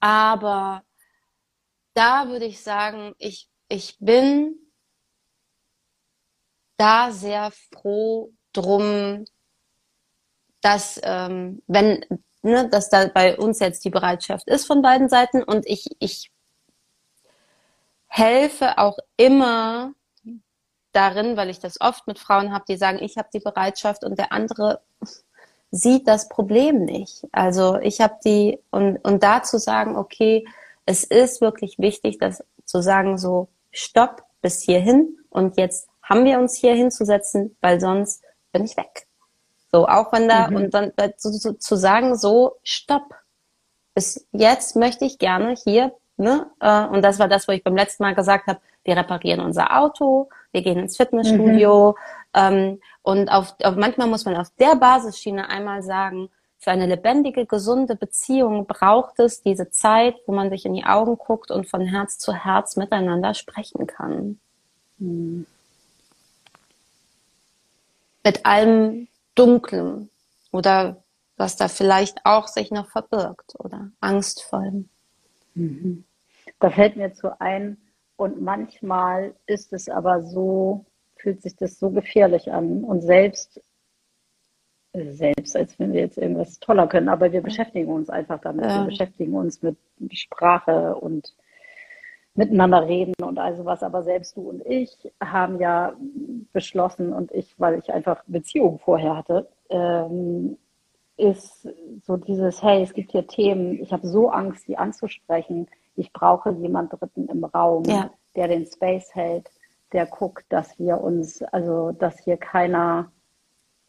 aber 0.00 0.82
da 1.94 2.28
würde 2.28 2.44
ich 2.44 2.62
sagen, 2.62 3.14
ich, 3.18 3.48
ich 3.68 3.96
bin 3.98 4.56
da 6.76 7.10
sehr 7.10 7.50
froh 7.72 8.32
drum, 8.52 9.24
dass 10.60 11.00
ähm, 11.02 11.62
wenn 11.66 12.04
ne, 12.44 12.68
dass 12.68 12.90
da 12.90 13.06
bei 13.08 13.36
uns 13.36 13.58
jetzt 13.58 13.84
die 13.84 13.90
Bereitschaft 13.90 14.48
ist 14.48 14.66
von 14.66 14.82
beiden 14.82 15.08
Seiten 15.08 15.42
und 15.42 15.66
ich, 15.66 15.86
ich 15.98 16.30
helfe 18.06 18.78
auch 18.78 18.98
immer 19.16 19.92
darin, 20.94 21.36
weil 21.36 21.50
ich 21.50 21.60
das 21.60 21.80
oft 21.80 22.06
mit 22.06 22.18
Frauen 22.18 22.52
habe, 22.52 22.64
die 22.68 22.76
sagen, 22.76 22.98
ich 23.00 23.16
habe 23.16 23.28
die 23.32 23.40
Bereitschaft 23.40 24.04
und 24.04 24.18
der 24.18 24.32
andere 24.32 24.80
sieht 25.70 26.06
das 26.06 26.28
Problem 26.28 26.84
nicht. 26.84 27.26
Also 27.32 27.78
ich 27.80 28.00
habe 28.00 28.14
die 28.24 28.60
und 28.70 28.98
und 28.98 29.22
da 29.22 29.42
zu 29.42 29.58
sagen, 29.58 29.96
okay, 29.96 30.46
es 30.86 31.04
ist 31.04 31.40
wirklich 31.40 31.78
wichtig, 31.78 32.18
dass 32.18 32.44
zu 32.64 32.80
sagen 32.80 33.18
so 33.18 33.48
Stopp 33.72 34.22
bis 34.40 34.62
hierhin 34.62 35.18
und 35.30 35.56
jetzt 35.56 35.88
haben 36.02 36.24
wir 36.24 36.38
uns 36.38 36.54
hier 36.54 36.74
hinzusetzen, 36.74 37.56
weil 37.60 37.80
sonst 37.80 38.22
bin 38.52 38.64
ich 38.64 38.76
weg. 38.76 39.06
So 39.72 39.88
auch 39.88 40.12
wenn 40.12 40.28
da 40.28 40.48
mhm. 40.48 40.56
und 40.56 40.74
dann 40.74 40.92
zu, 41.16 41.32
zu, 41.32 41.58
zu 41.58 41.76
sagen 41.76 42.16
so 42.16 42.56
Stopp 42.62 43.14
bis 43.94 44.26
jetzt 44.32 44.76
möchte 44.76 45.04
ich 45.04 45.18
gerne 45.18 45.54
hier 45.56 45.92
ne 46.16 46.46
äh, 46.60 46.84
und 46.84 47.02
das 47.02 47.18
war 47.18 47.28
das, 47.28 47.48
wo 47.48 47.52
ich 47.52 47.64
beim 47.64 47.76
letzten 47.76 48.04
Mal 48.04 48.14
gesagt 48.14 48.46
habe, 48.46 48.60
wir 48.84 48.96
reparieren 48.96 49.40
unser 49.40 49.76
Auto, 49.76 50.28
wir 50.54 50.62
gehen 50.62 50.78
ins 50.78 50.96
Fitnessstudio. 50.96 51.96
Mhm. 52.34 52.40
Ähm, 52.40 52.80
und 53.02 53.28
auf, 53.28 53.54
auf, 53.62 53.76
manchmal 53.76 54.06
muss 54.06 54.24
man 54.24 54.36
auf 54.36 54.48
der 54.58 54.76
Basisschiene 54.76 55.48
einmal 55.48 55.82
sagen, 55.82 56.30
für 56.58 56.70
eine 56.70 56.86
lebendige, 56.86 57.44
gesunde 57.44 57.94
Beziehung 57.94 58.66
braucht 58.66 59.18
es 59.18 59.42
diese 59.42 59.68
Zeit, 59.68 60.14
wo 60.26 60.32
man 60.32 60.48
sich 60.48 60.64
in 60.64 60.72
die 60.72 60.84
Augen 60.84 61.18
guckt 61.18 61.50
und 61.50 61.68
von 61.68 61.82
Herz 61.82 62.16
zu 62.16 62.32
Herz 62.32 62.76
miteinander 62.76 63.34
sprechen 63.34 63.86
kann. 63.86 64.40
Mhm. 64.96 65.44
Mit 68.24 68.46
allem 68.46 69.08
Dunklen 69.34 70.08
oder 70.52 71.02
was 71.36 71.56
da 71.56 71.68
vielleicht 71.68 72.24
auch 72.24 72.48
sich 72.48 72.70
noch 72.70 72.88
verbirgt 72.88 73.54
oder 73.58 73.90
Angstvollem. 74.00 74.88
Mhm. 75.54 76.04
Da 76.60 76.70
fällt 76.70 76.96
mir 76.96 77.12
zu 77.12 77.38
ein, 77.40 77.76
und 78.16 78.40
manchmal 78.40 79.34
ist 79.46 79.72
es 79.72 79.88
aber 79.88 80.22
so, 80.22 80.84
fühlt 81.16 81.42
sich 81.42 81.56
das 81.56 81.78
so 81.78 81.90
gefährlich 81.90 82.52
an. 82.52 82.84
Und 82.84 83.00
selbst, 83.00 83.60
selbst 84.92 85.56
als 85.56 85.78
wenn 85.78 85.92
wir 85.92 86.00
jetzt 86.00 86.18
irgendwas 86.18 86.60
toller 86.60 86.86
können, 86.86 87.08
aber 87.08 87.32
wir 87.32 87.42
beschäftigen 87.42 87.90
uns 87.90 88.10
einfach 88.10 88.40
damit. 88.40 88.66
Ja. 88.66 88.80
Wir 88.80 88.86
beschäftigen 88.86 89.34
uns 89.34 89.62
mit 89.62 89.76
Sprache 90.12 90.94
und 90.94 91.34
miteinander 92.34 92.86
reden 92.86 93.14
und 93.22 93.38
all 93.38 93.56
sowas. 93.56 93.82
Aber 93.82 94.02
selbst 94.02 94.36
du 94.36 94.42
und 94.48 94.64
ich 94.66 95.12
haben 95.22 95.60
ja 95.60 95.94
beschlossen 96.52 97.12
und 97.12 97.32
ich, 97.32 97.58
weil 97.58 97.78
ich 97.78 97.92
einfach 97.92 98.22
Beziehungen 98.26 98.78
vorher 98.78 99.16
hatte, 99.16 99.48
ähm, 99.70 100.56
ist 101.16 101.68
so 102.02 102.16
dieses, 102.16 102.62
hey, 102.62 102.82
es 102.82 102.92
gibt 102.92 103.12
hier 103.12 103.26
Themen, 103.26 103.80
ich 103.80 103.92
habe 103.92 104.06
so 104.06 104.30
Angst, 104.30 104.66
die 104.66 104.76
anzusprechen 104.76 105.68
ich 105.96 106.12
brauche 106.12 106.50
jemand 106.52 106.92
Dritten 106.92 107.28
im 107.28 107.44
Raum, 107.44 107.84
ja. 107.84 108.10
der 108.36 108.48
den 108.48 108.66
Space 108.66 109.14
hält, 109.14 109.50
der 109.92 110.06
guckt, 110.06 110.44
dass 110.48 110.78
wir 110.78 111.00
uns, 111.00 111.42
also 111.42 111.92
dass 111.92 112.18
hier 112.18 112.36
keiner 112.36 113.10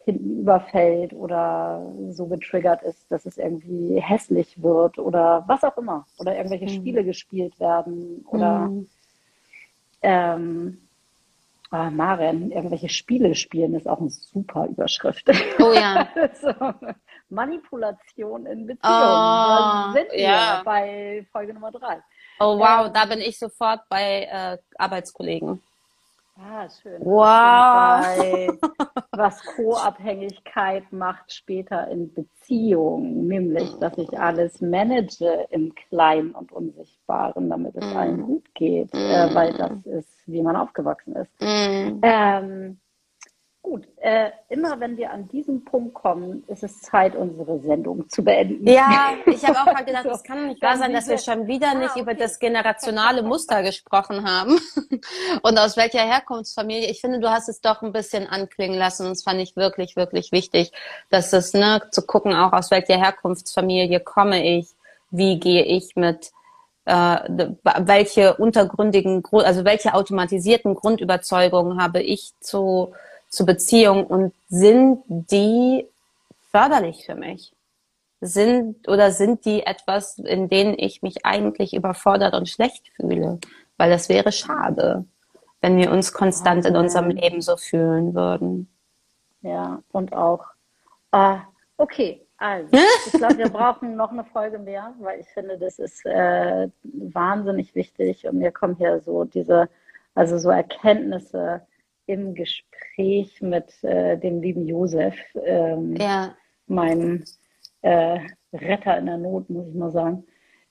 hinten 0.04 0.42
überfällt 0.42 1.14
oder 1.14 1.92
so 2.10 2.28
getriggert 2.28 2.84
ist, 2.84 3.12
dass 3.12 3.26
es 3.26 3.38
irgendwie 3.38 4.00
hässlich 4.00 4.62
wird 4.62 5.00
oder 5.00 5.44
was 5.48 5.64
auch 5.64 5.78
immer. 5.78 6.06
Oder 6.20 6.38
irgendwelche 6.38 6.66
mhm. 6.66 6.70
Spiele 6.70 7.04
gespielt 7.04 7.60
werden 7.60 8.24
oder 8.30 8.68
mhm. 8.68 8.88
ähm, 10.04 10.78
Ah, 11.72 11.90
Maren, 11.90 12.52
irgendwelche 12.52 12.90
Spiele 12.90 13.36
spielen 13.36 13.74
ist 13.74 13.88
auch 13.88 14.00
eine 14.00 14.10
super 14.10 14.68
Überschrift. 14.68 15.30
Oh 15.60 15.74
ja. 15.74 16.08
so, 16.42 16.52
Manipulation 17.30 18.46
in 18.46 18.68
Beziehungen. 18.68 18.80
Oh, 18.84 19.16
da 19.16 19.92
sind 19.94 20.12
wir 20.12 20.20
ja. 20.20 20.62
bei 20.64 21.26
Folge 21.32 21.54
Nummer 21.54 21.72
drei. 21.72 22.02
Oh 22.40 22.58
wow, 22.60 22.88
ähm, 22.88 22.94
da 22.94 23.06
bin 23.06 23.20
ich 23.20 23.40
sofort 23.40 23.82
bei 23.90 24.28
äh, 24.32 24.58
Arbeitskollegen. 24.78 25.62
Ah, 26.38 26.68
schön. 26.70 27.00
Wow. 27.00 28.58
Was 29.12 29.42
Co-Abhängigkeit 29.56 30.92
macht 30.92 31.32
später 31.32 31.88
in 31.88 32.14
Beziehungen, 32.14 33.28
nämlich, 33.28 33.72
dass 33.80 33.98
ich 33.98 34.20
alles 34.20 34.60
manage 34.60 35.48
im 35.50 35.74
Kleinen 35.74 36.32
und 36.32 36.52
Unsichtbaren, 36.52 37.50
damit 37.50 37.76
es 37.78 37.86
mm. 37.86 37.98
allen 37.98 38.22
gut 38.24 38.54
geht, 38.54 38.94
mm. 38.94 38.98
äh, 38.98 39.34
weil 39.34 39.54
das 39.54 39.86
ist, 39.86 40.10
wie 40.26 40.42
man 40.42 40.58
aufgewachsen 40.58 41.16
ist. 41.16 41.32
Mm. 41.40 42.02
Ähm, 42.02 42.80
Gut, 43.66 43.88
äh, 43.98 44.30
immer 44.50 44.80
wenn 44.80 44.96
wir 44.96 45.10
an 45.10 45.28
diesen 45.28 45.66
Punkt 45.66 45.96
kommen, 45.96 46.44
ist 46.48 46.64
es 46.64 46.82
Zeit, 46.82 47.16
unsere 47.16 47.60
Sendung 47.62 48.08
zu 48.10 48.24
beenden. 48.24 48.70
Ja, 48.70 49.14
ich 49.26 49.44
habe 49.44 49.60
auch 49.60 49.66
mal 49.66 49.84
gedacht, 49.84 50.06
es 50.06 50.22
kann 50.22 50.46
nicht 50.46 50.62
wahr 50.62 50.78
sein, 50.78 50.94
dass 50.94 51.08
wir 51.08 51.18
schon 51.18 51.48
wieder 51.48 51.74
nicht 51.74 51.90
ah, 51.90 51.92
okay. 51.94 52.02
über 52.02 52.14
das 52.14 52.38
generationale 52.38 53.24
Muster 53.24 53.64
gesprochen 53.64 54.30
haben 54.30 54.60
und 55.42 55.58
aus 55.58 55.78
welcher 55.78 56.02
Herkunftsfamilie. 56.02 56.92
Ich 56.92 57.02
finde, 57.02 57.20
du 57.20 57.32
hast 57.32 57.50
es 57.50 57.60
doch 57.60 57.82
ein 57.82 57.92
bisschen 57.92 58.28
anklingen 58.28 58.78
lassen 58.78 59.08
und 59.08 59.14
es 59.14 59.24
fand 59.24 59.42
ich 59.42 59.56
wirklich, 59.56 59.96
wirklich 59.96 60.32
wichtig, 60.32 60.72
dass 61.10 61.34
es, 61.34 61.56
ne, 61.56 61.82
zu 61.90 62.04
gucken, 62.06 62.36
auch 62.36 62.54
aus 62.54 62.70
welcher 62.70 62.98
Herkunftsfamilie 62.98 64.00
komme 64.00 64.46
ich, 64.46 64.68
wie 65.10 65.40
gehe 65.40 65.64
ich 65.64 65.96
mit 65.96 66.30
äh, 66.86 67.18
welche 67.80 68.36
untergründigen, 68.36 69.24
also 69.32 69.66
welche 69.66 69.96
automatisierten 69.96 70.76
Grundüberzeugungen 70.76 71.82
habe 71.82 72.04
ich 72.04 72.34
zu 72.42 72.94
zu 73.36 73.46
Beziehungen 73.46 74.06
und 74.06 74.34
sind 74.48 75.04
die 75.08 75.88
förderlich 76.52 77.06
für 77.06 77.16
mich? 77.16 77.54
Sind 78.22 78.88
oder 78.88 79.12
sind 79.12 79.46
die 79.46 79.64
etwas, 79.64 80.18
in 80.18 80.50
denen 80.50 80.76
ich 80.78 81.02
mich 81.02 81.26
eigentlich 81.26 81.74
überfordert 81.74 82.34
und 82.34 82.50
schlecht 82.50 82.88
fühle? 82.96 83.40
Weil 83.78 83.90
das 83.90 84.10
wäre 84.10 84.32
schade, 84.32 85.06
wenn 85.62 85.78
wir 85.78 85.92
uns 85.92 86.14
konstant 86.14 86.66
in 86.66 86.76
unserem 86.76 87.10
Leben 87.10 87.42
so 87.42 87.58
fühlen 87.58 88.16
würden. 88.16 88.70
Ja, 89.42 89.84
und 89.92 90.14
auch, 90.14 90.46
äh, 91.12 91.38
okay, 91.78 92.26
also, 92.38 92.70
ich 93.06 93.14
glaube, 93.14 93.38
wir 93.38 93.50
brauchen 93.58 93.96
noch 93.96 94.12
eine 94.12 94.24
Folge 94.24 94.60
mehr, 94.60 94.94
weil 95.00 95.20
ich 95.20 95.28
finde, 95.28 95.58
das 95.58 95.78
ist 95.78 96.06
äh, 96.06 96.70
wahnsinnig 96.84 97.76
wichtig 97.76 98.26
und 98.28 98.38
mir 98.38 98.52
kommen 98.52 98.76
hier 98.76 99.02
so 99.02 99.26
diese, 99.26 99.70
also 100.16 100.38
so 100.38 100.50
Erkenntnisse 100.50 101.62
im 102.08 102.34
Gespräch 102.34 103.42
mit 103.42 103.84
äh, 103.84 104.18
dem 104.18 104.42
lieben 104.42 104.68
Josef, 104.68 105.16
ähm, 105.44 105.96
ja. 105.96 106.36
meinem 106.68 107.24
äh, 107.82 108.20
Retter 108.54 108.98
in 108.98 109.06
der 109.06 109.18
Not, 109.18 109.50
muss 109.50 109.68
ich 109.68 109.76
mal 109.76 109.92
sagen, 109.92 110.26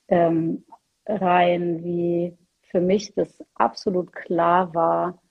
ähm, 0.09 0.64
rein, 1.07 1.82
wie 1.85 2.37
für 2.62 2.80
mich 2.80 3.14
das 3.14 3.43
absolut 3.55 4.12
klar 4.12 4.74
war, 4.74 5.22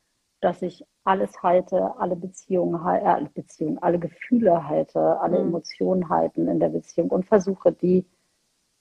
dass 0.41 0.61
ich 0.61 0.85
alles 1.03 1.41
halte, 1.43 1.97
alle 1.97 2.15
Beziehungen, 2.15 2.75
äh, 2.75 3.05
alle 3.05 3.29
Beziehungen, 3.29 3.79
alle 3.79 3.99
Gefühle 3.99 4.67
halte, 4.67 5.19
alle 5.19 5.39
mhm. 5.39 5.47
Emotionen 5.47 6.09
halten 6.09 6.47
in 6.47 6.59
der 6.59 6.69
Beziehung 6.69 7.09
und 7.09 7.25
versuche 7.25 7.71
die 7.71 8.05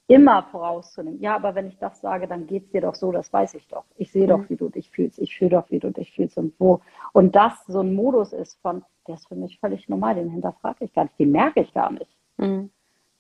immer 0.07 0.42
vorauszunehmen. 0.44 1.20
Ja, 1.20 1.36
aber 1.36 1.55
wenn 1.55 1.68
ich 1.68 1.78
das 1.78 2.00
sage, 2.00 2.26
dann 2.26 2.46
geht 2.46 2.64
es 2.64 2.70
dir 2.70 2.80
doch 2.80 2.94
so, 2.94 3.12
das 3.12 3.32
weiß 3.32 3.55
ich 3.55 3.66
doch. 3.68 3.84
Ich 3.96 4.12
sehe 4.12 4.24
mhm. 4.24 4.28
doch, 4.28 4.50
wie 4.50 4.57
du 4.57 4.68
dich 4.68 4.90
fühlst. 4.90 5.18
Ich 5.18 5.36
fühle 5.36 5.53
doch, 5.53 5.70
wie 5.70 5.78
du 5.78 5.90
dich 5.90 6.12
fühlst 6.12 6.36
und 6.38 6.55
wo. 6.59 6.80
Und 7.12 7.34
das 7.36 7.64
so 7.66 7.80
ein 7.80 7.94
Modus 7.94 8.32
ist 8.32 8.61
von, 8.61 8.84
der 9.07 9.14
ist 9.14 9.28
für 9.28 9.36
mich 9.36 9.59
völlig 9.61 9.88
normal, 9.88 10.14
den 10.16 10.30
hinterfrage 10.30 10.84
ich 10.84 10.92
gar 10.92 11.05
nicht, 11.05 11.18
den 11.18 11.32
merke 11.32 11.61
ich 11.61 11.72
gar 11.72 11.90
nicht. 11.90 12.11
Mhm. 12.36 12.70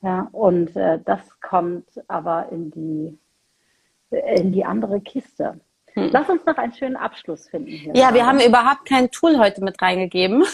Ja, 0.02 0.28
und 0.32 0.76
äh, 0.76 0.98
das 1.04 1.40
kommt 1.40 2.02
aber 2.08 2.50
in 2.50 2.70
die, 2.72 3.18
in 4.10 4.52
die 4.52 4.64
andere 4.64 5.00
Kiste. 5.00 5.60
Hm. 5.94 6.08
Lass 6.10 6.28
uns 6.28 6.44
noch 6.46 6.56
einen 6.56 6.72
schönen 6.72 6.96
Abschluss 6.96 7.48
finden. 7.48 7.68
Hier 7.68 7.92
ja, 7.94 8.14
wir 8.14 8.26
haben 8.26 8.40
überhaupt 8.40 8.86
kein 8.86 9.10
Tool 9.10 9.38
heute 9.38 9.62
mit 9.62 9.80
reingegeben. 9.82 10.44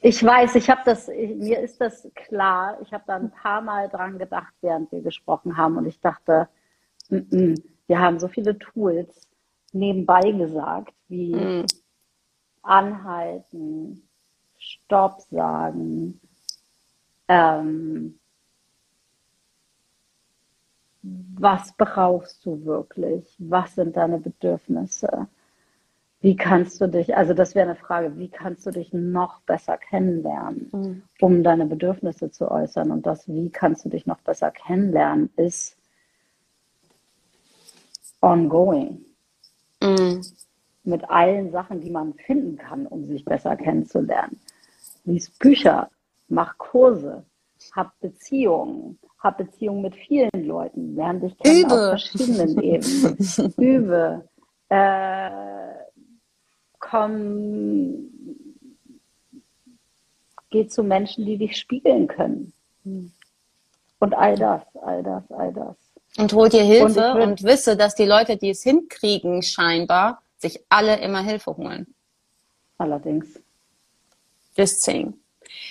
Ich 0.00 0.24
weiß, 0.24 0.54
ich 0.56 0.68
habe 0.68 0.82
das, 0.84 1.08
mir 1.08 1.60
ist 1.60 1.80
das 1.80 2.08
klar. 2.14 2.78
Ich 2.82 2.92
habe 2.92 3.04
da 3.06 3.16
ein 3.16 3.30
paar 3.30 3.62
Mal 3.62 3.88
dran 3.88 4.18
gedacht, 4.18 4.52
während 4.60 4.92
wir 4.92 5.00
gesprochen 5.00 5.56
haben, 5.56 5.76
und 5.78 5.86
ich 5.86 6.00
dachte, 6.00 6.48
m 7.10 7.18
mm, 7.18 7.34
-m, 7.34 7.36
mm, 7.36 7.62
wir 7.86 8.00
haben 8.00 8.18
so 8.18 8.28
viele 8.28 8.58
Tools 8.58 9.28
nebenbei 9.72 10.30
gesagt, 10.32 10.94
wie 11.08 11.34
hm. 11.34 11.66
anhalten, 12.62 14.08
Stopp 14.58 15.20
sagen, 15.30 16.20
ähm, 17.28 18.18
was 21.02 21.72
brauchst 21.76 22.44
du 22.46 22.64
wirklich? 22.64 23.34
Was 23.38 23.74
sind 23.74 23.96
deine 23.96 24.18
Bedürfnisse? 24.18 25.26
Wie 26.20 26.36
kannst 26.36 26.80
du 26.80 26.86
dich, 26.86 27.16
also 27.16 27.34
das 27.34 27.56
wäre 27.56 27.68
eine 27.70 27.76
Frage, 27.76 28.16
wie 28.16 28.28
kannst 28.28 28.64
du 28.64 28.70
dich 28.70 28.92
noch 28.92 29.40
besser 29.40 29.76
kennenlernen, 29.76 30.68
mhm. 30.72 31.02
um 31.20 31.42
deine 31.42 31.66
Bedürfnisse 31.66 32.30
zu 32.30 32.48
äußern? 32.48 32.92
Und 32.92 33.06
das, 33.06 33.26
wie 33.26 33.50
kannst 33.50 33.84
du 33.84 33.88
dich 33.88 34.06
noch 34.06 34.20
besser 34.20 34.52
kennenlernen, 34.52 35.30
ist 35.36 35.76
ongoing. 38.20 39.04
Mhm. 39.82 40.22
Mit 40.84 41.10
allen 41.10 41.50
Sachen, 41.50 41.80
die 41.80 41.90
man 41.90 42.14
finden 42.14 42.56
kann, 42.56 42.86
um 42.86 43.08
sich 43.08 43.24
besser 43.24 43.56
kennenzulernen. 43.56 44.40
Lies 45.04 45.30
Bücher, 45.30 45.90
mach 46.28 46.56
Kurse, 46.56 47.24
hab 47.72 47.98
Beziehungen, 48.00 48.98
hab 49.18 49.38
Beziehungen 49.38 49.82
mit 49.82 49.94
vielen 49.94 50.30
Leuten, 50.34 50.96
lerne 50.96 51.20
dich 51.20 51.38
kennen 51.38 51.64
Übe. 51.64 51.74
auf 51.74 52.00
verschiedenen 52.00 52.60
Ebenen. 52.60 53.54
Übe. 53.56 54.28
äh, 54.68 55.30
komm, 56.78 58.10
geh 60.50 60.66
zu 60.66 60.82
Menschen, 60.82 61.24
die 61.24 61.38
dich 61.38 61.56
spiegeln 61.56 62.06
können. 62.08 62.52
Und 62.84 64.14
all 64.14 64.36
das, 64.36 64.62
all 64.82 65.02
das, 65.02 65.22
all 65.30 65.52
das. 65.52 65.76
Und 66.18 66.32
hol 66.34 66.48
dir 66.48 66.62
Hilfe 66.62 67.14
und, 67.14 67.22
und 67.22 67.42
wisse, 67.44 67.76
dass 67.76 67.94
die 67.94 68.04
Leute, 68.04 68.36
die 68.36 68.50
es 68.50 68.62
hinkriegen, 68.62 69.42
scheinbar, 69.42 70.22
sich 70.36 70.60
alle 70.68 71.00
immer 71.00 71.22
Hilfe 71.22 71.56
holen. 71.56 71.94
Allerdings. 72.76 73.40
Just 74.56 74.82
saying. 74.82 75.14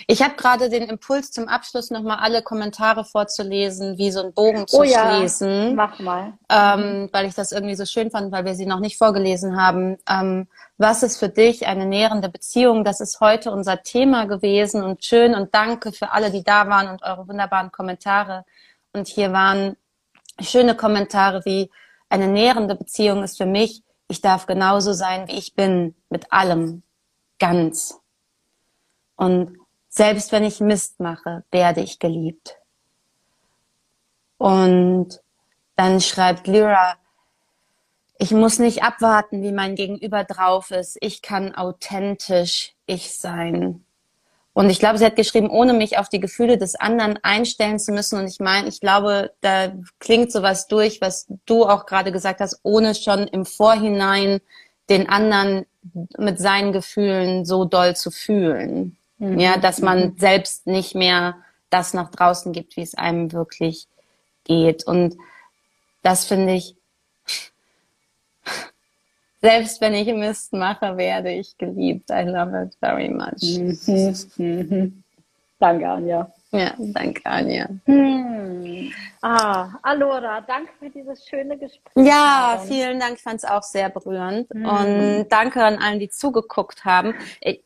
Ich 0.07 0.21
habe 0.21 0.35
gerade 0.35 0.69
den 0.69 0.83
Impuls 0.83 1.31
zum 1.31 1.47
Abschluss 1.47 1.91
nochmal 1.91 2.17
alle 2.19 2.41
Kommentare 2.41 3.05
vorzulesen, 3.05 3.97
wie 3.97 4.11
so 4.11 4.23
ein 4.23 4.33
Bogen 4.33 4.67
zu 4.67 4.79
oh 4.79 4.83
ja, 4.83 5.17
schließen. 5.17 5.75
Mach 5.75 5.99
mal. 5.99 6.33
Ähm, 6.49 7.09
weil 7.11 7.25
ich 7.25 7.33
das 7.33 7.51
irgendwie 7.51 7.75
so 7.75 7.85
schön 7.85 8.11
fand, 8.11 8.31
weil 8.31 8.45
wir 8.45 8.55
sie 8.55 8.65
noch 8.65 8.79
nicht 8.79 8.97
vorgelesen 8.97 9.61
haben. 9.61 9.97
Ähm, 10.09 10.47
was 10.77 11.03
ist 11.03 11.17
für 11.17 11.29
dich 11.29 11.67
eine 11.67 11.85
nährende 11.85 12.29
Beziehung? 12.29 12.83
Das 12.83 13.01
ist 13.01 13.19
heute 13.19 13.51
unser 13.51 13.83
Thema 13.83 14.25
gewesen 14.25 14.83
und 14.83 15.05
schön 15.05 15.35
und 15.35 15.53
danke 15.53 15.91
für 15.91 16.11
alle, 16.11 16.31
die 16.31 16.43
da 16.43 16.67
waren 16.67 16.89
und 16.89 17.03
eure 17.03 17.27
wunderbaren 17.27 17.71
Kommentare. 17.71 18.45
Und 18.93 19.07
hier 19.07 19.31
waren 19.31 19.77
schöne 20.39 20.75
Kommentare 20.75 21.45
wie 21.45 21.69
eine 22.09 22.27
nährende 22.27 22.75
Beziehung 22.75 23.23
ist 23.23 23.37
für 23.37 23.45
mich, 23.45 23.83
ich 24.09 24.19
darf 24.19 24.45
genauso 24.45 24.91
sein, 24.91 25.27
wie 25.29 25.37
ich 25.37 25.55
bin, 25.55 25.95
mit 26.09 26.33
allem, 26.33 26.83
ganz. 27.39 27.97
Und 29.15 29.60
selbst 29.91 30.31
wenn 30.31 30.45
ich 30.45 30.61
Mist 30.61 30.99
mache, 30.99 31.43
werde 31.51 31.81
ich 31.81 31.99
geliebt. 31.99 32.57
Und 34.37 35.21
dann 35.75 36.01
schreibt 36.01 36.47
Lyra, 36.47 36.95
ich 38.17 38.31
muss 38.31 38.57
nicht 38.57 38.83
abwarten, 38.83 39.43
wie 39.43 39.51
mein 39.51 39.75
Gegenüber 39.75 40.23
drauf 40.23 40.71
ist. 40.71 40.97
Ich 41.01 41.21
kann 41.21 41.53
authentisch 41.53 42.73
ich 42.85 43.17
sein. 43.17 43.83
Und 44.53 44.69
ich 44.69 44.79
glaube, 44.79 44.97
sie 44.97 45.05
hat 45.05 45.15
geschrieben, 45.15 45.49
ohne 45.49 45.73
mich 45.73 45.97
auf 45.97 46.07
die 46.07 46.19
Gefühle 46.19 46.57
des 46.57 46.75
anderen 46.75 47.19
einstellen 47.23 47.79
zu 47.79 47.91
müssen. 47.91 48.17
Und 48.19 48.27
ich 48.27 48.39
meine, 48.39 48.67
ich 48.69 48.79
glaube, 48.79 49.33
da 49.41 49.73
klingt 49.99 50.31
sowas 50.31 50.67
durch, 50.67 51.01
was 51.01 51.27
du 51.45 51.65
auch 51.65 51.85
gerade 51.85 52.11
gesagt 52.11 52.39
hast, 52.39 52.59
ohne 52.63 52.95
schon 52.95 53.27
im 53.27 53.45
Vorhinein 53.45 54.39
den 54.89 55.09
anderen 55.09 55.65
mit 56.17 56.39
seinen 56.39 56.73
Gefühlen 56.73 57.43
so 57.43 57.65
doll 57.65 57.95
zu 57.95 58.11
fühlen. 58.11 58.97
Mhm. 59.21 59.39
Ja, 59.39 59.57
dass 59.57 59.81
man 59.81 59.99
mhm. 59.99 60.17
selbst 60.17 60.65
nicht 60.65 60.95
mehr 60.95 61.35
das 61.69 61.93
nach 61.93 62.09
draußen 62.09 62.51
gibt, 62.53 62.75
wie 62.75 62.81
es 62.81 62.95
einem 62.95 63.31
wirklich 63.31 63.87
geht. 64.43 64.85
Und 64.85 65.15
das 66.01 66.25
finde 66.25 66.53
ich, 66.53 66.75
selbst 69.41 69.79
wenn 69.79 69.93
ich 69.93 70.11
Mist 70.13 70.53
mache, 70.53 70.97
werde 70.97 71.31
ich 71.31 71.55
geliebt. 71.59 72.09
I 72.09 72.23
love 72.23 72.63
it 72.63 72.75
very 72.79 73.09
much. 73.09 73.59
Mhm. 73.59 74.15
Mhm. 74.37 75.03
Danke, 75.59 75.87
Anja. 75.87 76.31
Ja, 76.51 76.73
danke, 76.79 77.23
Anja. 77.23 77.69
Hm. 77.85 78.91
Ah, 79.21 79.69
Alora, 79.83 80.41
danke 80.41 80.71
für 80.79 80.89
dieses 80.89 81.25
schöne 81.27 81.55
Gespräch. 81.59 82.07
Ja, 82.07 82.59
vielen 82.67 82.99
Dank. 82.99 83.17
Ich 83.17 83.21
fand 83.21 83.35
es 83.35 83.45
auch 83.45 83.61
sehr 83.61 83.89
berührend. 83.89 84.51
Mhm. 84.51 84.65
Und 84.65 85.27
danke 85.29 85.63
an 85.63 85.77
allen, 85.77 85.99
die 85.99 86.09
zugeguckt 86.09 86.83
haben. 86.83 87.13
Ich, 87.39 87.63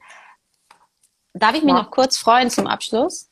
Darf 1.36 1.54
ich 1.54 1.64
mich 1.64 1.74
ja. 1.74 1.82
noch 1.82 1.92
kurz 1.92 2.18
freuen 2.18 2.50
zum 2.50 2.66
Abschluss? 2.66 3.30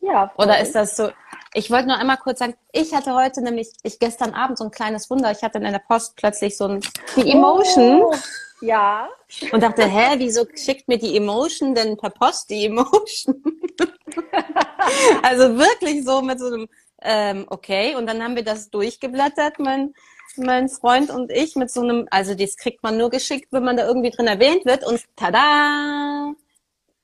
Ja. 0.00 0.30
Voll. 0.36 0.44
Oder 0.44 0.60
ist 0.60 0.74
das 0.74 0.94
so? 0.94 1.10
Ich 1.54 1.70
wollte 1.70 1.88
nur 1.88 1.96
einmal 1.96 2.18
kurz 2.18 2.38
sagen, 2.38 2.54
ich 2.70 2.94
hatte 2.94 3.14
heute 3.14 3.40
nämlich, 3.40 3.72
ich 3.82 3.98
gestern 3.98 4.34
Abend 4.34 4.58
so 4.58 4.64
ein 4.64 4.70
kleines 4.70 5.08
Wunder. 5.08 5.30
Ich 5.30 5.42
hatte 5.42 5.56
in 5.56 5.64
der 5.64 5.78
Post 5.78 6.16
plötzlich 6.16 6.56
so 6.56 6.66
ein, 6.66 6.80
die 7.16 7.30
Emotion. 7.30 8.02
Oh, 8.02 8.14
ja. 8.60 9.08
Und 9.52 9.62
dachte, 9.62 9.86
hä, 9.86 10.16
wieso 10.18 10.46
schickt 10.54 10.86
mir 10.86 10.98
die 10.98 11.16
Emotion 11.16 11.74
denn 11.74 11.96
per 11.96 12.10
Post 12.10 12.50
die 12.50 12.66
Emotion? 12.66 13.42
also 15.22 15.56
wirklich 15.56 16.04
so 16.04 16.20
mit 16.20 16.38
so 16.38 16.48
einem, 16.48 16.68
ähm, 17.00 17.46
okay. 17.48 17.94
Und 17.96 18.06
dann 18.06 18.22
haben 18.22 18.36
wir 18.36 18.44
das 18.44 18.68
durchgeblättert, 18.68 19.58
mein, 19.58 19.94
mein 20.36 20.68
Freund 20.68 21.08
und 21.08 21.32
ich, 21.32 21.56
mit 21.56 21.70
so 21.70 21.80
einem, 21.80 22.06
also 22.10 22.34
das 22.34 22.56
kriegt 22.56 22.82
man 22.82 22.98
nur 22.98 23.08
geschickt, 23.08 23.48
wenn 23.50 23.64
man 23.64 23.78
da 23.78 23.86
irgendwie 23.86 24.10
drin 24.10 24.26
erwähnt 24.26 24.66
wird. 24.66 24.86
Und 24.86 25.02
tada! 25.16 26.34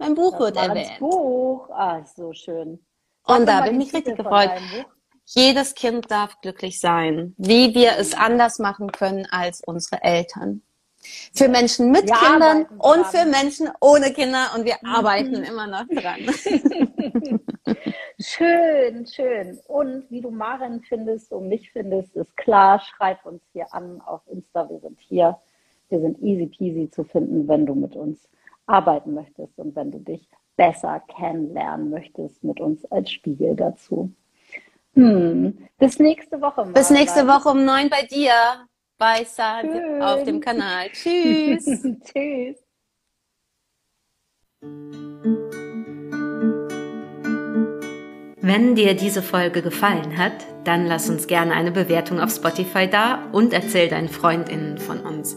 Mein 0.02 0.14
Buch 0.14 0.32
das 0.32 0.40
wird 0.40 0.56
erwähnt. 0.56 0.98
Buch, 0.98 1.70
ah, 1.70 2.04
so 2.04 2.32
schön. 2.32 2.80
Sag 3.24 3.38
und 3.38 3.46
da 3.46 3.64
habe 3.64 3.70
ich 3.70 3.94
richtig 3.94 4.16
gefreut. 4.16 4.50
Jedes 5.24 5.74
Kind 5.74 6.10
darf 6.10 6.40
glücklich 6.40 6.80
sein, 6.80 7.34
wie 7.38 7.74
wir 7.74 7.92
es 7.98 8.14
anders 8.14 8.58
machen 8.58 8.90
können 8.90 9.26
als 9.30 9.62
unsere 9.64 10.02
Eltern. 10.02 10.62
Für 11.34 11.48
Menschen 11.48 11.90
mit 11.90 12.06
wir 12.06 12.14
Kindern 12.14 12.66
und 12.78 13.06
für 13.06 13.24
Menschen 13.24 13.70
ohne 13.80 14.12
Kinder 14.12 14.50
und 14.56 14.64
wir 14.64 14.76
mhm. 14.82 14.88
arbeiten 14.88 15.42
immer 15.42 15.66
noch 15.66 15.86
dran. 15.88 16.20
schön, 18.18 19.06
schön. 19.06 19.58
Und 19.66 20.10
wie 20.10 20.20
du 20.20 20.30
Maren 20.30 20.82
findest 20.82 21.32
und 21.32 21.48
mich 21.48 21.70
findest, 21.70 22.14
ist 22.16 22.36
klar. 22.36 22.80
Schreib 22.80 23.24
uns 23.24 23.42
hier 23.52 23.72
an 23.72 24.00
auf 24.00 24.20
Insta. 24.26 24.68
Wir 24.68 24.80
sind 24.80 24.98
hier. 25.00 25.38
Wir 25.88 26.00
sind 26.00 26.20
easy 26.22 26.46
peasy 26.46 26.90
zu 26.90 27.04
finden, 27.04 27.46
wenn 27.48 27.66
du 27.66 27.74
mit 27.74 27.94
uns 27.96 28.28
arbeiten 28.66 29.14
möchtest 29.14 29.58
und 29.58 29.74
wenn 29.76 29.90
du 29.90 29.98
dich 29.98 30.28
besser 30.56 31.00
kennenlernen 31.08 31.90
möchtest 31.90 32.44
mit 32.44 32.60
uns 32.60 32.84
als 32.86 33.10
Spiegel 33.10 33.56
dazu. 33.56 34.12
Hm. 34.94 35.58
Bis 35.78 35.98
nächste 35.98 36.40
Woche. 36.40 36.64
Mal 36.64 36.72
Bis 36.72 36.90
nächste 36.90 37.26
Woche 37.26 37.48
um 37.48 37.64
neun 37.64 37.88
bei 37.88 38.02
dir 38.02 38.32
bei 38.98 39.24
Sahel 39.24 40.02
auf 40.02 40.22
dem 40.24 40.40
Kanal. 40.40 40.88
Tschüss. 40.90 41.64
Tschüss. 42.04 42.58
Wenn 48.44 48.74
dir 48.74 48.94
diese 48.94 49.22
Folge 49.22 49.62
gefallen 49.62 50.18
hat, 50.18 50.32
dann 50.64 50.86
lass 50.86 51.08
uns 51.08 51.26
gerne 51.26 51.54
eine 51.54 51.72
Bewertung 51.72 52.20
auf 52.20 52.30
Spotify 52.30 52.88
da 52.88 53.28
und 53.32 53.52
erzähl 53.52 53.88
deinen 53.88 54.08
Freundinnen 54.08 54.78
von 54.78 55.00
uns. 55.00 55.36